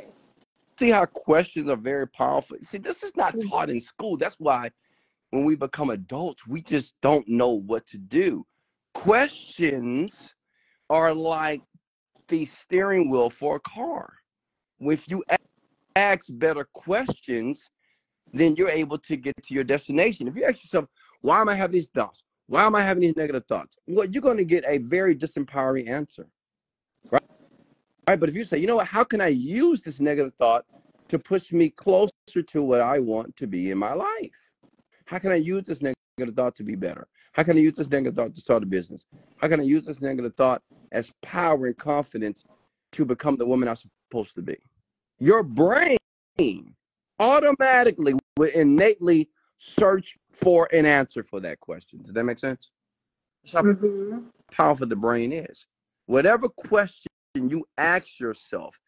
[0.78, 2.56] see how questions are very powerful.
[2.62, 3.48] See, this is not mm-hmm.
[3.48, 4.16] taught in school.
[4.16, 4.70] That's why
[5.30, 8.46] when we become adults, we just don't know what to do.
[8.94, 10.34] Questions
[10.90, 11.62] are like
[12.28, 14.12] the steering wheel for a car.
[14.80, 15.24] If you
[15.96, 17.68] ask better questions,
[18.34, 20.28] then you're able to get to your destination.
[20.28, 20.86] If you ask yourself,
[21.20, 22.22] why am I having these thoughts?
[22.46, 23.76] Why am I having these negative thoughts?
[23.86, 26.26] Well, you're going to get a very disempowering answer.
[27.10, 27.22] Right?
[28.08, 28.20] Right.
[28.20, 30.66] But if you say, you know what, how can I use this negative thought
[31.08, 32.12] to push me closer
[32.48, 34.30] to what I want to be in my life?
[35.06, 37.06] How can I use this negative thought to be better?
[37.32, 39.06] How can I use this negative thought to start a business?
[39.38, 40.62] How can I use this negative thought
[40.92, 42.44] as power and confidence
[42.92, 44.56] to become the woman I'm supposed to be?
[45.18, 45.98] Your brain
[47.18, 49.28] automatically will innately
[49.58, 52.02] search for an answer for that question.
[52.02, 52.70] Does that make sense?
[53.44, 54.18] That's how Mm-hmm.
[54.52, 55.66] powerful the brain is.
[56.06, 58.78] Whatever question you ask yourself,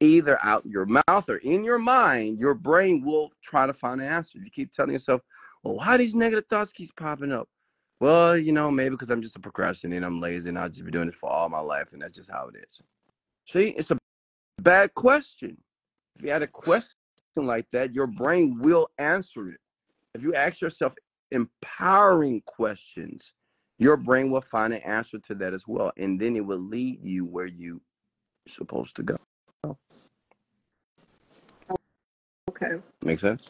[0.00, 4.06] either out your mouth or in your mind, your brain will try to find an
[4.06, 4.38] answer.
[4.38, 5.22] You keep telling yourself,
[5.62, 7.48] well, why these negative thoughts keep popping up?
[8.00, 10.92] Well, you know, maybe because I'm just a procrastinator, I'm lazy, and I've just been
[10.92, 12.80] doing this for all my life, and that's just how it is.
[13.46, 13.98] See, it's a
[14.60, 15.56] bad question.
[16.16, 16.88] If you had a question
[17.46, 19.60] like that, your brain will answer it.
[20.14, 20.94] If you ask yourself
[21.30, 23.32] empowering questions,
[23.78, 25.92] your brain will find an answer to that as well.
[25.96, 27.80] And then it will lead you where you're
[28.48, 29.16] supposed to go.
[32.50, 32.82] Okay.
[33.04, 33.42] Make sense?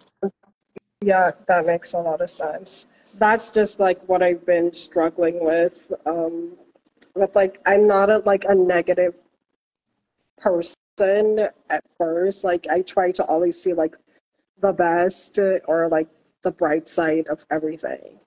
[1.01, 2.89] Yeah, that makes a lot of sense.
[3.19, 5.90] That's just like what I've been struggling with.
[6.05, 6.56] Um,
[7.15, 9.15] with like, I'm not a like a negative
[10.36, 12.45] person at first.
[12.45, 13.97] Like, I try to always see like
[14.61, 16.09] the best or like
[16.43, 18.20] the bright side of everything.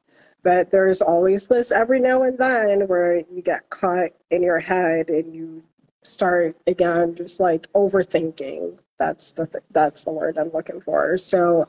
[0.43, 5.09] But there's always this every now and then where you get caught in your head
[5.09, 5.63] and you
[6.03, 8.79] start again just like overthinking.
[8.99, 11.17] That's the th- that's the word I'm looking for.
[11.17, 11.67] So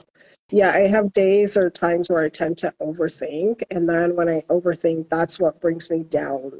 [0.51, 4.43] yeah, I have days or times where I tend to overthink, and then when I
[4.51, 6.53] overthink, that's what brings me down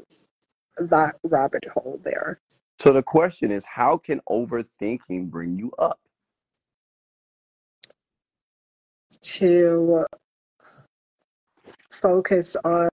[0.77, 2.39] that rabbit hole there.
[2.83, 6.01] So the question is, how can overthinking bring you up?
[9.21, 10.05] To
[11.89, 12.89] focus on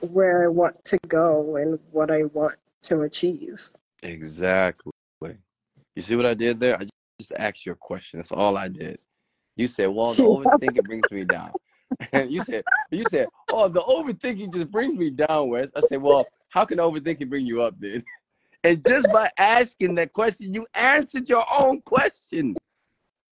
[0.00, 2.54] where I want to go and what I want
[2.84, 3.60] to achieve.
[4.02, 4.92] Exactly.
[5.94, 6.80] You see what I did there?
[6.80, 6.86] I
[7.20, 8.20] just asked you a question.
[8.20, 9.02] That's all I did.
[9.54, 10.22] You said, "Well, the
[10.62, 11.52] overthinking brings me down."
[12.12, 15.68] And you said, "You said, oh, the overthinking just brings me down." Wes.
[15.76, 18.02] I said, "Well, how can overthinking bring you up then?"
[18.64, 22.56] And just by asking that question, you answered your own question.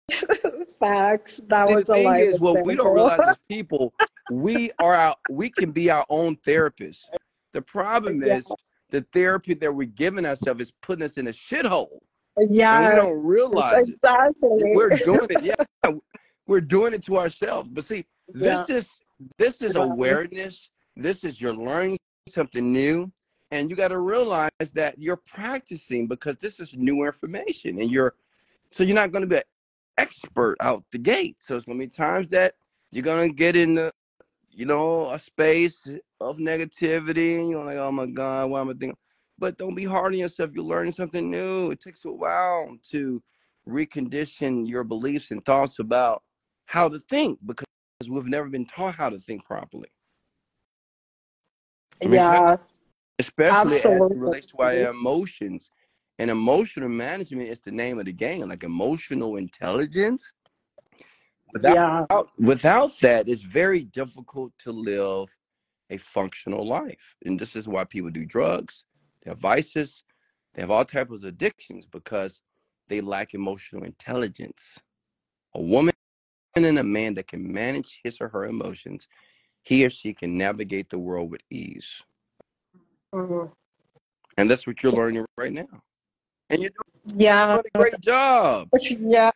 [0.80, 1.42] Facts.
[1.48, 3.94] That See, was the a thing is, what we don't realize as people,
[4.32, 7.06] we are our, we can be our own therapists.
[7.54, 8.38] The problem Yeah.
[8.38, 8.48] is
[8.90, 12.00] the therapy that we're giving ourselves is putting us in a shithole,
[12.36, 12.56] and we
[12.96, 13.96] don't realize it.
[13.96, 14.72] exactly.
[14.74, 15.44] We're doing it,
[15.84, 15.92] yeah.
[16.48, 17.70] We're doing it to ourselves.
[17.72, 18.66] But see, Yeah.
[18.68, 18.90] this is
[19.38, 19.84] this is Yeah.
[19.84, 20.70] awareness.
[20.96, 22.00] This is you're learning
[22.34, 23.12] something new,
[23.52, 28.16] and you got to realize that you're practicing because this is new information, and you're
[28.72, 29.44] so you're not going to be an
[29.98, 31.38] expert out the gate.
[31.40, 32.56] So it's going to be times that
[32.92, 33.92] you're going to get in the
[34.50, 35.88] you know a space
[36.20, 38.98] of negativity, and you're like, oh my god, why am I thinking?
[39.38, 40.52] But don't be hard on yourself.
[40.54, 41.72] You're learning something new.
[41.72, 43.22] It takes a while to
[43.68, 46.24] recondition your beliefs and thoughts about
[46.66, 47.66] how to think because
[48.08, 49.90] we've never been taught how to think properly.
[52.02, 52.58] yeah mean,
[53.22, 55.70] Especially as it relates to our emotions.
[56.20, 60.34] And emotional management is the name of the game, like emotional intelligence.
[61.54, 65.30] Without yeah, without that, it's very difficult to live
[65.90, 67.16] a functional life.
[67.26, 68.84] And this is why people do drugs,
[69.24, 70.04] they have vices,
[70.54, 72.42] they have all types of addictions because
[72.88, 74.80] they lack emotional intelligence.
[75.56, 75.94] A woman
[76.56, 79.08] and a man that can manage his or her emotions,
[79.64, 82.04] he or she can navigate the world with ease.
[83.14, 83.52] Mhm.
[84.38, 85.68] And that's what you're learning right now.
[86.50, 88.70] And you're doing, yeah, doing a great job.
[89.00, 89.32] yeah.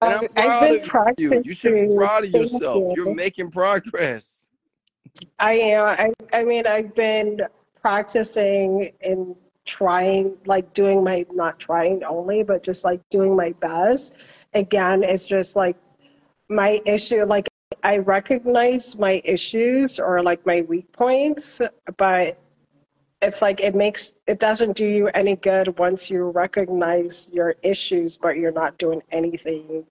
[0.00, 0.90] And I'm I've proud been of you.
[0.90, 1.44] practicing.
[1.44, 2.76] You should be proud of yourself.
[2.76, 2.92] you.
[2.96, 4.46] You're making progress.
[5.38, 5.84] I am.
[5.86, 7.40] I, I mean, I've been
[7.80, 14.46] practicing and trying, like doing my, not trying only, but just like doing my best.
[14.54, 15.76] Again, it's just like
[16.48, 17.48] my issue, like
[17.84, 21.60] I recognize my issues or like my weak points,
[21.96, 22.41] but
[23.22, 28.18] it's like it makes, it doesn't do you any good once you recognize your issues,
[28.18, 29.86] but you're not doing anything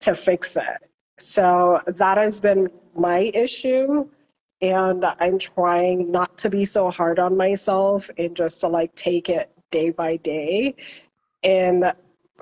[0.00, 0.78] to fix it.
[1.18, 4.08] So that has been my issue
[4.62, 9.28] and I'm trying not to be so hard on myself and just to like take
[9.28, 10.76] it day by day
[11.42, 11.92] and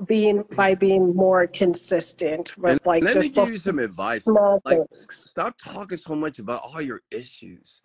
[0.06, 3.78] being by being more consistent with And like let me just give the you some
[3.78, 4.24] advice.
[4.24, 5.26] small Like, things.
[5.28, 7.82] stop talking so much about all your issues.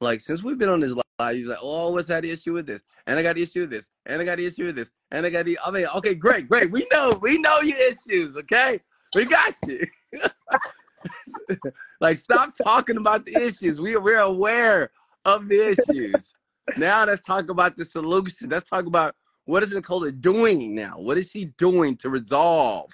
[0.00, 0.92] Like, since we've been on this
[1.22, 2.82] live, you're like, oh, what's that issue with this?
[3.06, 3.86] And I got the issue with this.
[4.06, 4.90] And I got the issue with this.
[5.10, 6.70] And I got the, I mean, okay, great, great.
[6.70, 8.80] We know, we know your issues, okay?
[9.14, 9.84] We got you.
[12.00, 13.80] like, stop talking about the issues.
[13.80, 14.90] We, we're aware
[15.24, 16.32] of the issues.
[16.76, 18.48] Now let's talk about the solution.
[18.48, 20.94] Let's talk about what is Nicola doing now?
[20.98, 22.90] What is she doing to resolve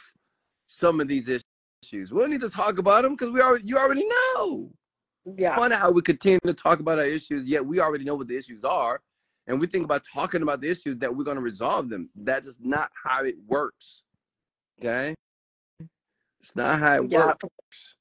[0.68, 2.10] some of these issues?
[2.10, 4.70] We don't need to talk about them because we already you already know.
[5.36, 5.56] Yeah.
[5.56, 8.36] Funny how we continue to talk about our issues, yet we already know what the
[8.36, 9.00] issues are,
[9.46, 12.08] and we think about talking about the issues that we're going to resolve them.
[12.16, 14.02] That is not how it works.
[14.80, 15.14] Okay,
[16.40, 17.26] it's not how it Yeah.
[17.26, 17.96] works.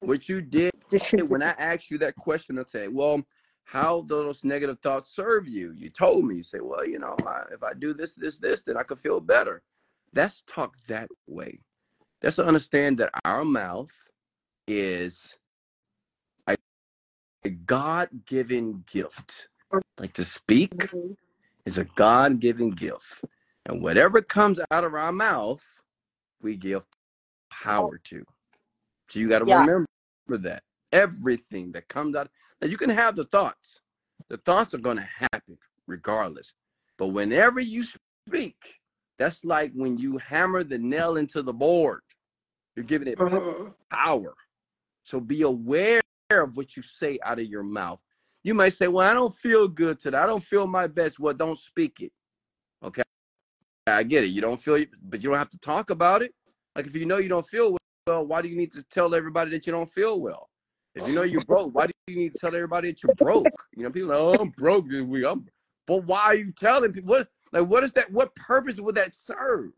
[0.00, 0.72] What you did
[1.30, 3.22] when I asked you that question, I said, "Well,
[3.64, 6.36] how those negative thoughts serve you?" You told me.
[6.36, 8.98] You say, "Well, you know, I, if I do this, this, this, then I could
[9.00, 9.62] feel better."
[10.12, 11.60] That's talk that way.
[12.20, 13.90] That's to understand that our mouth
[14.66, 15.36] is
[17.44, 19.48] a God-given gift.
[19.98, 21.16] Like to speak Mhm.
[21.66, 23.24] is a God-given gift,
[23.66, 25.62] and whatever comes out of our mouth,
[26.40, 26.84] we give
[27.50, 28.24] power to.
[29.08, 29.60] So you got to Yeah.
[29.60, 29.86] remember
[30.28, 30.62] that
[30.92, 32.30] everything that comes out.
[32.60, 33.80] Now you can have the thoughts.
[34.28, 36.54] The thoughts are going to happen regardless.
[36.96, 37.84] But whenever you
[38.28, 38.80] speak,
[39.18, 42.02] that's like when you hammer the nail into the board.
[42.74, 43.74] You're giving it Mhm.
[43.90, 44.34] power.
[45.04, 46.00] So be aware
[46.40, 48.00] of what you say out of your mouth.
[48.42, 50.18] You might say, Well, I don't feel good today.
[50.18, 51.18] I don't feel my best.
[51.18, 52.12] Well, don't speak it.
[52.82, 53.02] Okay.
[53.86, 54.28] I get it.
[54.28, 56.34] You don't feel but you don't have to talk about it.
[56.74, 57.76] Like if you know you don't feel
[58.06, 60.48] well, why do you need to tell everybody that you don't feel well?
[60.94, 63.46] If you know you're broke, why do you need to tell everybody that you're broke?
[63.74, 65.24] You know, people are like, oh, I'm broke this week.
[65.26, 65.46] I'm
[65.86, 69.14] but why are you telling people what like what is that what purpose would that
[69.14, 69.72] serve?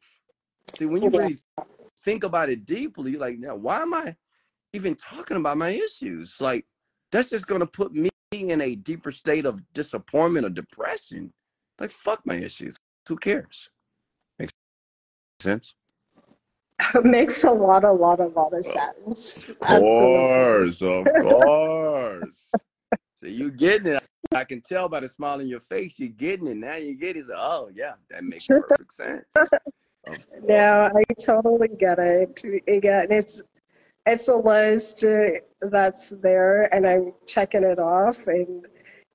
[0.78, 1.39] See, when you really
[2.05, 4.16] think about it deeply, like, now why am I
[4.74, 6.36] even talking about my issues?
[6.40, 6.66] Like,
[7.12, 11.32] that's just gonna put me in a deeper state of disappointment or depression.
[11.78, 12.76] Like, fuck my issues.
[13.09, 13.70] Who cares?
[14.38, 14.52] Makes
[15.40, 15.74] sense?
[17.05, 19.48] makes a lot, a lot, a lot of sense.
[19.48, 19.86] Of Absolutely.
[19.92, 22.52] course, of course.
[23.14, 24.09] so you're getting it.
[24.32, 26.56] I can tell by the smile on your face, you're getting it.
[26.56, 27.26] Now you get it.
[27.26, 29.24] So, oh, yeah, that makes perfect sense.
[29.36, 30.90] Of No.
[30.92, 32.42] I totally get it.
[32.66, 33.42] Again, it's
[34.06, 35.05] it's a list
[35.60, 38.26] that's there, and I'm checking it off.
[38.26, 38.66] And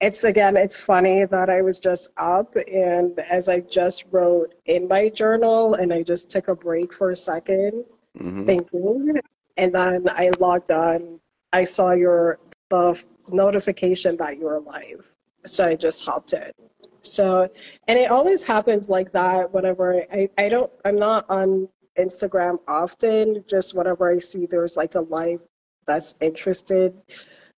[0.01, 4.87] it's again, it's funny that I was just up, and as I just wrote in
[4.87, 7.85] my journal, and I just took a break for a second,
[8.17, 9.19] hmm thinking,
[9.57, 11.19] and then I logged on.
[11.53, 12.39] I saw your
[12.69, 15.11] the notification that you were live,
[15.45, 16.51] so I just hopped in.
[17.01, 17.49] So,
[17.87, 21.67] and it always happens like that whenever I, I don't, I'm not on
[21.99, 25.41] Instagram often, just whenever I see there's like a live
[25.85, 26.93] that's interested,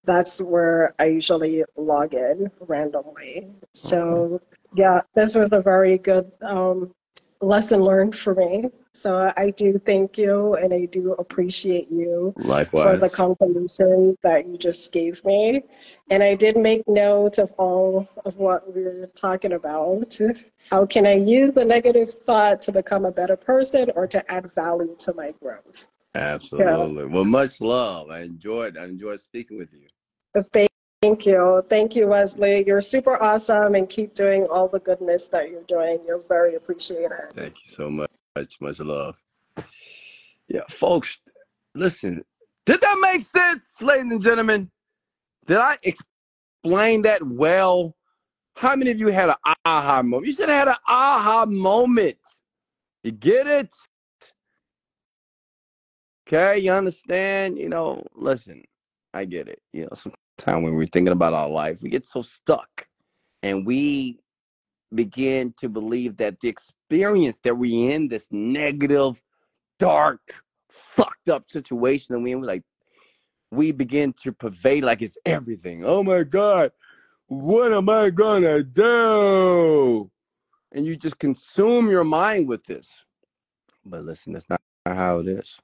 [0.03, 3.47] that's where I usually log in randomly.
[3.73, 4.41] So,
[4.76, 6.93] yeah, this was a very good um,
[7.41, 8.69] lesson learned for me.
[8.93, 13.13] So I do thank you and I do appreciate you for the Likewise.
[13.13, 15.63] confirmation that you just gave me.
[16.09, 20.19] And I did make note of all of what we were talking about.
[20.69, 24.51] How can I use the negative thought to become a better person or to add
[24.51, 25.88] value to my growth?
[26.13, 26.34] Yeah.
[26.34, 27.05] Absolutely.
[27.05, 28.09] Well, much love.
[28.09, 30.43] I enjoyed I enjoyed speaking with you.
[30.51, 30.69] Thank
[31.01, 31.63] thank you.
[31.69, 32.65] Thank you, Wesley.
[32.68, 35.99] You're super awesome and keep doing all the goodness that you're doing.
[36.05, 37.31] You're very appreciated.
[37.34, 38.11] Thank you so much.
[38.36, 39.18] Much love.
[40.48, 41.20] Yeah, folks,
[41.76, 42.24] listen.
[42.66, 44.72] Did that make sense, ladies and gentlemen?
[45.48, 47.95] Did I explain that well?
[48.56, 49.36] How many of you had an
[49.66, 50.28] aha moment?
[50.28, 52.18] You should have had an aha moment.
[53.03, 53.74] You get it?
[56.28, 57.58] Okay, you understand?
[57.58, 58.64] You know, listen,
[59.14, 59.62] I get it.
[59.74, 62.88] You know, sometimes when we're thinking about our life, we get so stuck
[63.44, 64.20] and we
[64.94, 66.49] begin to believe that the
[66.91, 69.22] experience that we're in, this negative,
[69.80, 70.35] dark,
[70.69, 72.63] fucked up situation that we in, We like
[73.51, 75.85] we begin to pervade like it's everything.
[75.85, 76.72] Oh my God,
[77.27, 80.09] what am I gonna do?
[80.73, 82.89] And you just consume your mind with this.
[83.85, 85.59] But listen, that's not how it is.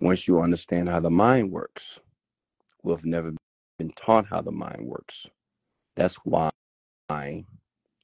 [0.00, 1.98] Once you understand how the mind works,
[2.82, 3.32] we've never
[3.78, 5.26] been taught how the mind works.
[5.96, 6.50] That's why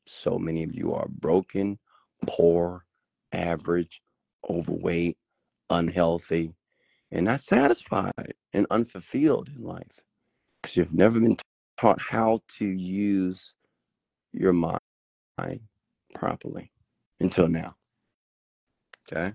[0.06, 1.78] so many of you are broken,
[2.26, 2.85] poor,
[3.32, 4.02] average,
[4.48, 5.16] overweight,
[5.70, 6.55] unhealthy,
[7.10, 10.01] and not satisfied and unfulfilled in life
[10.62, 11.36] because you've never been
[11.78, 13.55] taught how to use
[14.32, 14.81] your mind
[16.14, 16.70] properly
[17.20, 17.74] until now.
[19.12, 19.35] Okay?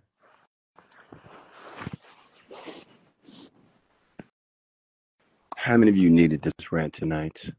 [5.55, 7.51] How many of you needed this rant tonight?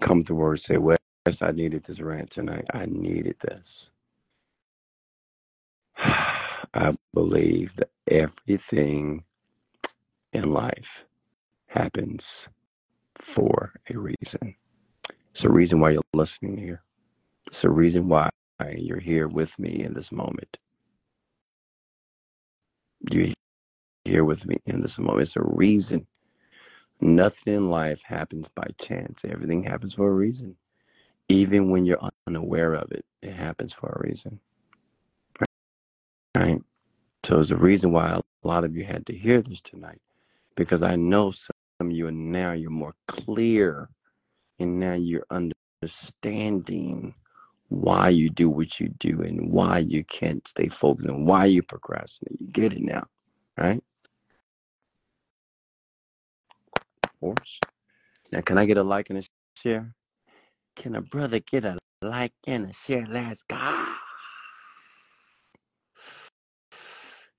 [0.00, 0.76] Come to word, say,
[1.26, 2.66] Wes, I needed this rant tonight.
[2.74, 3.90] I needed this.
[5.98, 9.24] I believe that everything
[10.32, 11.06] in life
[11.68, 12.48] happens
[13.20, 14.56] for a reason.
[15.32, 16.82] It's a reason why you're listening here.
[17.48, 18.30] It's a reason why
[18.76, 20.58] you're here with me in this moment.
[23.10, 23.34] You're
[24.04, 25.22] here with me in this moment.
[25.22, 26.06] It's a reason.
[27.00, 29.22] Nothing in life happens by chance.
[29.24, 30.56] Everything happens for a reason.
[31.30, 34.40] Even when you're unaware of it, it happens for a reason.
[36.34, 36.60] Right?
[37.24, 40.00] So it's a reason why a lot of you had to hear this tonight.
[40.56, 43.90] Because I know some of you are now you're more clear
[44.58, 47.14] and now you're understanding
[47.68, 51.62] why you do what you do and why you can't stay focused and why you
[51.62, 52.40] procrastinate.
[52.40, 53.06] You get it now,
[53.56, 53.82] right?
[57.04, 57.60] Of course.
[58.32, 59.22] Now, can I get a like and a
[59.56, 59.94] share?
[60.76, 63.06] Can a brother get a like and a share?
[63.08, 63.86] Let's go.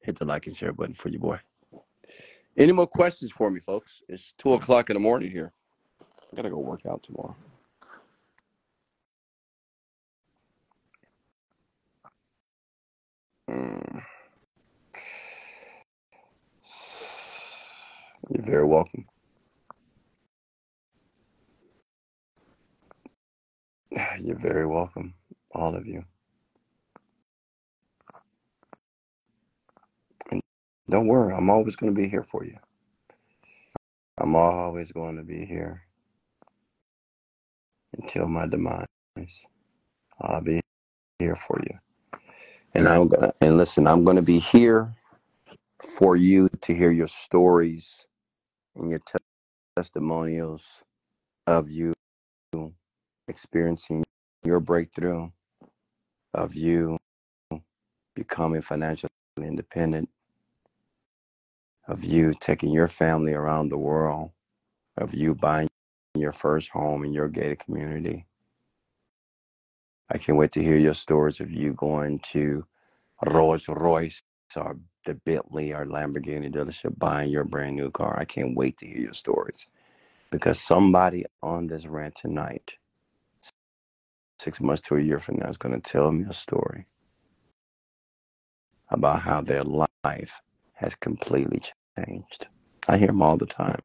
[0.04, 1.40] Hit the like and share button for you, boy.
[2.58, 4.02] Any more questions for me, folks?
[4.10, 5.54] It's two o'clock in the morning here.
[6.02, 7.36] I gotta go work out tomorrow.
[13.50, 14.04] Mm,
[18.30, 19.06] You're very welcome.
[24.22, 25.16] You're very welcome,
[25.54, 26.04] all of you.
[30.32, 30.42] And
[30.90, 32.58] don't worry, I'm always going to be here for you.
[34.18, 35.84] I'm always going to be here
[37.98, 38.88] until my demise.
[40.22, 40.62] I'll be
[41.20, 41.78] here for you.
[42.74, 44.94] And I'm gonna and listen, I'm gonna be here
[45.98, 48.06] for you to hear your stories
[48.76, 49.02] and your
[49.78, 50.66] testimonials
[51.48, 51.94] of you
[53.28, 54.04] experiencing
[54.44, 55.30] your breakthrough,
[56.34, 56.98] of you
[58.16, 60.10] becoming financially independent,
[61.88, 64.32] of you taking your family around the world,
[64.98, 65.70] of you buying
[66.16, 68.26] your first home in your gated community.
[70.12, 72.66] I can't wait to hear your stories of you going to
[73.26, 74.22] Rolls Royce
[74.56, 78.18] or the Bentley or Lamborghini dealership buying your brand new car.
[78.20, 79.68] I can't wait to hear your stories
[80.32, 82.74] because somebody on this rant tonight,
[84.42, 86.88] six months to a year from now, is going to tell me a story
[88.90, 90.42] about how their life
[90.74, 91.62] has completely
[91.98, 92.48] changed.
[92.88, 93.80] I hear them all the time.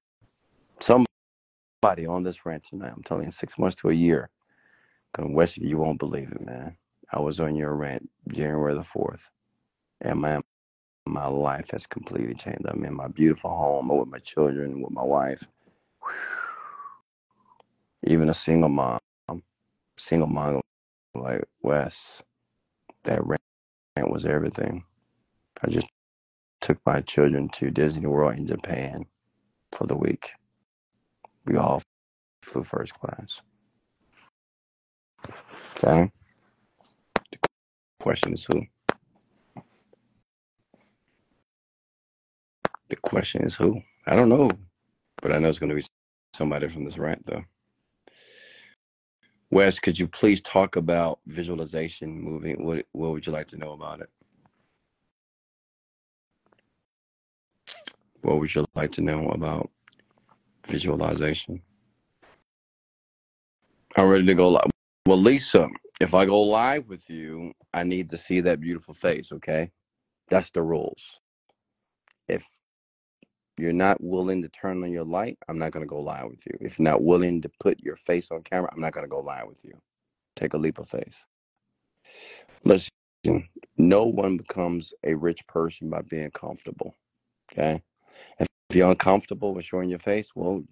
[0.81, 4.31] Somebody on this ranch tonight, I'm telling you, six months to a year,
[5.15, 6.77] going Wes, you won't believe it, man.
[7.13, 9.21] I was on your rant January the 4th,
[10.01, 10.41] and my,
[11.07, 12.67] my life has completely changed.
[12.67, 15.47] I'm in my beautiful home with my children, with my wife.
[18.07, 18.99] Even a single mom,
[19.99, 20.61] single mom
[21.15, 22.23] like Wes,
[23.05, 23.41] that rant
[24.11, 24.85] was everything.
[25.63, 25.87] I just
[26.61, 29.07] took my children to Disney World in Japan
[29.73, 30.31] for the week.
[31.47, 31.83] We all
[32.43, 33.41] flew first class.
[35.77, 36.11] Okay.
[37.33, 37.39] The
[38.01, 38.63] question is who?
[42.89, 43.81] The question is who?
[44.07, 44.51] I don't know,
[45.23, 45.85] but I know it's going to be
[46.35, 47.45] somebody from this rant, though.
[49.57, 52.63] Wes, could you please talk about visualization moving?
[52.63, 54.11] What What would you like to know about it?
[58.21, 59.71] What would you like to know about
[60.69, 61.63] visualization?
[63.97, 64.69] I'm ready to go live.
[65.07, 65.69] Well, Lisa,
[66.03, 69.71] if I go live with you, I need to see that beautiful face, okay?
[70.29, 71.19] That's the rules.
[72.29, 72.45] If
[73.59, 76.45] you're not willing to turn on your light, I'm not going to go live with
[76.47, 76.59] you.
[76.61, 79.21] If you're not willing to put your face on camera, I'm not going to go
[79.21, 79.73] live with you.
[80.35, 81.25] Take a leap of faith.
[82.65, 82.91] Listen,
[83.77, 86.95] no one becomes a rich person by being comfortable,
[87.53, 87.83] okay?
[88.39, 90.63] If you're uncomfortable with showing your face, well,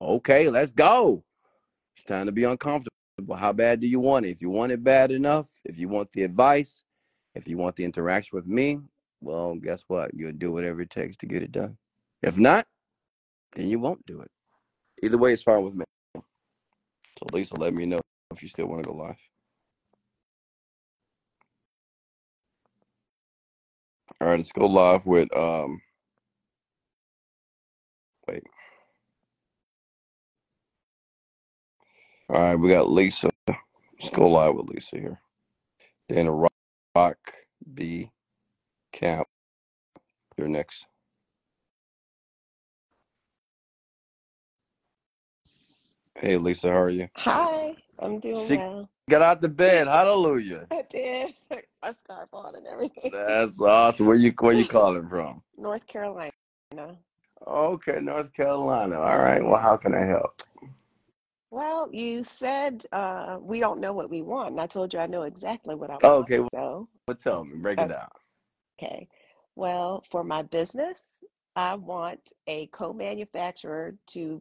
[0.00, 1.24] okay, let's go.
[1.96, 2.90] It's time to be uncomfortable.
[3.36, 4.30] How bad do you want it?
[4.30, 6.82] If you want it bad enough, if you want the advice,
[7.34, 8.80] if you want the interaction with me,
[9.20, 10.12] well, guess what?
[10.14, 11.76] You'll do whatever it takes to get it done.
[12.22, 12.66] If not,
[13.56, 14.30] then you won't do it.
[15.02, 15.84] Either way, it's fine with me.
[17.18, 18.00] So Lisa, let me know
[18.32, 19.16] if you still want to go live.
[24.20, 25.80] All right, let's go live with um
[28.28, 28.44] wait.
[32.28, 33.30] All right, we got Lisa.
[33.48, 35.20] Let's go live with Lisa here.
[36.08, 36.52] Then a rock,
[36.96, 37.18] rock
[37.74, 38.10] B
[38.92, 39.26] camp.
[40.36, 40.86] You're next.
[46.22, 47.08] Hey Lisa, how are you?
[47.16, 48.88] Hi, I'm doing She well.
[49.10, 49.88] got out the bed.
[49.88, 50.68] Hallelujah.
[50.70, 51.34] I did.
[51.82, 53.10] My scarf on and everything.
[53.12, 54.06] That's awesome.
[54.06, 55.42] Where you where you calling from?
[55.58, 56.30] North Carolina.
[57.44, 59.00] Okay, North Carolina.
[59.00, 59.44] All right.
[59.44, 60.42] Well, how can I help?
[61.50, 65.06] Well, you said uh, we don't know what we want, and I told you I
[65.06, 66.04] know exactly what I want.
[66.04, 67.56] Okay, well, So, well, tell me.
[67.58, 68.08] Break it uh, down.
[68.80, 69.08] okay.
[69.56, 71.00] Well, for my business,
[71.56, 74.40] I want a co-manufacturer to,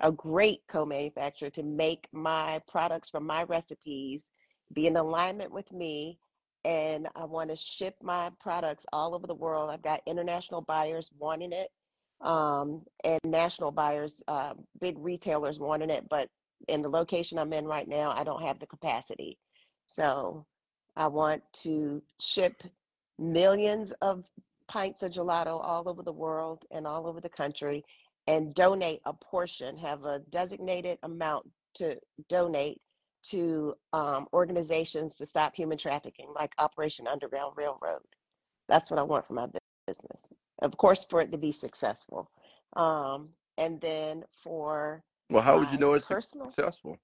[0.00, 4.24] a great co-manufacturer to make my products from my recipes
[4.72, 6.18] be in alignment with me.
[6.64, 9.70] And I want to ship my products all over the world.
[9.70, 11.68] I've got international buyers wanting it,
[12.20, 16.06] um, and national buyers, uh, big retailers wanting it.
[16.10, 16.28] But
[16.68, 19.38] in the location I'm in right now, I don't have the capacity.
[19.86, 20.44] So
[20.96, 22.62] I want to ship
[23.18, 24.24] millions of
[24.68, 27.84] pints of gelato all over the world and all over the country
[28.26, 31.96] and donate a portion, have a designated amount to
[32.28, 32.80] donate
[33.22, 38.00] to um, organizations to stop human trafficking, like Operation Underground Railroad.
[38.68, 39.46] That's what I want for my
[39.86, 40.22] business.
[40.62, 42.30] Of course, for it to be successful.
[42.76, 46.98] Um, and then for Well, how would you know it's personal, successful?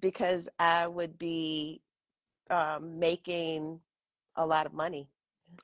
[0.00, 1.82] because I would be
[2.50, 3.80] um, making
[4.36, 5.08] a lot of money.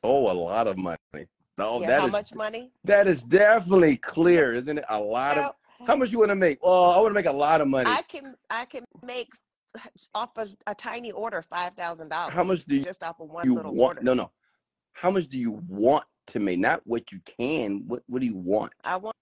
[0.02, 0.98] Oh, a lot of money.
[1.62, 2.72] Oh, Yeah, that how is much money?
[2.84, 4.84] that is definitely clear, isn't it?
[4.88, 5.54] A lot of.
[5.86, 6.58] How much you want to make?
[6.62, 7.90] Oh, I want to make a lot of money.
[7.90, 9.28] I can I can make
[10.14, 12.34] off of a tiny order five thousand dollars.
[12.34, 13.98] How much do you just off of one you little want?
[13.98, 14.02] order.
[14.02, 14.30] No, no.
[14.92, 16.58] How much do you want to make?
[16.58, 17.84] Not what you can.
[17.86, 18.72] What What do you want?
[18.84, 19.16] I want,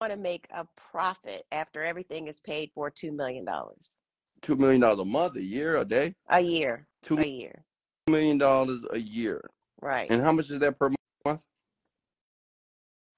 [0.00, 3.96] want to make a profit after everything is paid for two million dollars
[4.42, 6.14] Two million dollars a month, a year, a day.
[6.30, 6.86] a year.
[7.02, 7.62] Two A year,
[8.08, 9.42] million dollars a year.
[9.80, 10.10] right?
[10.10, 10.90] And how much is that per
[11.26, 11.44] month?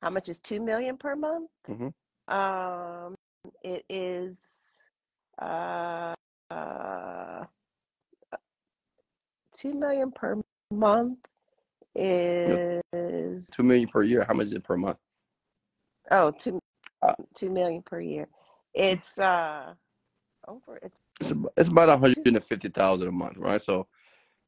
[0.02, 1.48] How much is two million per month?
[1.66, 1.88] hmm
[2.32, 3.14] Um,
[3.62, 4.38] it is
[5.40, 6.14] uh,
[6.50, 7.44] uh
[9.56, 10.42] two million per
[10.72, 11.18] month
[11.94, 14.24] is Two million per year.
[14.26, 14.98] How much is it per month?
[16.10, 16.58] oh two
[17.00, 18.28] Uh, two million per year.
[18.74, 19.74] It's uh
[20.48, 20.78] over.
[20.82, 23.62] It's it's about, it's about hundred and fifty thousand a month, right?
[23.62, 23.86] So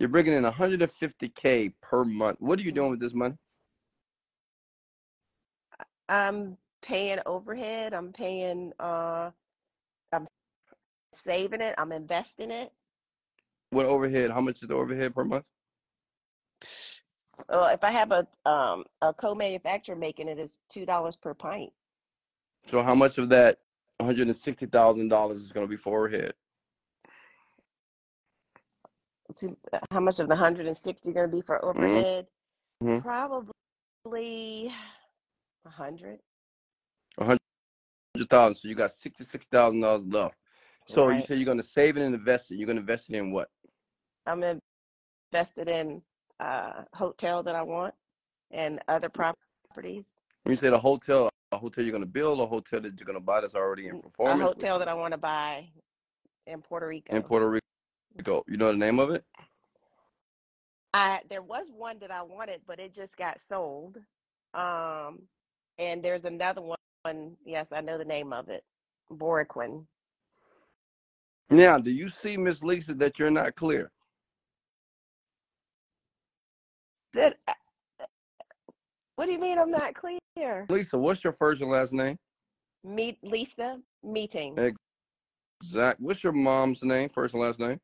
[0.00, 2.38] you're bringing in one hundred and fifty k per month.
[2.40, 3.36] What are you doing with this money?
[6.08, 7.94] I'm paying overhead.
[7.94, 8.72] I'm paying.
[8.78, 9.30] Uh,
[10.12, 10.26] I'm
[11.14, 11.74] saving it.
[11.78, 12.72] I'm investing it.
[13.70, 14.30] What overhead?
[14.30, 15.44] How much is the overhead per month?
[17.48, 21.72] Well, if I have a um a co-manufacturer making it, it's two dollars per pint.
[22.66, 23.58] So how much of that
[23.98, 26.34] one hundred and sixty thousand dollars is going to be for overhead?
[29.36, 29.56] To
[29.90, 32.02] how much of the hundred and sixty going to be for Mm-hmm.
[32.02, 32.26] overhead?
[32.82, 33.02] Mhm.
[33.02, 34.72] Probably
[35.66, 36.18] a hundred.
[37.18, 37.40] A hundred
[38.30, 38.54] thousand.
[38.56, 40.38] So you got sixty six thousand dollars left.
[40.86, 41.26] So you Right.
[41.26, 42.56] say you're going to save it and invest it.
[42.56, 43.48] You're going to invest it in what?
[44.26, 44.42] I'm
[45.32, 46.02] invested in
[46.40, 47.94] a hotel that I want
[48.50, 50.06] and other properties.
[50.42, 53.06] When you say the hotel, a hotel you're going to build, a hotel that you're
[53.06, 54.40] going to buy that's already in A performance.
[54.40, 55.68] Which hotel that I want to buy
[56.46, 57.14] in Puerto Rico.
[57.14, 57.48] in Puerto
[58.18, 58.44] Rico.
[58.46, 59.24] You know the name of it?
[60.92, 63.96] I there was one that I wanted, but it just got sold.
[64.54, 65.22] Um,
[65.78, 67.36] and there's another one.
[67.44, 68.64] Yes, I know the name of it.
[69.12, 69.86] Boriquin.
[71.50, 73.90] Now, do you see, Miss Lisa, that you're not clear?
[77.14, 77.36] That.
[77.48, 77.54] uh,
[79.16, 80.66] What do you mean I'm not clear?
[80.68, 82.16] Lisa, what's your first and last name?
[82.84, 84.64] Meet Lisa meeting.
[85.64, 87.80] Zach, what's your mom's name, first and last name?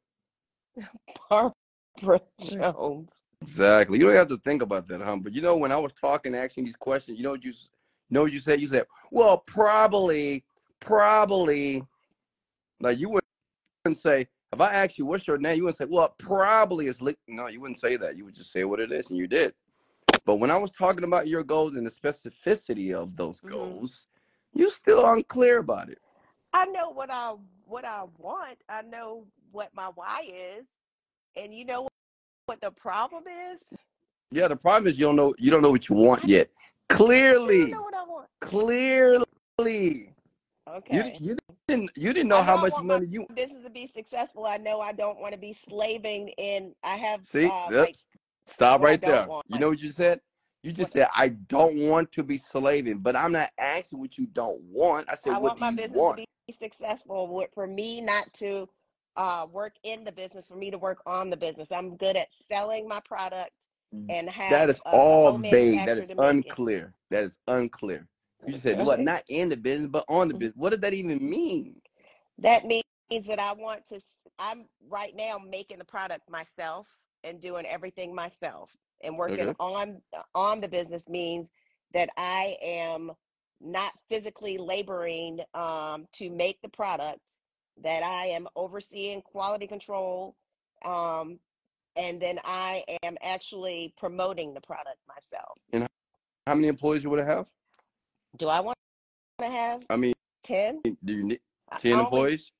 [1.30, 3.10] Barbara Jones.
[3.42, 3.98] Exactly.
[3.98, 5.16] You don't have to think about that, huh?
[5.22, 7.52] But you know, when I was talking, asking these questions, you know what you,
[8.10, 8.60] s- you know what you said?
[8.60, 10.44] You said, "Well, probably,
[10.80, 11.84] probably."
[12.80, 16.14] Like you wouldn't say, if I asked you what's your name, you wouldn't say, "Well,
[16.18, 17.16] probably it's." Li-.
[17.28, 18.16] No, you wouldn't say that.
[18.16, 19.54] You would just say what it is, and you did.
[20.24, 23.50] But when I was talking about your goals and the specificity of those Mhm.
[23.50, 24.08] goals,
[24.52, 25.98] you still unclear about it.
[26.52, 28.58] I know what I what I want.
[28.68, 30.66] I know what my why is,
[31.36, 31.88] and you know
[32.46, 33.60] what the problem is.
[34.32, 36.50] Yeah, the problem is you don't know you don't know what you want yet.
[36.88, 37.72] Clearly,
[38.20, 39.26] know what I want.
[39.58, 40.14] clearly,
[40.68, 41.18] Okay.
[41.20, 41.36] you
[41.68, 44.46] didn't you didn't know I how much money you business to be successful.
[44.46, 46.74] I know I don't want to be slaving in.
[46.82, 47.44] I have see.
[47.44, 47.96] uh like
[48.46, 49.26] Stop right there.
[49.28, 49.46] want.
[49.48, 50.20] You know what you said?
[50.62, 54.18] You just What said I don't want to be slaving, but I'm not asking what
[54.18, 55.08] you don't want.
[55.10, 56.18] I said I what want do my you business want?
[56.18, 57.46] to be successful.
[57.54, 58.68] For me not to
[59.16, 61.72] uh work in the business, for me to work on the business.
[61.72, 63.52] I'm good at selling my product
[64.08, 65.84] and That have is a all vague.
[65.86, 66.58] That is co-manufacturer is to make it.
[66.58, 66.94] unclear.
[67.10, 68.08] That is unclear.
[68.44, 69.00] You just said what?
[69.00, 70.56] Not in the business, but on the business.
[70.56, 71.76] What does that even mean?
[72.38, 72.84] That means
[73.28, 74.00] that I want to,
[74.38, 76.86] I'm right now making the product myself
[77.24, 78.70] and doing everything myself.
[79.02, 79.54] And working Okay.
[79.60, 80.00] on
[80.34, 81.48] on the business means
[81.92, 83.12] that I am
[83.60, 87.20] not physically laboring um, to make the product,
[87.82, 90.36] that I am overseeing quality control,
[90.84, 91.38] um,
[92.00, 95.58] and then I am actually promoting the product myself.
[95.72, 95.86] And
[96.46, 97.48] how many employees you would have?
[98.38, 98.78] Do I want
[99.40, 100.14] to have I mean,
[100.44, 100.80] 10?
[101.04, 101.40] do you need
[101.70, 102.52] I ten only employees?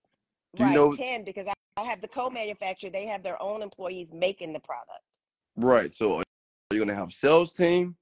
[0.56, 4.12] Do you know 10 because I, I'll have the co-manufacturer, they have their own employees
[4.12, 5.04] making the product.
[5.56, 5.94] right?
[5.94, 6.24] So are
[6.72, 7.96] you gonna have a sales team?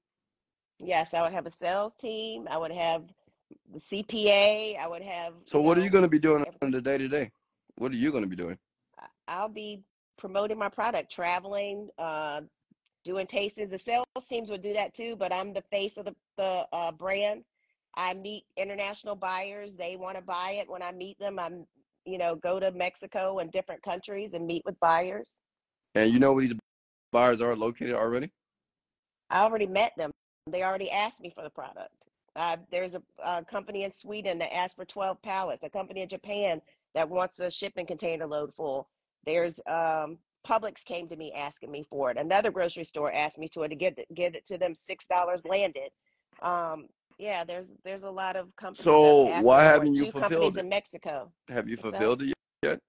[0.79, 3.03] Yes, I would have a sales team, I would have
[3.71, 6.97] the CPA, I would have, So what are you gonna be doing on the day
[6.97, 7.31] to day?
[7.75, 8.57] What are you gonna be doing?
[9.27, 9.83] I'll be
[10.19, 12.41] promoting my product, traveling, uh,
[13.03, 13.71] doing tastings.
[13.71, 16.91] The sales teams would do that too, but I'm the face of the, the uh,
[16.91, 17.43] brand.
[17.95, 19.73] I meet international buyers.
[19.73, 20.69] They want to buy it.
[20.69, 21.65] When I meet them, I'm,
[22.05, 25.41] you know, go to Mexico and different countries and meet with buyers.
[25.95, 26.53] And you know where these
[27.11, 28.31] buyers are located already?
[29.29, 30.11] I already met them.
[30.47, 32.07] They already asked me for the product.
[32.35, 35.63] Uh, there's a, a company in Sweden that asked for 12 pallets.
[35.63, 36.61] A company in Japan
[36.93, 38.87] that wants a shipping container load full.
[39.25, 40.17] There's um,
[40.47, 42.17] Publix came to me asking me for it.
[42.17, 45.45] Another grocery store asked me to to give it, give it to them six dollars
[45.45, 45.89] landed.
[46.41, 46.87] Um,
[47.17, 50.59] yeah, there's there's a lot of companies So why haven't you fulfilled companies it?
[50.61, 51.31] in Mexico.
[51.49, 52.33] Have you fulfilled it
[52.63, 52.79] yet?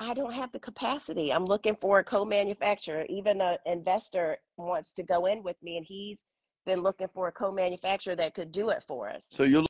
[0.00, 1.32] I don't have the capacity.
[1.32, 3.04] I'm looking for a co-manufacturer.
[3.08, 6.18] Even an investor wants to go in with me, and he's
[6.66, 9.26] been looking for a co-manufacturer that could do it for us.
[9.30, 9.64] So you're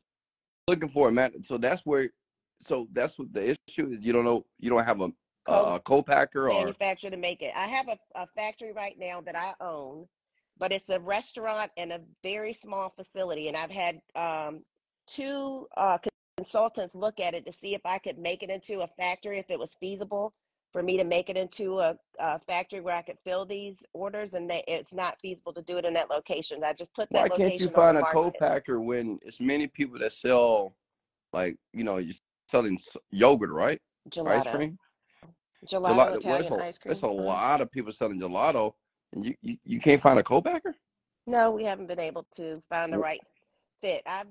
[0.67, 1.43] looking for a man.
[1.43, 2.11] So that's where.
[2.63, 4.01] So that's what the issue is.
[4.01, 4.45] You don't know.
[4.59, 5.13] You don't have a
[5.47, 7.53] Co a co-packer or manufacturer to make it.
[7.57, 10.07] I have a, a factory right now that I own,
[10.59, 13.49] but it's a restaurant and a very small facility.
[13.49, 14.63] And I've had um,
[15.07, 15.97] two uh,
[16.37, 19.49] consultants look at it to see if I could make it into a factory if
[19.49, 20.35] it was feasible.
[20.73, 24.35] for me to make it into a, a factory where I could fill these orders,
[24.35, 26.63] and they, it's not feasible to do it in that location.
[26.63, 29.99] I just put that Why location can't you find a co-packer when it's many people
[29.99, 30.75] that sell,
[31.33, 32.15] like you know, you're
[32.49, 32.79] selling
[33.11, 33.81] yogurt, right?
[34.27, 34.79] Ice Gelato, cream.
[35.87, 36.17] gelato, Gelato.
[36.17, 36.93] Italian it's a, ice cream.
[36.93, 37.25] it's a Mhm.
[37.27, 38.75] lot of people selling gelato,
[39.13, 40.77] and you you, you can't find a co-packer.
[41.27, 43.23] No, we haven't been able to find the right
[43.83, 44.03] fit.
[44.07, 44.29] I've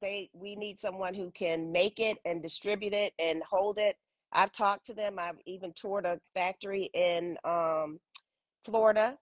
[0.00, 3.96] they we need someone who can make it and distribute it and hold it.
[4.32, 5.18] I've talked to them.
[5.18, 8.00] I've even toured a factory in um,
[8.64, 9.18] Florida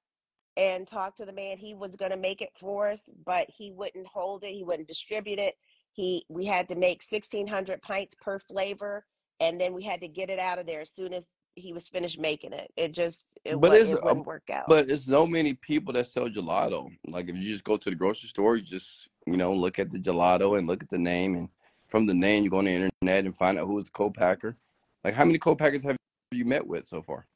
[0.57, 1.59] and talked to the man.
[1.59, 4.53] He was going to make it for us, but he wouldn't hold it.
[4.53, 5.57] He wouldn't distribute it.
[5.95, 9.05] He we had to make 1600 pints per flavor
[9.41, 11.27] and then we had to get it out of there as soon as
[11.57, 12.71] he was finished making it.
[12.77, 14.65] It just it But it's it a, wouldn't work out.
[14.69, 16.91] but it's so many people that sell gelato.
[17.07, 19.91] Like if you just go to the grocery store, you just you know look at
[19.91, 21.49] the gelato and look at the name, and
[21.87, 24.57] from the name you go on the internet and find out who's the co-packer.
[25.05, 25.97] Like how many co-packers have
[26.33, 27.27] you met with so far?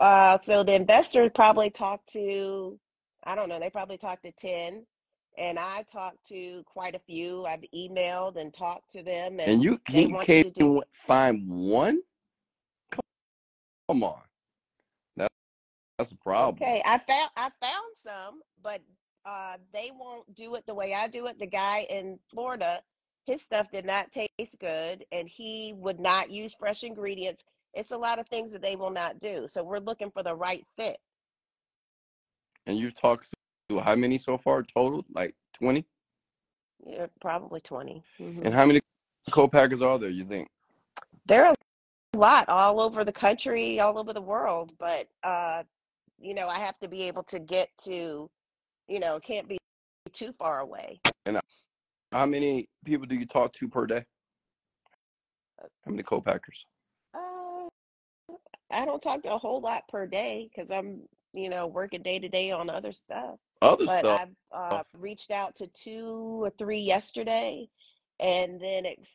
[0.00, 2.78] Uh, so the investors probably talked to,
[3.24, 4.86] I don't know, they probably talked to 10,
[5.38, 7.46] and I talked to quite a few.
[7.46, 10.82] I've emailed and talked to them, and And you they can, want you can't do,
[10.92, 12.00] find one?
[13.88, 14.20] Come on,
[15.16, 15.30] that,
[15.96, 16.56] that's a problem.
[16.56, 18.82] okay, I found I found some, but
[19.24, 21.38] uh, they won't do it the way I do it.
[21.38, 22.80] The guy in Florida,
[23.24, 27.44] his stuff did not taste good, and he would not use fresh ingredients.
[27.74, 29.46] It's a lot of things that they will not do.
[29.48, 30.98] So we're looking for the right fit.
[32.66, 33.28] And you've talked
[33.76, 35.04] how many so far total?
[35.12, 35.84] Like twenty?
[36.86, 38.02] Yeah, probably 20.
[38.18, 38.44] Mhm.
[38.44, 38.80] And how many
[39.30, 40.08] co-packers are there?
[40.08, 40.48] You think?
[41.26, 41.54] There are
[42.14, 45.64] a lot all over the country, all over the world, but uh,
[46.20, 48.30] you know, I have to be able to get to,
[48.88, 49.58] you know, can't be
[50.12, 51.00] too far away.
[51.26, 51.40] And
[52.12, 54.04] how many people do you talk to per day?
[55.60, 56.64] How many co-packers?
[57.12, 57.68] Uh,
[58.70, 62.18] I don't talk to a whole lot per day because I'm, you know, working day
[62.18, 63.38] to day on other stuff.
[63.60, 64.20] Other But stuff.
[64.20, 67.68] I've uh, reached out to two or three yesterday,
[68.20, 69.10] and then it's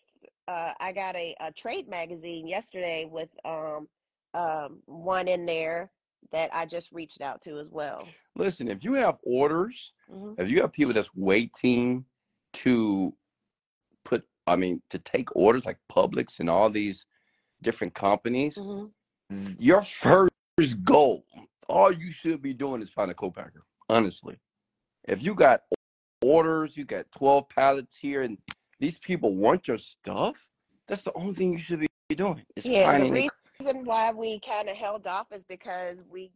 [0.47, 3.87] uh, I got a, a trade magazine yesterday with um,
[4.33, 5.91] um, one in there
[6.31, 8.07] that I just reached out to as well.
[8.35, 12.05] Listen, if you have orders, hmm if you have people that's waiting
[12.53, 13.13] to
[14.03, 17.05] put, I mean, to take orders like Publix and all these
[17.61, 18.85] different companies, hmm
[19.59, 19.81] your
[20.57, 21.25] first goal,
[21.67, 23.63] all you should be doing is find a co-packer.
[23.89, 24.37] Honestly,
[25.05, 25.61] if you got
[26.21, 28.37] orders, you got 12 pallets here, and
[28.79, 30.35] these people want your stuff,
[30.87, 33.29] that's the only thing you should be doing is Yeah, the finding a
[33.59, 36.31] reason why we kind of held off is because we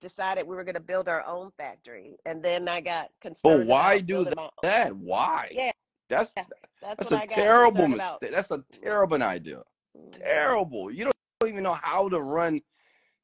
[0.00, 3.40] decided we were going to build our own factory, and then I got concerned.
[3.42, 4.24] But why do
[4.62, 4.96] that?
[4.96, 5.48] Why?
[5.50, 5.72] Yeah,
[6.08, 6.48] That's that's
[6.80, 8.22] that's what a I terrible concerned about.
[8.22, 8.34] mistake.
[8.34, 9.62] That's a terrible idea.
[9.96, 10.22] Mhm.
[10.22, 10.90] Terrible.
[10.90, 11.14] You don't
[11.48, 12.60] even know how to run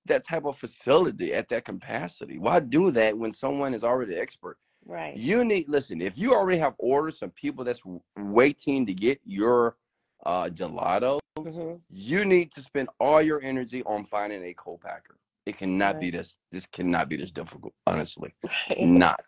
[0.06, 2.38] that type of facility at that capacity.
[2.38, 4.58] Why do that when someone is already expert?
[4.84, 5.16] Right.
[5.16, 6.00] You need listen.
[6.00, 7.82] If you already have orders from people that's
[8.16, 9.76] waiting to get your
[10.24, 15.18] uh, gelato, hmm you need to spend all your energy on finding a co-packer.
[15.46, 16.36] It cannot be this.
[16.50, 17.72] This cannot be this difficult.
[17.86, 18.34] Honestly,
[18.80, 19.24] not.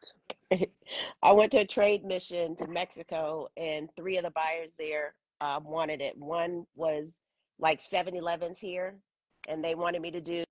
[1.22, 5.60] I went to a trade mission to Mexico, and three of the buyers there uh,
[5.62, 6.16] wanted it.
[6.18, 7.14] One was
[7.60, 8.96] like 7 Elevens here,
[9.48, 10.44] and they wanted me to do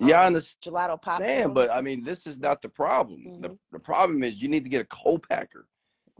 [0.00, 0.74] Yeah, I um, understand.
[0.74, 1.70] gelato understand, but.
[1.70, 3.32] I mean, this is not the problem.
[3.40, 5.66] The, hmm the problem is you need to get a co-packer.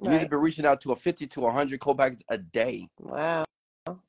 [0.02, 2.88] You need to be reaching out to a 50 to 100 co-packers a day.
[2.98, 3.44] Wow.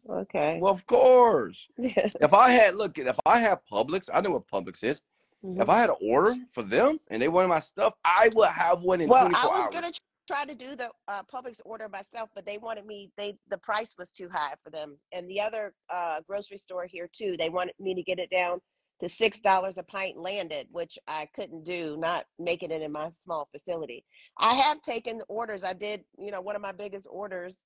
[0.10, 0.58] Okay.
[0.62, 1.68] Well, of course.
[2.22, 5.02] If I had, look, if I had Publix, I know what Publix is.
[5.44, 8.50] hmm If I had an order for them and they wanted my stuff, I would
[8.50, 9.74] have one in Well, I 24 was hours.
[9.74, 10.13] gonna tr- try to
[10.56, 13.12] do the uh, Publix order myself, but they wanted me.
[13.18, 17.10] They the price was too high for them, and the other uh, grocery store here
[17.12, 17.36] too.
[17.38, 18.60] They wanted me to get it down
[19.02, 23.10] to six dollars a pint landed, which I couldn't do, not making it in my
[23.24, 24.06] small facility.
[24.38, 25.64] I have taken orders.
[25.64, 27.58] I did, you know, one of my biggest orders,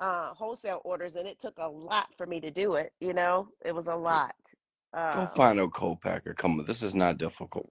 [0.00, 2.92] uh, wholesale orders, and it took a lot for me to do it.
[3.00, 4.34] You know, it was a lot.
[4.94, 6.34] Go Um, find a co-packer.
[6.34, 7.70] Come on, this is not difficult.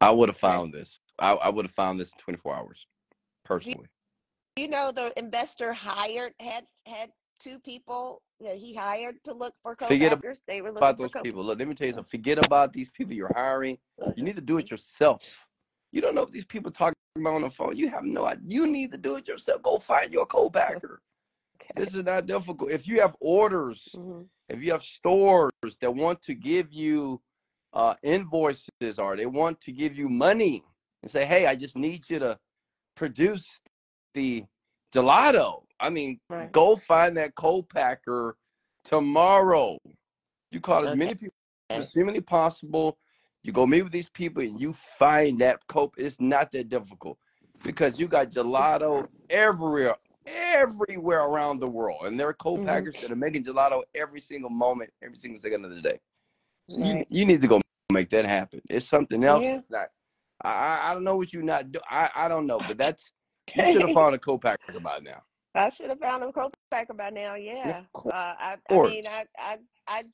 [0.00, 1.00] I would have found this.
[1.18, 2.86] I, I would have found this in 24 hours,
[3.46, 3.86] personally.
[4.56, 9.76] you know the investor hired had had two people that he hired to look for
[9.76, 10.42] Forget co-packers.
[10.46, 11.22] They were looking about for those co.
[11.22, 11.44] people.
[11.44, 12.10] Look, let me tell you something.
[12.10, 13.78] Forget about these people you're hiring.
[14.14, 15.22] You need to do it yourself.
[15.92, 17.76] You don't know what these people talking about on the phone.
[17.76, 18.44] You have no idea.
[18.46, 19.62] You need to do it yourself.
[19.62, 21.00] Go find your co-packer.
[21.74, 22.70] This is not difficult.
[22.70, 25.50] If you have orders, hmm if you have stores
[25.80, 27.20] that want to give you
[27.72, 30.62] uh, invoices or they want to give you money
[31.02, 32.38] and say, hey, I just need you to
[32.96, 33.46] produce
[34.14, 34.44] the
[34.92, 35.62] gelato.
[35.78, 36.50] I mean, Right.
[36.50, 38.36] go find that co-packer
[38.84, 39.78] tomorrow.
[40.50, 41.36] You call as many people
[41.70, 42.98] as humanly possible.
[43.42, 45.94] You go meet with these people and you find that cope.
[45.98, 47.18] It's not that difficult
[47.62, 49.96] because you got gelato everywhere,
[50.26, 53.02] everywhere around the world, and there are co-packers mm-hmm.
[53.02, 56.00] that are making gelato every single moment, every single second of the day.
[56.68, 57.60] So you you need to go
[57.92, 58.60] make that happen.
[58.68, 59.42] It's something else.
[59.42, 59.58] Yeah.
[59.58, 59.88] It's not.
[60.42, 61.80] I I- don't know what you're not do.
[61.88, 63.10] I I don't know, but that's
[63.54, 65.22] you should have found a co-packer by now.
[65.54, 67.34] I should have found a co-packer by now.
[67.34, 67.82] Yeah.
[67.94, 69.56] Uh, I, I mean, I, I,
[69.88, 70.04] I,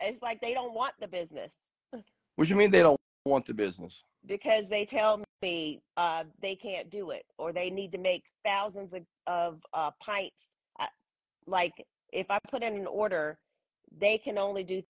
[0.00, 1.54] it's like they don't want the business
[2.34, 4.02] What you mean they don't want the business?
[4.26, 8.92] because they tell me uh, they can't do it or they need to make thousands
[8.92, 10.50] of, of uh, pints.
[10.78, 10.88] I,
[11.46, 11.72] like
[12.12, 13.38] if I put in an order,
[13.98, 14.82] they can only do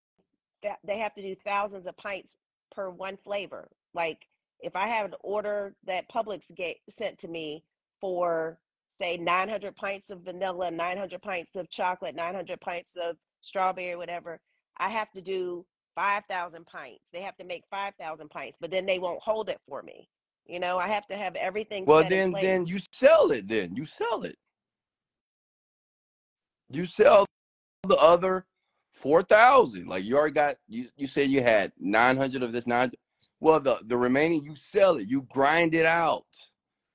[0.63, 0.79] that.
[0.85, 2.37] They have to do thousands of pints
[2.75, 3.69] per one flavor.
[3.95, 4.27] Like
[4.61, 7.65] if I have an order that Publix get sent to me
[8.01, 8.59] for
[9.01, 14.41] say 900 pints of vanilla, 900 pints of chocolate, 900 pints of strawberry, whatever,
[14.77, 17.03] I have to do 5,000 pints.
[17.13, 20.09] They have to make 5,000 pints, but then they won't hold it for me.
[20.47, 23.49] You know, I have to have everything Well, then then you sell it.
[23.49, 24.37] Then you sell it.
[26.69, 27.27] You sell
[27.87, 28.45] the other
[28.93, 29.87] four thousand.
[29.87, 30.57] Like you already got.
[30.69, 32.91] You you said you had nine hundred of this nine.
[33.43, 35.09] Well, the the remaining you sell it.
[35.09, 36.27] You grind it out.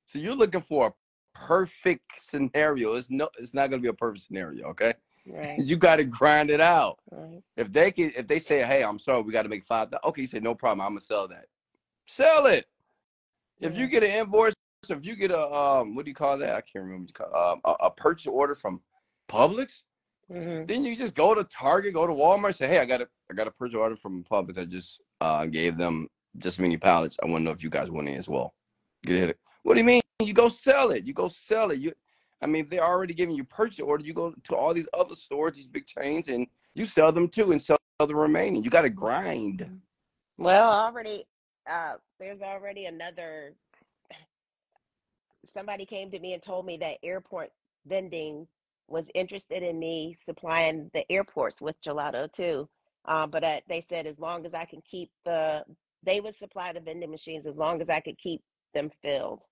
[0.06, 2.94] So you're looking for a perfect scenario.
[2.94, 3.28] It's no.
[3.38, 4.68] It's not going to be a perfect scenario.
[4.68, 4.94] Okay.
[5.26, 7.00] right, You got to grind it out.
[7.12, 7.42] right.
[7.58, 10.22] If they can, if they say, "Hey, I'm sorry, we got to make five, okay,"
[10.22, 11.48] you say, "No problem, I'm gonna sell that."
[12.16, 12.66] Sell it.
[13.60, 14.54] If you get an invoice,
[14.88, 16.56] if you get a um, what do you call that?
[16.56, 17.02] I can't remember.
[17.02, 18.80] What you call um, a, a purchase order from
[19.30, 19.82] Publix,
[20.32, 23.08] hmm then you just go to Target, go to Walmart, say, "Hey, I got a,
[23.30, 24.58] I got a purchase order from Publix.
[24.58, 26.08] I just uh gave them
[26.40, 27.18] just many pallets.
[27.22, 28.54] I want to know if you guys want in as well."
[29.04, 29.40] Get it?
[29.64, 30.02] What do you mean?
[30.22, 31.06] You go sell it.
[31.06, 31.80] You go sell it.
[31.80, 31.92] You,
[32.42, 35.16] I mean, if they're already giving you purchase order, you go to all these other
[35.16, 38.64] stores, these big chains, and you sell them too, and sell the remaining.
[38.64, 39.68] You got to grind.
[40.38, 41.26] Well, already,
[41.70, 43.54] uh, there's already another.
[45.54, 47.52] Somebody came to me and told me that airport
[47.88, 48.48] vending
[48.88, 52.70] was interested in me supplying the airports with gelato too.
[53.06, 55.64] Uh, but uh, they said as long as I can keep the,
[56.08, 58.42] they would supply the vending machines as long as I could keep
[58.74, 59.44] them filled.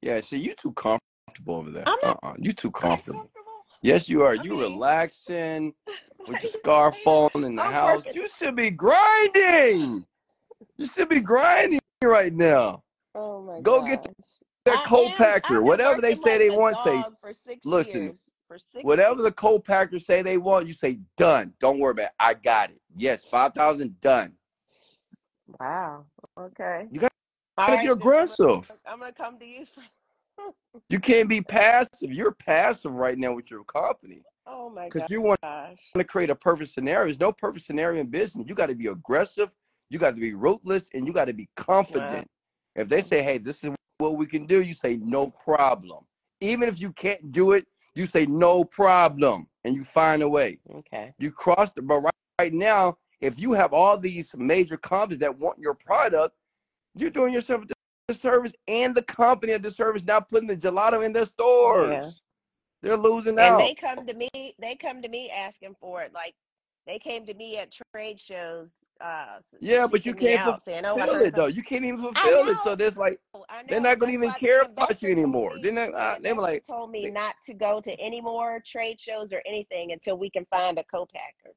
[0.00, 1.84] Yeah, see, you too comfortable over there.
[1.86, 2.34] I'm not Uh-uh.
[2.38, 3.20] You too comfortable.
[3.20, 3.44] comfortable.
[3.82, 4.34] Yes, you are.
[4.34, 5.74] You relaxing
[6.26, 8.04] with your you scarf on in the I'm house.
[8.06, 8.22] working.
[8.22, 10.04] You should be grinding.
[10.78, 12.82] You should be grinding right now.
[13.14, 14.14] Oh my Go get gosh.
[14.64, 15.62] that co-packer.
[15.62, 18.16] Whatever they say like they want, say, dog for six listen, years.
[18.46, 21.52] For six whatever the co-packers say they want, you say, done.
[21.60, 22.12] Don't worry about it.
[22.18, 22.80] I got it.
[22.96, 24.37] Yes, 5,000 done.
[25.60, 26.04] Wow.
[26.38, 26.86] Okay.
[26.90, 27.12] You gotta
[27.56, 28.70] All be right, then I'm gonna, aggressive.
[28.86, 29.66] I'm gonna come to you.
[30.90, 31.88] You can't be passive.
[32.00, 35.78] You're passive right now with your company oh my because you want gosh.
[35.96, 37.06] to create a perfect scenario.
[37.06, 38.46] There's no perfect scenario in business.
[38.48, 39.50] You got to be aggressive.
[39.90, 41.64] You got to be ruthless, and you got to be Wow.
[41.64, 42.30] confident.
[42.76, 46.04] If they say, "Hey, this is what we can do," you say, "No problem."
[46.40, 50.60] Even if you can't do it, you say, "No problem," and you find a way.
[50.74, 51.12] Okay.
[51.18, 51.82] You cross the.
[51.82, 56.34] But right, right now, if you have all these major companies that want your product,
[56.94, 61.12] you're doing yourself a disservice and the company a disservice not putting the gelato in
[61.12, 61.28] their Yeah.
[61.28, 62.22] stores.
[62.80, 63.58] They're losing And out.
[63.58, 64.28] they come to me.
[64.58, 66.12] They come to me asking for it.
[66.12, 66.34] Like
[66.86, 68.70] they came to me at trade shows,
[69.00, 71.46] uh, Yeah, but you can't out, saying, "Oh, fulfill it though.
[71.46, 72.56] You can't even fulfill it.
[72.62, 73.20] So there's like
[73.68, 75.54] they're not gonna even care about you anymore.
[75.56, 75.62] me.
[75.62, 75.92] They're not.
[75.92, 79.32] Uh, they're investor like, told me they- not to go to any more trade shows
[79.32, 81.52] or anything until we can find a co-packer.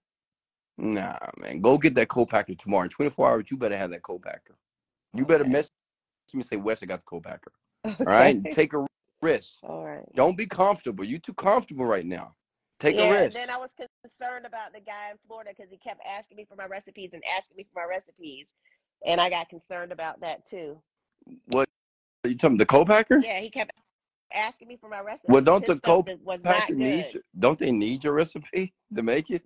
[0.81, 1.61] Nah, man.
[1.61, 2.83] Go get that co-packer tomorrow.
[2.83, 4.55] In 24 hours, you better have that co-packer.
[5.13, 5.51] You better Okay.
[5.51, 5.71] message
[6.33, 7.51] me and say, Wes, I got the co-packer.
[7.85, 8.85] All right, take a
[9.21, 9.53] risk.
[9.63, 10.05] All right.
[10.15, 11.03] Don't be comfortable.
[11.03, 12.35] You too comfortable right now.
[12.79, 13.37] Take yeah, a risk.
[13.37, 16.45] and then I was concerned about the guy in Florida because he kept asking me
[16.49, 18.53] for my recipes and asking me for my recipes,
[19.05, 20.81] and I got concerned about that too.
[21.45, 21.67] What
[22.23, 22.57] Are you talking?
[22.57, 23.21] The co-packer?
[23.23, 23.71] Yeah, he kept
[24.33, 25.29] asking me for my recipes.
[25.29, 27.21] Well, don't His the stuff that was not co-packer need?
[27.37, 29.43] Don't they need your recipe to make it?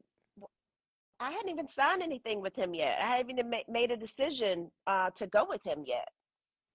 [1.20, 3.00] I hadn't even signed anything with him yet.
[3.02, 6.10] I haven't even ma- made a decision uh, to go with him yet.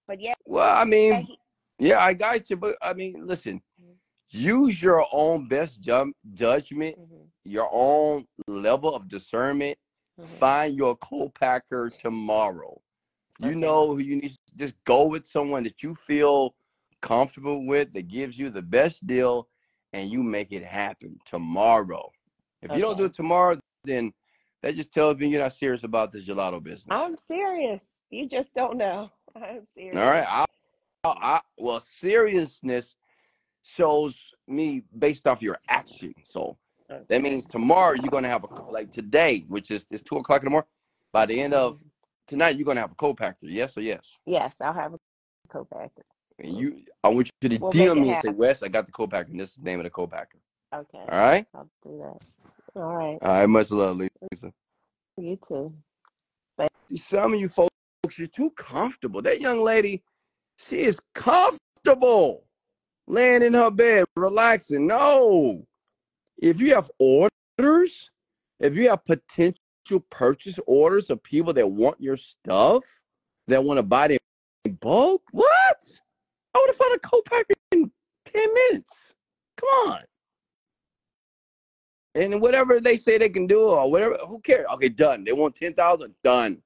[0.07, 1.39] But yeah, Well, I mean, he,
[1.79, 3.61] yeah, I got you, but I mean, listen.
[3.81, 3.95] Mhm.
[4.31, 9.77] Use your own best ju- judgment, mhm, your own level of discernment.
[10.19, 10.37] mhm.
[10.39, 12.81] Find your co-packer tomorrow.
[13.39, 14.35] You know who you need.
[14.55, 16.55] Just go with someone that you feel
[17.01, 19.47] comfortable with that gives you the best deal,
[19.93, 22.11] and you make it happen tomorrow.
[22.61, 24.13] If you don't do it tomorrow, then
[24.61, 26.85] that just tells me you're not serious about this gelato business.
[26.89, 27.81] I'm serious.
[28.09, 29.09] You just don't know.
[29.35, 29.97] I'm serious.
[29.97, 30.25] All right.
[30.27, 30.45] I,
[31.03, 32.95] I, I, well, seriousness
[33.63, 36.13] shows me based off your action.
[36.23, 36.57] So
[37.07, 40.45] That means tomorrow you're gonna have a like today, which is it's two o'clock in
[40.45, 40.67] the morning.
[41.11, 41.79] By the end of
[42.27, 43.45] tonight, you're gonna have a co-packer.
[43.45, 44.17] Yes or yes?
[44.25, 44.97] Yes, I'll have a
[45.49, 46.05] co-packer.
[46.39, 48.91] And you, I want you to We'll DM me and say, right, I got the
[48.91, 50.39] co-packer, and this is the name of the co-packer.
[50.73, 51.45] Okay, All right.
[51.53, 52.40] I'll do that.
[52.75, 53.17] All right.
[53.21, 53.45] All right.
[53.47, 54.51] Much love, Lisa.
[55.17, 55.73] You too.
[56.95, 57.71] Some of you folks,
[58.17, 59.21] you're too comfortable.
[59.21, 60.03] That young lady,
[60.57, 62.43] she is comfortable
[63.07, 64.87] laying in her bed, relaxing.
[64.87, 65.65] No.
[66.37, 68.09] If you have orders,
[68.59, 72.83] if you have potential purchase orders of people that want your stuff,
[73.47, 74.21] that want to buy it
[74.65, 75.47] in bulk, what?
[76.53, 77.91] I would have found a co-packer in
[78.25, 79.13] 10 minutes.
[79.57, 80.01] Come on.
[82.15, 84.65] And whatever they say they can do or whatever, who cares?
[84.73, 85.23] Okay, done.
[85.23, 86.61] They want 10,000, done.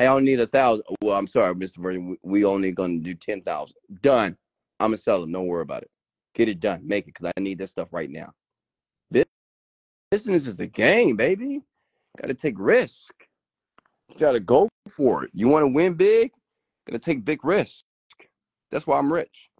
[0.00, 0.84] Hey, I don't need a thousand.
[1.02, 1.76] Well, I'm sorry, Mr.
[1.76, 2.16] Vernon.
[2.22, 3.76] We only gonna do ten thousand.
[4.00, 4.34] Done.
[4.80, 5.30] I'm gonna sell them.
[5.30, 5.90] Don't worry about it.
[6.34, 6.80] Get it done.
[6.88, 8.32] Make it because I need this stuff right now.
[9.10, 9.26] Bus-
[10.10, 11.60] Business is a game, baby.
[12.18, 13.12] Got to take risk.
[14.18, 15.30] Got to go for it.
[15.34, 16.32] You want to win big?
[16.86, 17.84] Got to take big risk.
[18.70, 19.50] That's why I'm rich.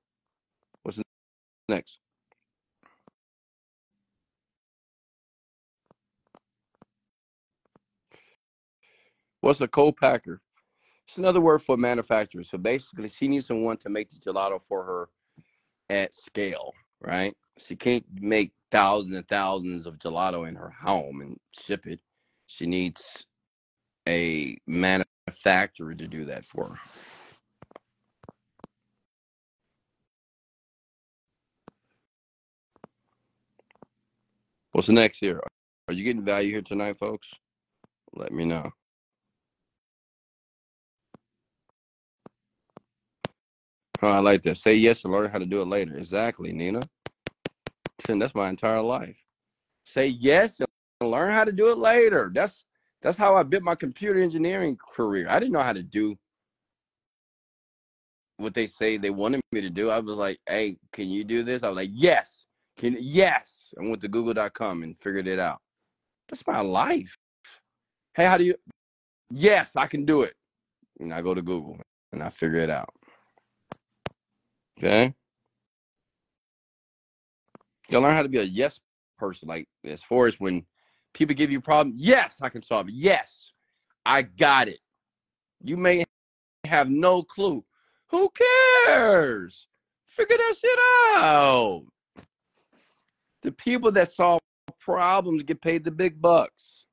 [0.84, 0.98] What's
[1.68, 1.99] next?
[9.40, 10.40] What's a co-packer?
[11.06, 12.44] It's another word for manufacturer.
[12.44, 15.08] So basically, she needs someone to make the gelato for her
[15.88, 17.36] at scale, right?
[17.58, 22.00] She can't make thousands and thousands of gelato in her home and ship it.
[22.46, 23.26] She needs
[24.08, 26.78] a manufacturer to do that for her.
[34.72, 35.40] What's the next here?
[35.88, 37.28] Are you getting value here tonight, folks?
[38.14, 38.70] Let me know.
[44.02, 44.56] Oh, I like that.
[44.56, 45.96] Say yes and learn how to do it later.
[45.96, 46.80] Exactly, Nina.
[48.08, 49.18] And that's my entire life.
[49.84, 52.30] Say yes and learn how to do it later.
[52.34, 52.64] That's
[53.02, 55.26] that's how I built my computer engineering career.
[55.28, 56.16] I didn't know how to do
[58.36, 59.90] what they say they wanted me to do.
[59.90, 61.62] I was like, hey, can you do this?
[61.62, 62.46] I was like, yes.
[62.78, 63.74] Can yes.
[63.78, 65.60] I went to google.com and figured it out.
[66.28, 67.14] That's my life.
[68.14, 68.54] Hey, how do you
[69.30, 70.34] yes, I can do it.
[70.98, 71.78] And I go to Google
[72.12, 72.90] and I figure it out.
[74.82, 75.14] Okay.
[77.90, 78.80] You learn how to be a yes
[79.18, 79.48] person.
[79.48, 80.64] Like as far as when
[81.12, 82.94] people give you a problem, yes, I can solve it.
[82.94, 83.52] Yes,
[84.06, 84.78] I got it.
[85.62, 86.04] You may
[86.64, 87.62] have no clue.
[88.08, 88.32] Who
[88.86, 89.66] cares?
[90.06, 90.78] Figure that shit
[91.16, 91.84] out.
[93.42, 94.40] The people that solve
[94.80, 96.86] problems get paid the big bucks.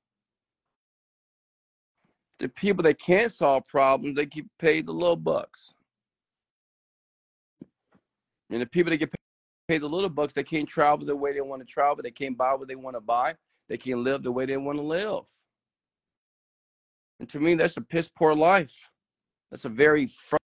[2.40, 5.74] The people that can't solve problems, they get paid the little bucks.
[8.50, 9.14] And the people that get
[9.68, 12.02] paid the little bucks, they can't travel the way they want to travel.
[12.02, 13.36] They can't buy what they want to buy.
[13.68, 15.24] They can't live the way they want to live.
[17.20, 18.72] And to me, that's a piss poor life.
[19.52, 20.10] That's a very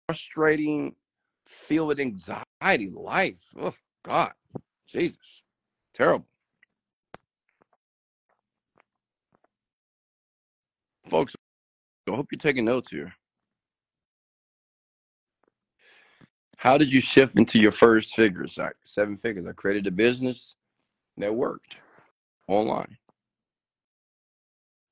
[0.08, 0.94] frustrating,
[1.46, 3.40] filled with anxiety life.
[3.58, 3.74] Oh,
[4.04, 4.32] God.
[4.86, 5.42] Jesus.
[5.94, 6.26] Terrible.
[11.08, 11.34] Folks,
[12.06, 13.14] I hope you're taking notes here.
[16.58, 18.58] How did you shift into your first figures?
[18.58, 19.46] Like seven figures.
[19.46, 20.56] I created a business
[21.16, 21.76] that worked
[22.48, 22.98] online.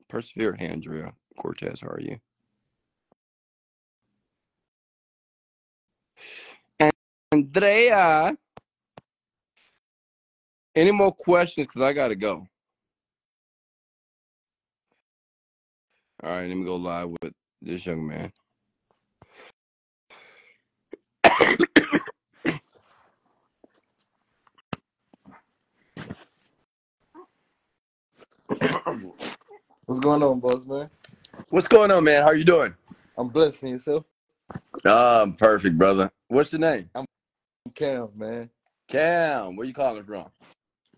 [0.08, 1.80] Persevere, Andrea Cortez.
[1.80, 2.20] How are you?
[7.32, 8.38] Andrea.
[10.76, 11.66] Any more questions?
[11.66, 12.46] Because I got to go.
[16.22, 18.32] All right, let me go live with this young man.
[29.84, 30.88] What's going on, boss man?
[31.50, 32.22] What's going on, man?
[32.22, 32.74] How are you doing?
[33.18, 34.04] I'm blessing yourself.
[34.84, 36.10] Um, perfect, brother.
[36.28, 36.88] What's your name?
[36.94, 37.04] I'm
[37.74, 38.48] Cam, man.
[38.88, 39.56] Cam.
[39.56, 40.26] Where you calling from?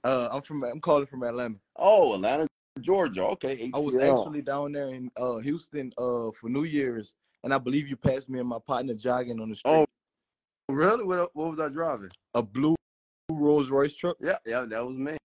[0.05, 0.63] Uh, I'm from.
[0.63, 1.57] I'm calling from Atlanta.
[1.75, 2.47] Oh, Atlanta,
[2.81, 3.23] Georgia.
[3.23, 3.71] Okay.
[3.75, 7.89] I was actually down there in uh Houston uh for New Year's, and I believe
[7.89, 9.73] you passed me and my partner jogging on the street.
[9.73, 9.87] Oh,
[10.69, 11.05] really?
[11.05, 12.11] What, what was I driving?
[12.35, 12.77] A blue
[13.31, 14.17] Rolls Royce truck.
[14.21, 15.17] Yeah, yeah, that was me.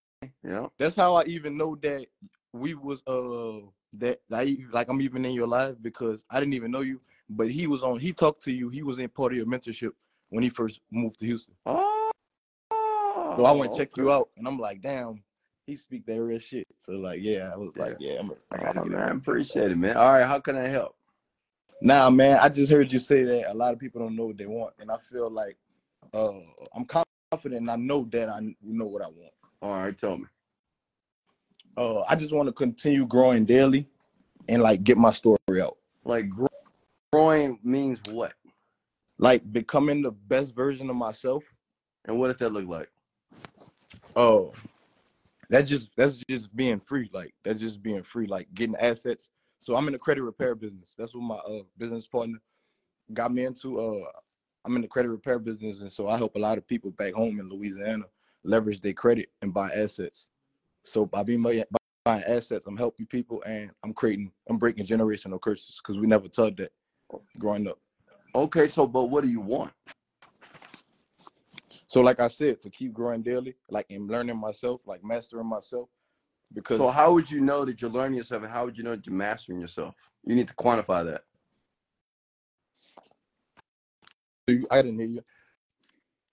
[0.44, 0.68] Yeah.
[0.78, 2.06] That's how I even know that
[2.54, 6.72] we was uh that I like I'm even in your life because I didn't even
[6.72, 7.00] know you,
[7.30, 8.00] but he was on.
[8.00, 8.70] He talked to you.
[8.70, 9.92] He was in part of your mentorship
[10.30, 11.54] when he first moved to Houston.
[11.66, 12.12] Oh.
[13.38, 15.24] So I went to check you out, and I'm like, damn,
[15.66, 16.68] he speak that real shit.
[16.78, 18.32] So like, yeah, I was like, yeah, I'm.
[18.52, 19.98] I gotta Oh, man, appreciate it, man.
[19.98, 20.96] All right, how can I help?
[21.82, 24.38] Nah, man, I just heard you say that a lot of people don't know what
[24.38, 25.58] they want, and I feel like
[26.14, 26.32] uh,
[26.74, 29.34] I'm confident, and I know that I know what I want.
[29.62, 30.26] All right, tell me.
[31.76, 33.88] Uh, I just want to continue growing daily,
[34.48, 35.78] and like get my story out.
[36.06, 36.46] Like gr-
[37.12, 38.34] growing means what?
[39.18, 41.44] Like becoming the best version of myself.
[42.06, 42.90] And what does that look like?
[44.16, 44.54] Oh,
[45.50, 47.10] that's just that's just being free.
[47.14, 48.28] Like that's just being free.
[48.28, 49.30] Like getting assets.
[49.64, 50.94] So I'm in the credit repair business.
[50.98, 52.38] That's what my uh, business partner
[53.14, 53.80] got me into.
[53.80, 54.10] Uh,
[54.66, 57.14] I'm in the credit repair business, and so I help a lot of people back
[57.14, 58.04] home in Louisiana
[58.44, 60.28] leverage their credit and buy assets.
[60.84, 61.64] So by being by
[62.04, 66.28] buying assets, I'm helping people, and I'm creating, I'm breaking generational curses because we never
[66.28, 66.74] taught that
[67.40, 67.80] growing up.
[68.36, 69.72] Okay, so but what do you want?
[71.88, 75.88] So like I said, to keep growing daily, like in learning myself, like mastering myself,
[76.54, 78.96] because So how would you know that you're learning yourself, and how would you know
[78.96, 79.96] that you're mastering yourself?
[80.26, 81.24] You need to quantify that.
[84.72, 85.24] I didn't hear you.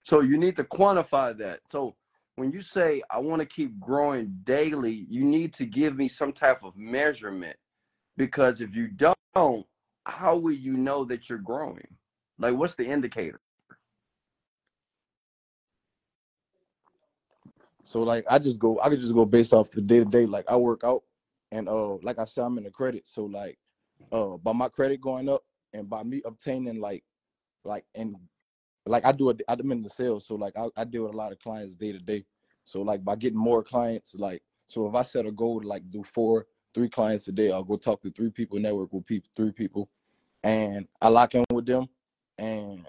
[0.03, 1.61] So you need to quantify that.
[1.71, 1.95] So
[2.35, 6.33] when you say I want to keep growing daily, you need to give me some
[6.33, 7.55] type of measurement
[8.17, 9.17] because if you don't,
[10.05, 11.87] how will you know that you're growing?
[12.39, 13.39] Like what's the indicator?
[17.91, 20.25] So like I just go, I could just go based off the day to day.
[20.25, 21.03] Like I work out,
[21.51, 23.05] and uh, like I said, I'm in the credit.
[23.05, 23.57] So like,
[24.13, 25.43] uh, by my credit going up,
[25.73, 27.03] and by me obtaining like,
[27.65, 28.15] like and
[28.85, 30.25] like I do it, I'm in the sales.
[30.25, 32.23] So like I, I deal with a lot of clients day to day.
[32.63, 35.83] So like by getting more clients, like so if I set a goal to like
[35.91, 39.29] do four, three clients a day, I'll go talk to three people, network with people,
[39.35, 39.89] three people,
[40.43, 41.89] and I lock in with them,
[42.37, 42.85] and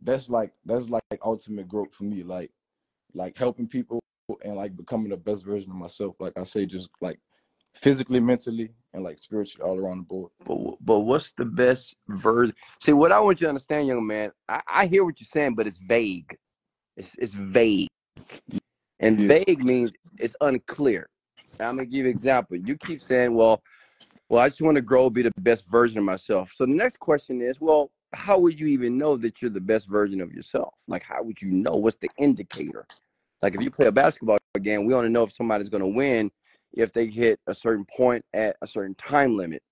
[0.00, 2.22] that's like that's like ultimate growth for me.
[2.22, 2.50] Like
[3.16, 4.00] like helping people
[4.44, 6.16] and like becoming the best version of myself.
[6.20, 7.18] Like I say, just like
[7.74, 10.30] physically, mentally, and like spiritually, all around the board.
[10.44, 12.54] But but what's the best version?
[12.82, 15.54] See, what I want you to understand, young man, I, I hear what you're saying,
[15.54, 16.36] but it's vague.
[16.96, 17.88] It's it's vague,
[19.00, 19.28] and Yeah.
[19.28, 21.06] vague means it's unclear.
[21.58, 22.56] I'm gonna give you an example.
[22.56, 23.62] You keep saying, "Well,
[24.28, 26.98] well, I just want to grow, be the best version of myself." So the next
[26.98, 30.74] question is, well, how would you even know that you're the best version of yourself?
[30.86, 31.76] Like, how would you know?
[31.76, 32.86] What's the indicator?
[33.42, 36.30] Like, if you play a basketball game, we only know if somebody's gonna win
[36.72, 39.62] if they hit a certain point at a certain time limit.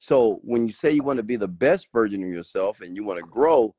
[0.00, 3.04] So when you say you want to be the best version of yourself and you
[3.04, 3.74] want to grow,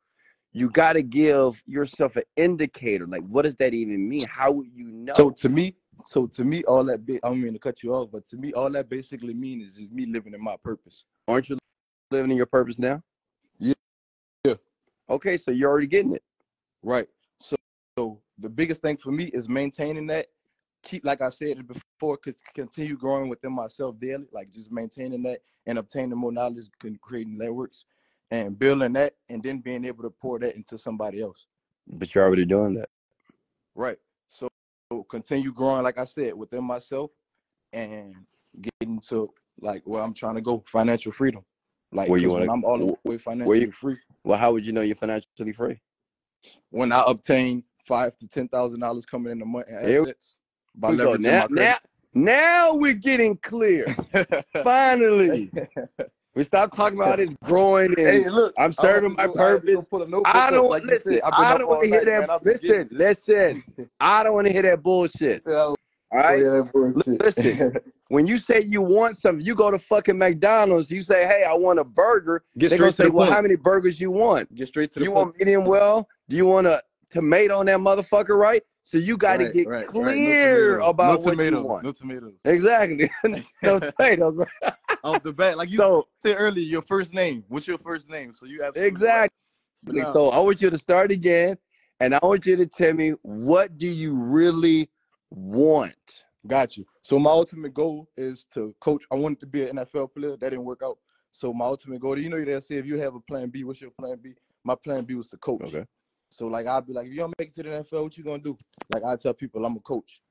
[0.51, 3.05] you got to give yourself an indicator.
[3.05, 4.25] Like, what does that even mean?
[4.27, 5.13] How would you know?
[5.15, 5.75] So to me,
[6.05, 8.37] so to me, all that ba- I don't mean to cut you off, but to
[8.37, 11.05] me, all that basically means is just me living in my purpose.
[11.27, 11.57] Aren't you
[12.11, 13.01] living in your purpose now?
[13.59, 13.73] Yeah.
[14.43, 14.55] Yeah.
[15.09, 16.23] Okay, so you're already getting it.
[16.83, 17.07] Right.
[17.41, 17.55] So,
[17.97, 20.27] so the biggest thing for me is maintaining that.
[20.83, 25.41] Keep, like I said before, could continue growing within myself daily, like just maintaining that
[25.65, 26.67] and obtaining more knowledge,
[27.01, 27.83] creating networks,
[28.31, 31.47] and building that, and then being able to pour that into somebody else.
[31.85, 32.89] But you're already doing that.
[33.75, 33.97] Right.
[34.29, 34.47] So,
[34.89, 37.11] so continue growing, like I said, within myself,
[37.73, 38.15] and
[38.61, 41.43] getting to like where I'm trying to go, financial freedom.
[41.91, 43.97] Like Where you wanna- I'm all the way financially you- free.
[44.23, 45.81] Well, how would you know you're financially free?
[46.69, 50.35] When I obtain five to ten thousand dollars coming in a month assets
[50.75, 51.77] by leveraging Now, now,
[52.13, 53.87] now we're getting clear.
[54.63, 55.51] Finally,
[56.35, 59.61] we stop talking about it growing and hey, look, I'm serving my go- I had
[59.61, 59.85] to go purpose.
[59.85, 61.19] pull a notebook I don't like you listen.
[61.23, 62.27] I don't want to hear that.
[62.27, 62.39] man.
[62.43, 63.63] Listen, listen.
[63.99, 65.43] I don't want to hear that bullshit.
[65.49, 65.75] All
[66.11, 66.41] right.
[66.43, 67.19] yeah, bullshit.
[67.19, 67.73] Listen.
[68.09, 70.89] When you say you want something, you go to fucking McDonald's.
[70.89, 73.35] You say, "Hey, I want a burger." Get They're gonna to say, the "Well, point.
[73.35, 74.53] how many burgers you want?
[74.55, 75.25] Get straight to the you point.
[75.27, 76.07] want medium well?
[76.27, 78.37] Do you want a tomato on that motherfucker?
[78.37, 78.63] Right?
[78.83, 80.17] So you got to Right, get right, right.
[80.17, 81.61] No clear about no what tomatoes.
[81.61, 81.83] you want.
[81.83, 82.33] No tomatoes.
[82.45, 83.11] Exactly.
[83.61, 84.35] no tomatoes.
[84.37, 84.73] Right?
[85.03, 87.43] Off the bat, like you So said earlier, your first name.
[87.47, 88.33] What's your first name?
[88.35, 89.29] So you have exactly.
[89.85, 91.57] Now, So I want you to start again,
[91.99, 94.89] and I want you to tell me what do you really
[95.29, 96.23] want?
[96.47, 96.85] got you.
[97.01, 99.03] So my ultimate goal is to coach.
[99.11, 100.31] I wanted to be an NFL player.
[100.31, 100.97] That didn't work out.
[101.31, 103.81] So my ultimate goal, you know, they say if you have a plan B, what's
[103.81, 104.33] your plan B?
[104.63, 105.61] My plan B was to coach.
[105.61, 105.85] Okay.
[106.29, 108.23] So like I'd be like, if you don't make it to the NFL, what you
[108.23, 108.57] gonna do?
[108.93, 110.21] Like I tell people, I'm a coach.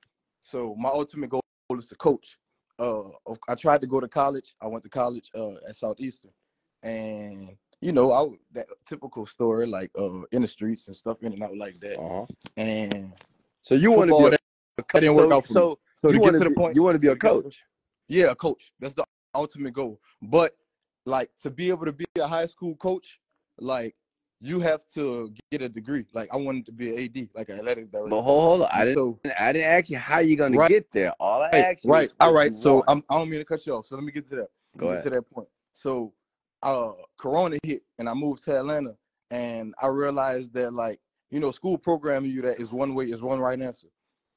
[0.40, 1.42] So my ultimate goal
[1.76, 2.38] is to coach.
[2.78, 3.02] Uh,
[3.48, 4.54] I tried to go to college.
[4.62, 6.30] I went to college uh, at Southeastern,
[6.82, 11.32] and you know, I that typical story like uh in the streets and stuff in
[11.32, 11.98] and out like that.
[11.98, 12.26] Uh-huh.
[12.56, 13.12] And
[13.62, 14.40] So you want to be a, that,
[14.76, 15.54] that didn't work so, out for me.
[15.60, 17.16] so, so to you get to to the point- you want to be a to
[17.16, 17.62] get to- coach.
[18.08, 18.72] Yeah, a coach.
[18.80, 19.04] That's the
[19.34, 20.00] ultimate goal.
[20.22, 20.56] But
[21.04, 23.20] like to be able to be a high school coach,
[23.58, 23.94] like
[24.40, 26.04] you have to get a degree.
[26.12, 28.10] Like I wanted to be an AD, like an athletic director.
[28.10, 28.68] But hold, hold on.
[28.72, 30.68] I didn't so I didn't ask you how you gonna Right.
[30.68, 31.12] get there.
[31.20, 32.54] All I right, asked you right, all right.
[32.54, 32.84] So want.
[32.88, 33.86] I'm I don't mean to cut you off.
[33.86, 34.48] So let me get to that.
[34.76, 35.04] Go ahead.
[35.04, 35.48] Get to that point.
[35.72, 36.12] So
[36.62, 38.94] uh Corona hit and I moved to Atlanta
[39.30, 41.00] and I realized that like,
[41.30, 43.88] you know, school programming you that is one way is one right answer.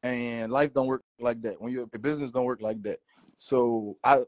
[0.03, 1.61] and life don't work like that.
[1.61, 2.99] When your business don't work like that.
[3.37, 4.23] So I,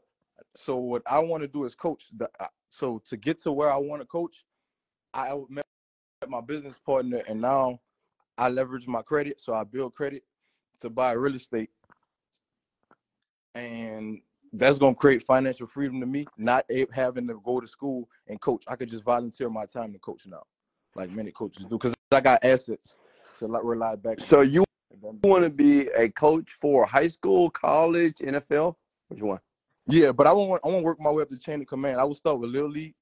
[0.56, 2.08] so what I want to do is coach.
[2.16, 2.28] The,
[2.70, 4.44] so to get to where I want to coach,
[5.14, 5.64] I met
[6.28, 7.80] my business partner, and now
[8.36, 9.40] I leverage my credit.
[9.40, 10.24] So I build credit
[10.80, 11.70] to buy real estate,
[13.54, 14.20] and
[14.52, 16.26] that's gonna create financial freedom to me.
[16.36, 18.64] Not having to go to school and coach.
[18.66, 20.42] I could just volunteer my time to coach now,
[20.96, 22.96] like many coaches do, because I got assets
[23.38, 24.20] to rely back.
[24.20, 24.64] So you
[25.22, 28.74] want to be a coach for high school, college, NFL?
[29.08, 29.40] Which one?
[29.86, 32.00] Yeah, but I want I want to work my way up the chain of command.
[32.00, 32.94] I will start with little league,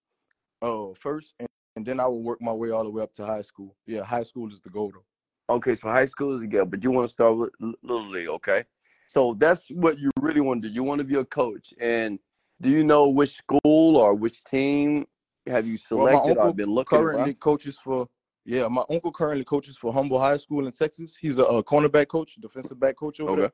[0.61, 3.27] uh, first, and, and then I will work my way all the way up to
[3.27, 3.77] high school.
[3.87, 5.55] Yeah, high school is the goal though.
[5.55, 7.51] Okay, so high school is the goal, but you want to start with
[7.83, 8.65] little league, okay?
[9.09, 10.75] So that's what you really want to do.
[10.75, 12.19] You want to be a coach, and
[12.61, 15.07] do you know which school or which team
[15.47, 16.99] have you selected well, or been looking?
[16.99, 17.05] For?
[17.05, 17.41] Currently around?
[17.41, 18.09] coaches for
[18.45, 21.17] yeah, my uncle currently coaches for Humble High School in Texas.
[21.21, 23.41] He's a, a cornerback coach, defensive back coach over okay.
[23.43, 23.53] there,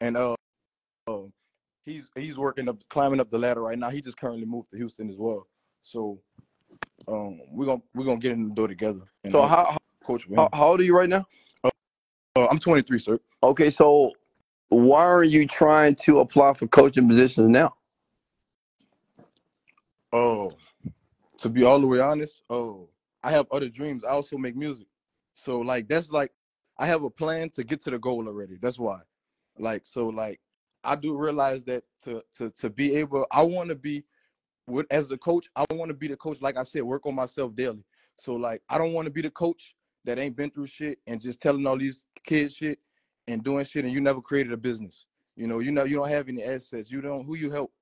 [0.00, 0.34] and uh,
[1.08, 1.22] uh,
[1.84, 3.90] he's he's working up, climbing up the ladder right now.
[3.90, 5.48] He just currently moved to Houston as well.
[5.80, 6.20] So
[7.08, 9.00] um, we're gonna we're gonna get in the door together.
[9.30, 10.26] so how coach?
[10.34, 11.26] How, how, old are you right now?
[11.64, 11.70] Uh,
[12.36, 13.18] uh, I'm 23, sir.
[13.42, 14.12] Okay, so
[14.68, 17.74] why are you trying to apply for coaching positions now?
[20.12, 20.52] Oh,
[21.38, 22.88] to be all the way honest, oh,
[23.22, 24.04] I have other dreams.
[24.04, 24.86] I also make music,
[25.34, 26.32] so like that's like
[26.78, 28.58] I have a plan to get to the goal already.
[28.60, 29.00] That's why,
[29.58, 30.40] like, so like
[30.84, 34.04] I do realize that to to to be able, I want to be
[34.72, 35.48] with as a coach.
[35.54, 36.40] I want to be the coach.
[36.40, 37.84] Like I said, work on myself daily.
[38.18, 39.74] So like I don't want to be the coach
[40.04, 42.78] that ain't been through shit and just telling all these kids shit
[43.28, 45.04] and doing shit and you never created a business.
[45.36, 46.90] You know, you know you don't have any assets.
[46.90, 47.72] You don't who you help.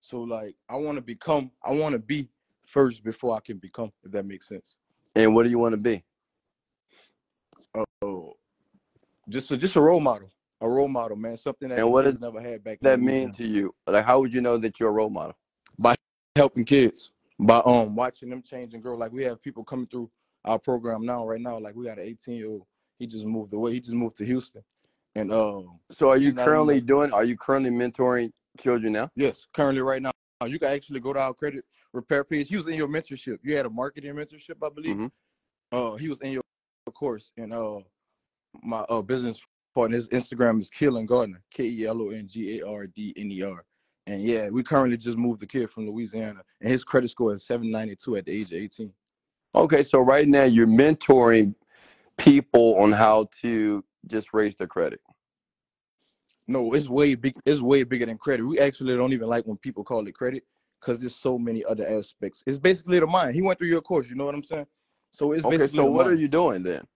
[0.00, 2.28] So like I want to become I want to be
[2.66, 4.76] first before I can become if that makes sense.
[5.14, 6.04] And what do you want to be?
[8.02, 8.34] Oh,
[9.28, 10.30] just a just a role model.
[10.62, 11.36] A role model, man.
[11.36, 13.74] Something that and what does never had back that mean to you?
[13.86, 15.36] Like how would you know that you're a role model?
[15.78, 15.94] By
[16.36, 17.12] helping kids.
[17.38, 18.96] By um watching them change and grow.
[18.96, 20.10] Like we have people coming through
[20.44, 21.58] our program now, right now.
[21.58, 22.66] Like we got an 18 year old.
[22.98, 23.72] He just moved away.
[23.72, 24.62] He just moved to Houston.
[25.16, 27.12] And um, so are you currently doing?
[27.12, 29.10] Are you currently mentoring children now?
[29.16, 30.12] Yes, currently right now.
[30.46, 32.48] You can actually go to our credit repair page.
[32.48, 33.38] He was in your mentorship.
[33.42, 34.96] You had a marketing mentorship, I believe.
[34.96, 35.06] Mm-hmm.
[35.72, 36.42] Uh, he was in your
[36.94, 37.80] course, and uh,
[38.62, 39.38] my uh business
[39.74, 43.12] partner, his Instagram is Keelan Gardner, K E L O N G A R D
[43.16, 43.64] N E R.
[44.06, 47.44] And yeah, we currently just moved the kid from Louisiana, and his credit score is
[47.44, 48.92] 792 at the age of 18.
[49.54, 51.54] Okay, so right now you're mentoring
[52.16, 55.00] people on how to just raise their credit.
[56.46, 57.34] No, it's way big.
[57.44, 58.44] It's way bigger than credit.
[58.44, 60.44] We actually don't even like when people call it credit
[60.80, 62.44] because there's so many other aspects.
[62.46, 63.34] It's basically the mind.
[63.34, 64.08] He went through your course.
[64.08, 64.66] You know what I'm saying?
[65.10, 65.66] So it's okay.
[65.66, 66.16] So what mind.
[66.16, 66.86] are you doing then?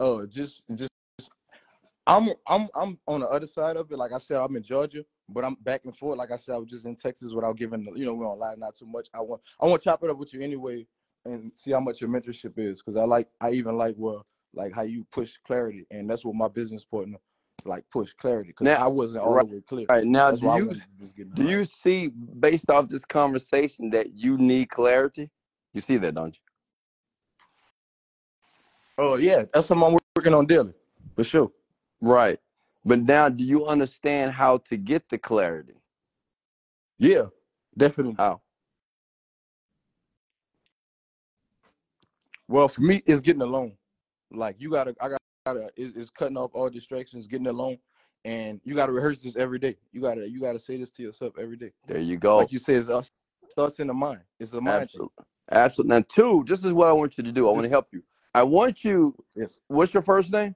[0.00, 0.90] Oh, just just
[2.06, 3.96] I'm I'm I'm on the other side of it.
[3.96, 6.18] Like I said, I'm in Georgia, but I'm back and forth.
[6.18, 7.86] Like I said, I was just in Texas without giving.
[7.96, 9.08] You know, we're on live not too much.
[9.14, 10.86] I want I want to chop it up with you anyway
[11.24, 14.72] and see how much your mentorship is because I like I even like well like
[14.72, 17.18] how you push clarity, and that's what my business partner
[17.64, 19.86] like push clarity because I wasn't all right, the way clear.
[19.88, 20.70] Right now, that's do you
[21.34, 25.30] do you see based off this conversation that you need clarity?
[25.72, 26.40] You see that, don't you?
[28.98, 30.74] Oh yeah, that's something I'm working on daily,
[31.16, 31.50] for sure.
[32.00, 32.38] Right,
[32.84, 35.74] but now, do you understand how to get the clarity?
[36.98, 37.26] Yeah,
[37.76, 38.14] definitely.
[38.18, 38.40] How?
[42.48, 43.76] Well, for me, it's getting alone.
[44.30, 47.78] Like you gotta, I gotta, it's, it's cutting off all distractions, getting alone,
[48.24, 49.76] and you gotta rehearse this every day.
[49.92, 51.72] You gotta, you gotta say this to yourself every day.
[51.86, 52.38] There you go.
[52.38, 53.10] Like you said, it
[53.50, 54.20] starts in the mind.
[54.40, 54.82] It's the mind.
[54.82, 55.12] Absolutely.
[55.18, 55.26] Thing.
[55.52, 55.96] Absolutely.
[55.96, 57.48] Now, two, this is what I want you to do.
[57.48, 58.02] I want to help you.
[58.34, 59.14] I want you.
[59.34, 59.54] Yes.
[59.68, 60.54] What's your first name?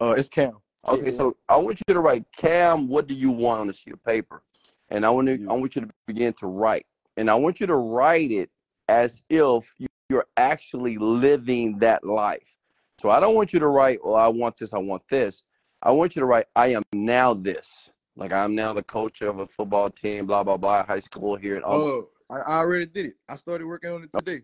[0.00, 0.58] Uh, it's Cam.
[0.88, 2.88] Okay, so I want you to write Cam.
[2.88, 4.42] What do you want on a sheet of paper?
[4.90, 7.66] And I want to, I want you to begin to write, and I want you
[7.66, 8.50] to write it
[8.88, 12.56] as if you you're actually living that life.
[13.00, 15.42] So I don't want you to write, "Oh, I want this, I want this."
[15.82, 19.40] I want you to write, "I am now this." Like I'm now the coach of
[19.40, 21.56] a football team, blah blah blah, high school here.
[21.56, 23.14] At oh, I, I already did it.
[23.28, 24.42] I started working on it oh, today.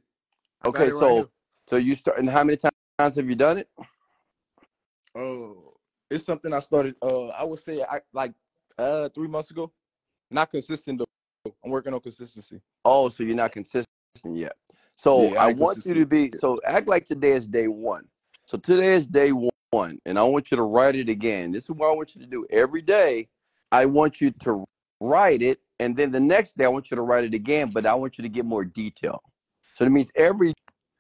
[0.67, 1.31] okay, it right so
[1.69, 3.69] so you start, and how many times have you done it?
[5.15, 5.72] Oh,
[6.13, 6.95] it's something I started.
[7.03, 8.33] Uh, I would say I like
[8.79, 9.73] uh three months ago.
[10.31, 11.53] Not consistent though.
[11.65, 12.61] I'm working on consistency.
[12.85, 13.87] Oh, so you're not consistent
[14.25, 14.55] yet.
[14.97, 18.07] So yeah, I, I want you to be so act like today is day one.
[18.47, 19.33] So today is day
[19.71, 21.53] one, and I want you to write it again.
[21.53, 23.29] This is what I want you to do every day.
[23.73, 24.65] I want you to
[25.01, 27.87] write it, and then the next day I want you to write it again, but
[27.87, 29.23] I want you to get more detail.
[29.75, 30.53] So that means every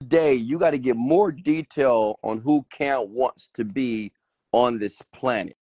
[0.08, 4.12] day you got to get more detail on who Cam wants to be
[4.52, 5.56] on this planet.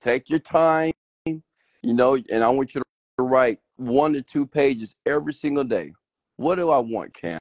[0.00, 0.92] Take your time,
[1.26, 1.42] you
[1.82, 2.82] know, and I want you
[3.18, 5.92] to write one to two pages every single day.
[6.36, 7.38] What do I want, Cam?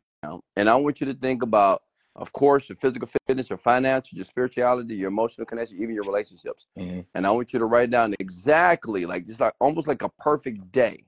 [0.55, 1.83] And I want you to think about,
[2.15, 6.67] of course, your physical fitness, your financial, your spirituality, your emotional connection, even your relationships.
[6.77, 10.09] hmm And I want you to write down exactly like just like almost like a
[10.19, 11.03] perfect day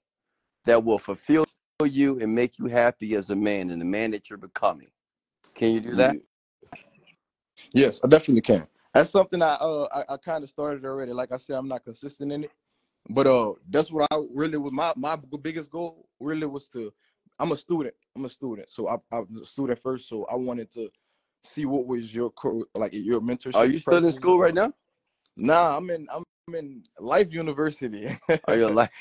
[0.66, 1.46] that will fulfill
[1.84, 4.90] you and make you happy as a man and the man that you're becoming.
[5.54, 6.18] Can you do that?
[7.72, 8.68] Yes, I definitely can.
[8.96, 11.12] That's something I uh I, I kind of started already.
[11.12, 12.52] Like I said, I'm not consistent in it,
[13.10, 16.94] but uh that's what I really was my my biggest goal really was to.
[17.38, 17.94] I'm a student.
[18.16, 20.08] I'm a student, so I, I was a student first.
[20.08, 20.90] So I wanted to
[21.44, 23.56] see what was your co- like your mentorship.
[23.56, 24.72] Are you still in school right now?
[25.36, 26.24] Nah, I'm in I'm
[26.56, 28.08] in Life University.
[28.48, 28.92] Are you like?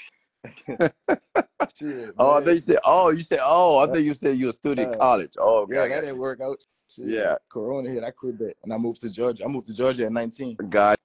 [1.78, 2.78] Shit, Oh, you said.
[2.84, 3.40] Oh, you said.
[3.42, 5.34] Oh, I think you said you were a student in Uh, college.
[5.38, 5.74] Oh, okay.
[5.76, 6.64] Yeah, that didn't work out.
[6.94, 7.36] Shit, Yeah.
[7.50, 8.04] Corona hit.
[8.04, 9.44] I quit that, and I moved to Georgia.
[9.44, 10.56] I moved to Georgia at 19.
[10.60, 10.66] you.
[10.68, 10.96] Got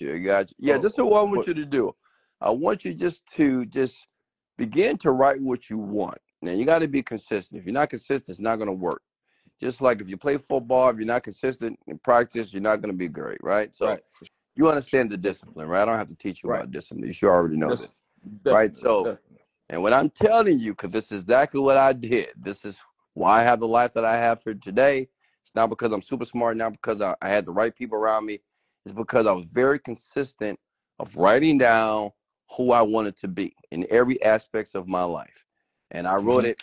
[0.00, 0.18] you.
[0.20, 0.56] Got you.
[0.58, 1.94] Yeah, Oh, this is what I want you to do.
[2.40, 4.06] I want you just to just
[4.56, 6.18] begin to write what you want.
[6.40, 7.60] Now you got to be consistent.
[7.60, 9.02] If you're not consistent, it's not going to work.
[9.60, 12.92] Just like if you play football, if you're not consistent in practice, you're not going
[12.92, 13.74] to be great, right?
[13.74, 14.00] So right,
[14.54, 15.82] you understand the discipline, right?
[15.82, 16.60] I don't have to teach you Right.
[16.60, 17.06] about discipline.
[17.06, 17.88] You should already know this,
[18.44, 18.74] right?
[18.76, 19.38] So, definitely.
[19.68, 22.28] and what I'm telling you, because this is exactly what I did.
[22.36, 22.78] This is
[23.18, 25.08] why I have the life that I have for today.
[25.42, 28.26] It's not because I'm super smart, not because I, I had the right people around
[28.26, 28.40] me.
[28.84, 30.58] It's because I was very consistent
[30.98, 32.12] of writing down
[32.56, 35.44] who I wanted to be in every aspects of my life.
[35.90, 36.50] And I wrote Mhm.
[36.50, 36.58] it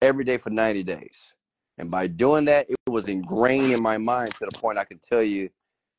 [0.00, 1.34] every day for 90 days.
[1.78, 5.02] And by doing that, it was ingrained in my mind to the point I could
[5.02, 5.50] tell you,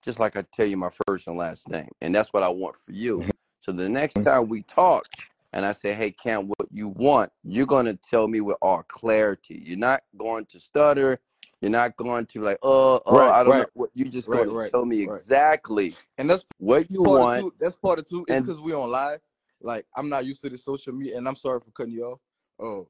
[0.03, 1.89] just like I tell you my first and last name.
[2.01, 3.23] And that's what I want for you.
[3.23, 3.31] Mhm.
[3.61, 5.05] So the next time we talk
[5.53, 8.83] and I say, hey, Cam, what you want, you're going to tell me with all
[8.83, 9.63] clarity.
[9.65, 11.19] You're not going to stutter.
[11.61, 13.61] You're not going to like, oh, oh, Right, I don't right.
[13.61, 13.69] know.
[13.73, 17.41] What You're just Right, going to tell me exactly And that's what you want.
[17.41, 17.53] two.
[17.59, 18.25] That's part of two.
[18.27, 19.19] It's and- because we on live.
[19.59, 22.19] Like I'm not used to the social media, and I'm sorry for cutting you off.
[22.59, 22.87] Oh,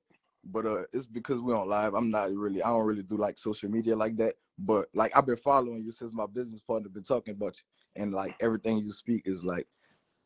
[0.51, 1.93] but uh, it's because we on live.
[1.93, 2.61] I'm not really.
[2.61, 4.35] I don't really do like social media like that.
[4.59, 8.13] But like I've been following you since my business partner been talking about you, and
[8.13, 9.65] like everything you speak is like,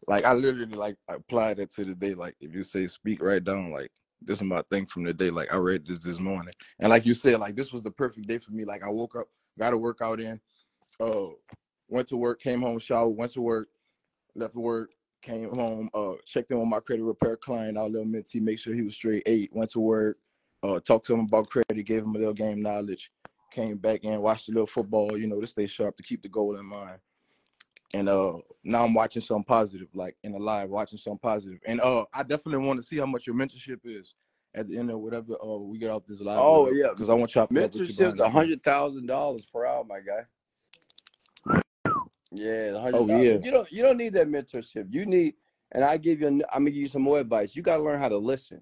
[0.07, 2.13] like I literally like apply that to the day.
[2.13, 5.29] Like if you say speak right down, like this is my thing from the day.
[5.29, 8.27] Like I read this this morning, and like you said, like this was the perfect
[8.27, 8.65] day for me.
[8.65, 9.27] Like I woke up,
[9.59, 10.39] got a workout in,
[10.99, 11.27] uh,
[11.87, 13.69] went to work, came home, showered, went to work,
[14.35, 18.41] left work, came home, uh, checked in with my credit repair client, our little mentee,
[18.41, 20.17] make sure he was straight eight, went to work,
[20.63, 23.11] uh, talked to him about credit, gave him a little game knowledge,
[23.51, 26.29] came back in, watched a little football, you know, to stay sharp, to keep the
[26.29, 26.99] goal in mind.
[27.93, 31.59] And uh now I'm watching something positive, like in the live, watching something positive.
[31.65, 34.13] And uh I definitely want to see how much your mentorship is
[34.55, 36.39] at the end of whatever uh we get off this live.
[36.39, 36.89] Oh, yeah.
[36.89, 39.45] Because I want to chop it up with you behind Mentorship's a hundred thousand dollars
[39.45, 40.25] per hour, my guy.
[42.33, 43.37] Yeah, Oh yeah.
[43.43, 44.87] You don't you don't need that mentorship.
[44.89, 45.35] You need,
[45.73, 47.55] and I give you, I'm gonna give you some more advice.
[47.55, 48.61] You gotta learn how to listen.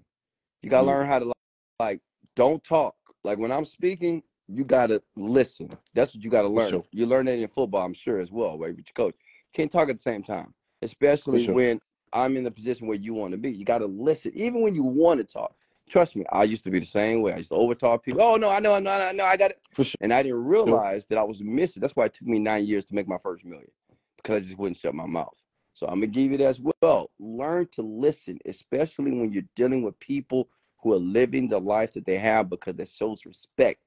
[0.62, 0.92] You gotta Yeah.
[0.92, 1.34] learn how to like,
[1.78, 2.00] like,
[2.34, 2.96] don't talk.
[3.22, 4.22] Like when I'm speaking,
[4.52, 5.70] you gotta listen.
[5.94, 6.70] That's what you gotta learn.
[6.70, 6.84] sure.
[6.92, 8.74] You learn that in football, I'm sure as well, right?
[8.74, 9.14] With your coach,
[9.52, 11.54] can't talk at the same time, especially sure.
[11.54, 11.80] when
[12.12, 13.52] I'm in the position where you want to be.
[13.52, 15.54] You gotta listen, even when you want to talk.
[15.88, 17.32] Trust me, I used to be the same way.
[17.32, 18.22] I used to overtalk people.
[18.22, 19.60] Oh no, I know, I know, I know, I got it.
[19.72, 19.96] For sure.
[20.00, 21.80] And I didn't realize that I was missing.
[21.80, 23.70] That's why it took me nine years to make my first million
[24.16, 25.34] because I just wouldn't shut my mouth.
[25.74, 27.10] So I'm gonna give you that as well.
[27.18, 30.48] Learn to listen, especially when you're dealing with people
[30.82, 33.80] who are living the life that they have because that shows respect.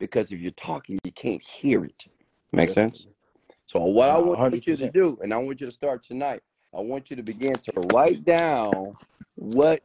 [0.00, 2.06] Because if you're talking, you can't hear it.
[2.52, 3.06] Make sense?
[3.66, 6.42] So what I want hundred you to do, and I want you to start tonight,
[6.76, 8.96] I want you to begin to write down
[9.36, 9.84] what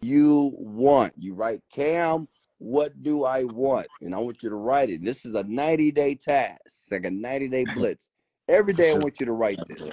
[0.00, 1.12] you want.
[1.18, 3.88] You write, Cam, what do I want?
[4.00, 5.04] And I want you to write it.
[5.04, 8.08] This is a 90 day task, it's like a 90 day blitz.
[8.48, 9.90] Every day I want you to write this.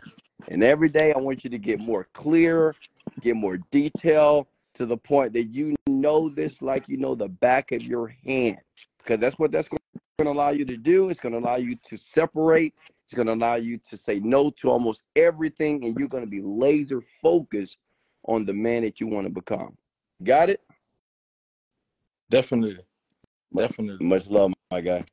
[0.48, 2.76] And every day I want you to get more clear,
[3.22, 7.72] get more detail to the point that you know this like you know the back
[7.72, 8.60] of your hand.
[9.08, 9.80] Because that's what that's going
[10.20, 11.10] to allow you to do.
[11.10, 12.74] It's going to allow you to separate.
[13.06, 15.86] It's going to allow you to say no to almost everything.
[15.86, 17.78] And you're going to be laser focused
[18.26, 19.78] on the man that you want to become.
[20.22, 20.62] Got it?
[22.30, 22.80] Definitely.
[23.56, 24.06] Definitely.
[24.06, 25.06] Much love, my guy.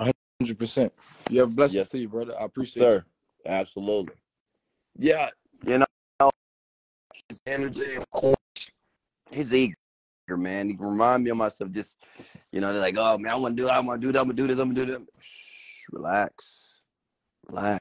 [0.00, 0.92] Hundred percent.
[1.28, 2.34] You have blessings Yes, to you, brother.
[2.40, 2.90] I appreciate you.
[2.90, 3.04] sir.
[3.46, 4.14] Absolutely.
[4.98, 5.28] Yeah.
[5.64, 6.30] You know,
[7.28, 8.36] his energy, of course,
[9.30, 9.76] he's eager,
[10.36, 10.68] man.
[10.68, 11.70] He remind me of myself.
[11.70, 11.96] Just,
[12.52, 13.68] you know, they're like, oh man, I want to do.
[13.68, 14.20] I want to do that.
[14.20, 14.58] I'm gonna do this.
[14.58, 15.02] I'm gonna do that.
[15.20, 16.80] Shh, relax,
[17.48, 17.80] relax.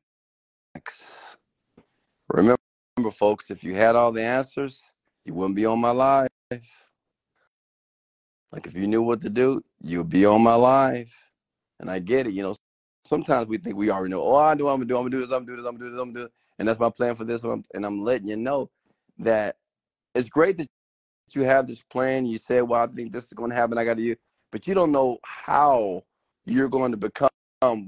[2.29, 2.61] Remember,
[2.97, 4.83] remember, folks, if you had all the answers,
[5.25, 6.29] you wouldn't be on my live.
[8.51, 11.11] Like if you knew what to do, you'd be on my live.
[11.79, 12.55] And I get it, you know.
[13.07, 14.23] sometimes we think we already know.
[14.23, 14.97] Oh, I know I'm gonna do.
[14.97, 15.31] I'm gonna do this.
[15.31, 15.67] I'm gonna do this.
[15.67, 16.01] I'm gonna do this.
[16.01, 16.33] I'm gonna do this.
[16.59, 17.41] And that's my plan for this.
[17.41, 17.63] one.
[17.73, 18.69] And I'm letting you know
[19.19, 19.57] that
[20.15, 20.67] it's great that
[21.35, 22.25] you have this plan.
[22.25, 23.77] You say, well, I think this is going to happen.
[23.77, 24.15] I got to you,
[24.51, 26.03] but you don't know how
[26.45, 27.29] you're going to become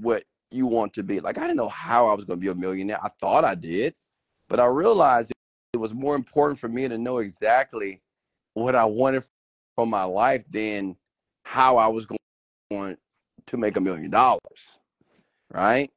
[0.01, 1.19] what you want to be.
[1.19, 2.99] Like I didn't know how I was going to be a millionaire.
[3.03, 3.95] I thought I did,
[4.49, 5.31] but I realized
[5.73, 8.01] it was more important for me to know exactly
[8.53, 9.23] what I wanted
[9.75, 10.97] for my life than
[11.43, 12.97] how I was going
[13.47, 14.79] to make a million dollars,
[15.53, 15.89] right?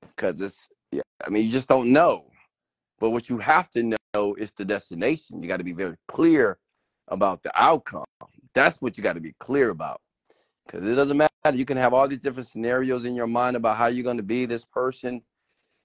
[0.00, 2.27] Because it's, yeah, I mean, you just don't know.
[3.00, 3.82] But what you have to
[4.14, 5.42] know is the destination.
[5.42, 6.58] You got to be very clear
[7.08, 8.04] about the outcome.
[8.54, 10.00] That's what you got to be clear about.
[10.66, 11.30] Because it doesn't matter.
[11.54, 14.22] You can have all these different scenarios in your mind about how you're going to
[14.22, 15.22] be this person.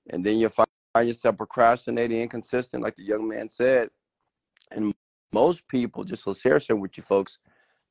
[0.10, 3.90] And then you find yourself procrastinating, inconsistent, like the young man said.
[4.72, 4.94] And
[5.32, 7.40] most people, just to share some with you folks,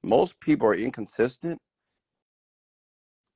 [0.03, 1.59] most people are inconsistent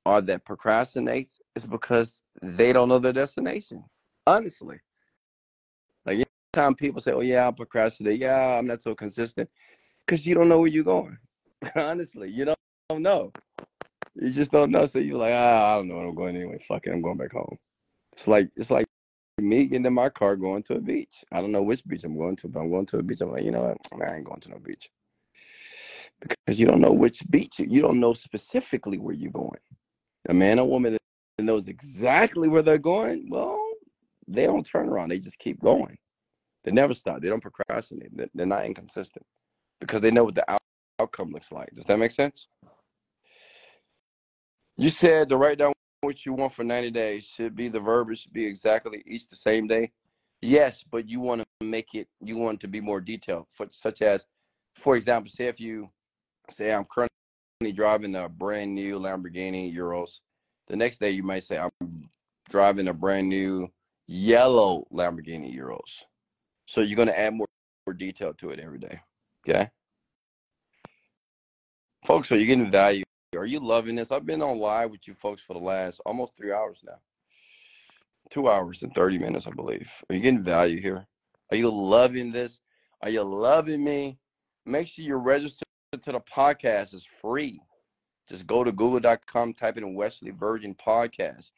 [0.05, 3.83] or that procrastinates is because they don't know their destination.
[4.25, 4.79] Honestly.
[6.53, 8.19] Time people say, Oh yeah, I procrastinate.
[8.19, 9.49] Yeah, I'm not so consistent.
[10.05, 11.17] Because you don't know where you're going.
[11.75, 12.57] Honestly, you don't,
[12.89, 13.31] don't know.
[14.15, 14.85] You just don't know.
[14.85, 16.59] So you're like, ah, I don't know I'm going anyway.
[16.67, 17.57] Fuck it, I'm going back home.
[18.13, 18.87] It's like it's like
[19.39, 21.23] me getting in my car going to a beach.
[21.31, 23.21] I don't know which beach I'm going to, but I'm going to a beach.
[23.21, 23.61] I'm like, you know
[23.91, 24.01] what?
[24.01, 24.89] I ain't going to no beach.
[26.19, 27.59] Because you don't know which beach.
[27.59, 29.59] You don't know specifically where you're going.
[30.29, 30.93] A man or woman
[31.37, 33.59] that knows exactly where they're going, well,
[34.27, 35.09] they don't turn around.
[35.09, 35.97] They just keep going.
[36.67, 37.21] They never stop.
[37.21, 38.11] They don't procrastinate.
[38.35, 39.25] They're not inconsistent
[39.79, 40.43] because they know what the
[40.99, 41.69] outcome looks like.
[41.73, 42.49] Does that make sense?
[44.75, 45.71] You said to write down
[46.01, 49.37] what you want for 90 days should be the verbiage should be exactly each the
[49.37, 49.93] same day.
[50.41, 54.01] Yes, but you want to make it, you want to be more detailed, for, such
[54.01, 54.25] as,
[54.75, 55.89] for example, say if you
[56.51, 60.19] say I'm currently driving a brand new Lamborghini Urus.
[60.67, 62.09] the next day you might say I'm
[62.49, 63.69] driving a brand new
[64.05, 66.03] yellow Lamborghini Urus.
[66.67, 67.47] So you're going to add more,
[67.87, 68.99] more detail to it every day.
[69.47, 69.69] Okay.
[72.05, 73.03] Folks, are you getting value?
[73.35, 74.11] Are you loving this?
[74.11, 76.99] I've been on live with you folks for the last almost three hours now.
[78.29, 79.89] Two hours and 30 minutes, I believe.
[80.09, 81.07] Are you getting value here?
[81.51, 82.59] Are you loving this?
[83.01, 84.19] Are you loving me?
[84.65, 85.63] Make sure you're registered
[85.93, 86.93] to the podcast.
[86.93, 87.61] It's free.
[88.27, 91.51] Just go to google.com, type in Wesley Virgin Podcast.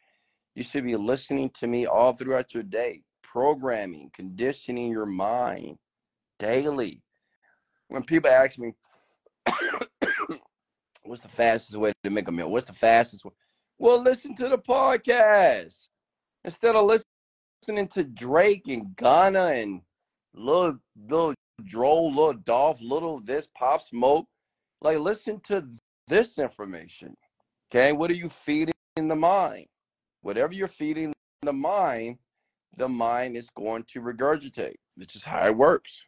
[0.53, 3.01] You should be listening to me all throughout your day,
[3.31, 5.77] programming, conditioning your mind
[6.39, 7.01] daily.
[7.87, 8.73] When people ask me,
[11.03, 12.51] what's the fastest way to make a meal?
[12.51, 13.31] What's the fastest way?
[13.77, 15.87] Well, listen to the podcast
[16.43, 19.81] instead of listening to Drake and Gunna and
[20.33, 21.33] little little
[21.65, 24.27] Droll, little Dolph, little this Pop Smoke.
[24.81, 25.67] Like, listen to
[26.07, 27.15] this information.
[27.69, 29.65] Okay, what are you feeding the mind?
[30.21, 32.17] Whatever you're feeding the mind,
[32.77, 34.75] the mind is going to regurgitate.
[34.97, 36.03] This is how it works.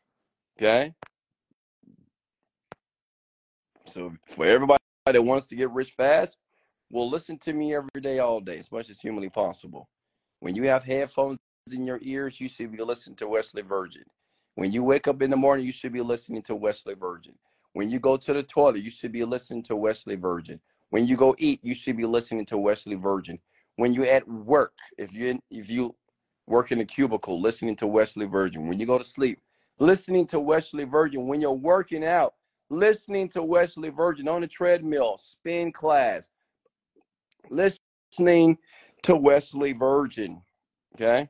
[0.59, 0.93] Okay.
[3.93, 6.37] So for everybody that wants to get rich fast,
[6.91, 9.89] well, listen to me every day, all day, as much as humanly possible.
[10.39, 11.37] When you have headphones
[11.71, 14.03] in your ears, you should be listening to Wesley Virgin.
[14.55, 17.33] When you wake up in the morning, you should be listening to Wesley Virgin.
[17.73, 20.59] When you go to the toilet, you should be listening to Wesley Virgin.
[20.89, 23.39] When you go eat, you should be listening to Wesley Virgin.
[23.77, 25.95] When you're at work, if you if you
[26.51, 28.67] work in a cubicle, listening to Wesley Virgin.
[28.67, 29.39] When you go to sleep,
[29.79, 31.27] listening to Wesley Virgin.
[31.27, 32.35] When you're working out,
[32.69, 36.29] listening to Wesley Virgin on the treadmill, spin class,
[37.49, 38.57] listening
[39.03, 40.41] to Wesley Virgin.
[40.95, 41.29] Okay.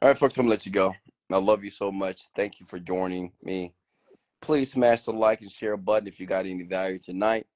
[0.00, 0.94] All right, folks, I'm gonna let you go.
[1.32, 2.28] I love you so much.
[2.36, 3.72] Thank you for joining me.
[4.42, 7.46] Please smash the like and share button if you got any value tonight.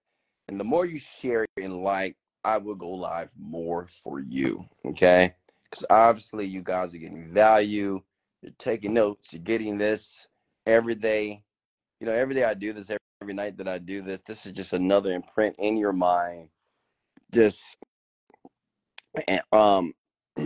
[0.49, 2.17] And the more you share and like,
[2.49, 4.65] I will go live more for you.
[4.87, 5.35] Okay.
[5.65, 8.01] Because obviously, you guys are getting value.
[8.41, 9.35] You're taking notes.
[9.35, 10.27] You're getting this
[10.67, 11.45] every day.
[12.01, 14.47] You know, every day I do this, every, every night that I do this, this
[14.47, 16.49] is just another imprint in your mind.
[17.35, 17.61] Just,
[19.53, 19.93] um,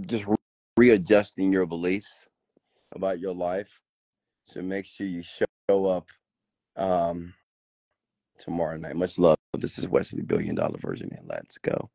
[0.00, 0.24] just
[0.78, 2.28] readjusting your beliefs
[2.94, 3.82] about your life.
[4.46, 6.06] So make sure you show up
[6.76, 7.34] um,
[8.38, 8.96] tomorrow night.
[8.96, 9.36] Much love.
[9.58, 11.90] This is Wesley Billion Dollar Virgin, and let's go.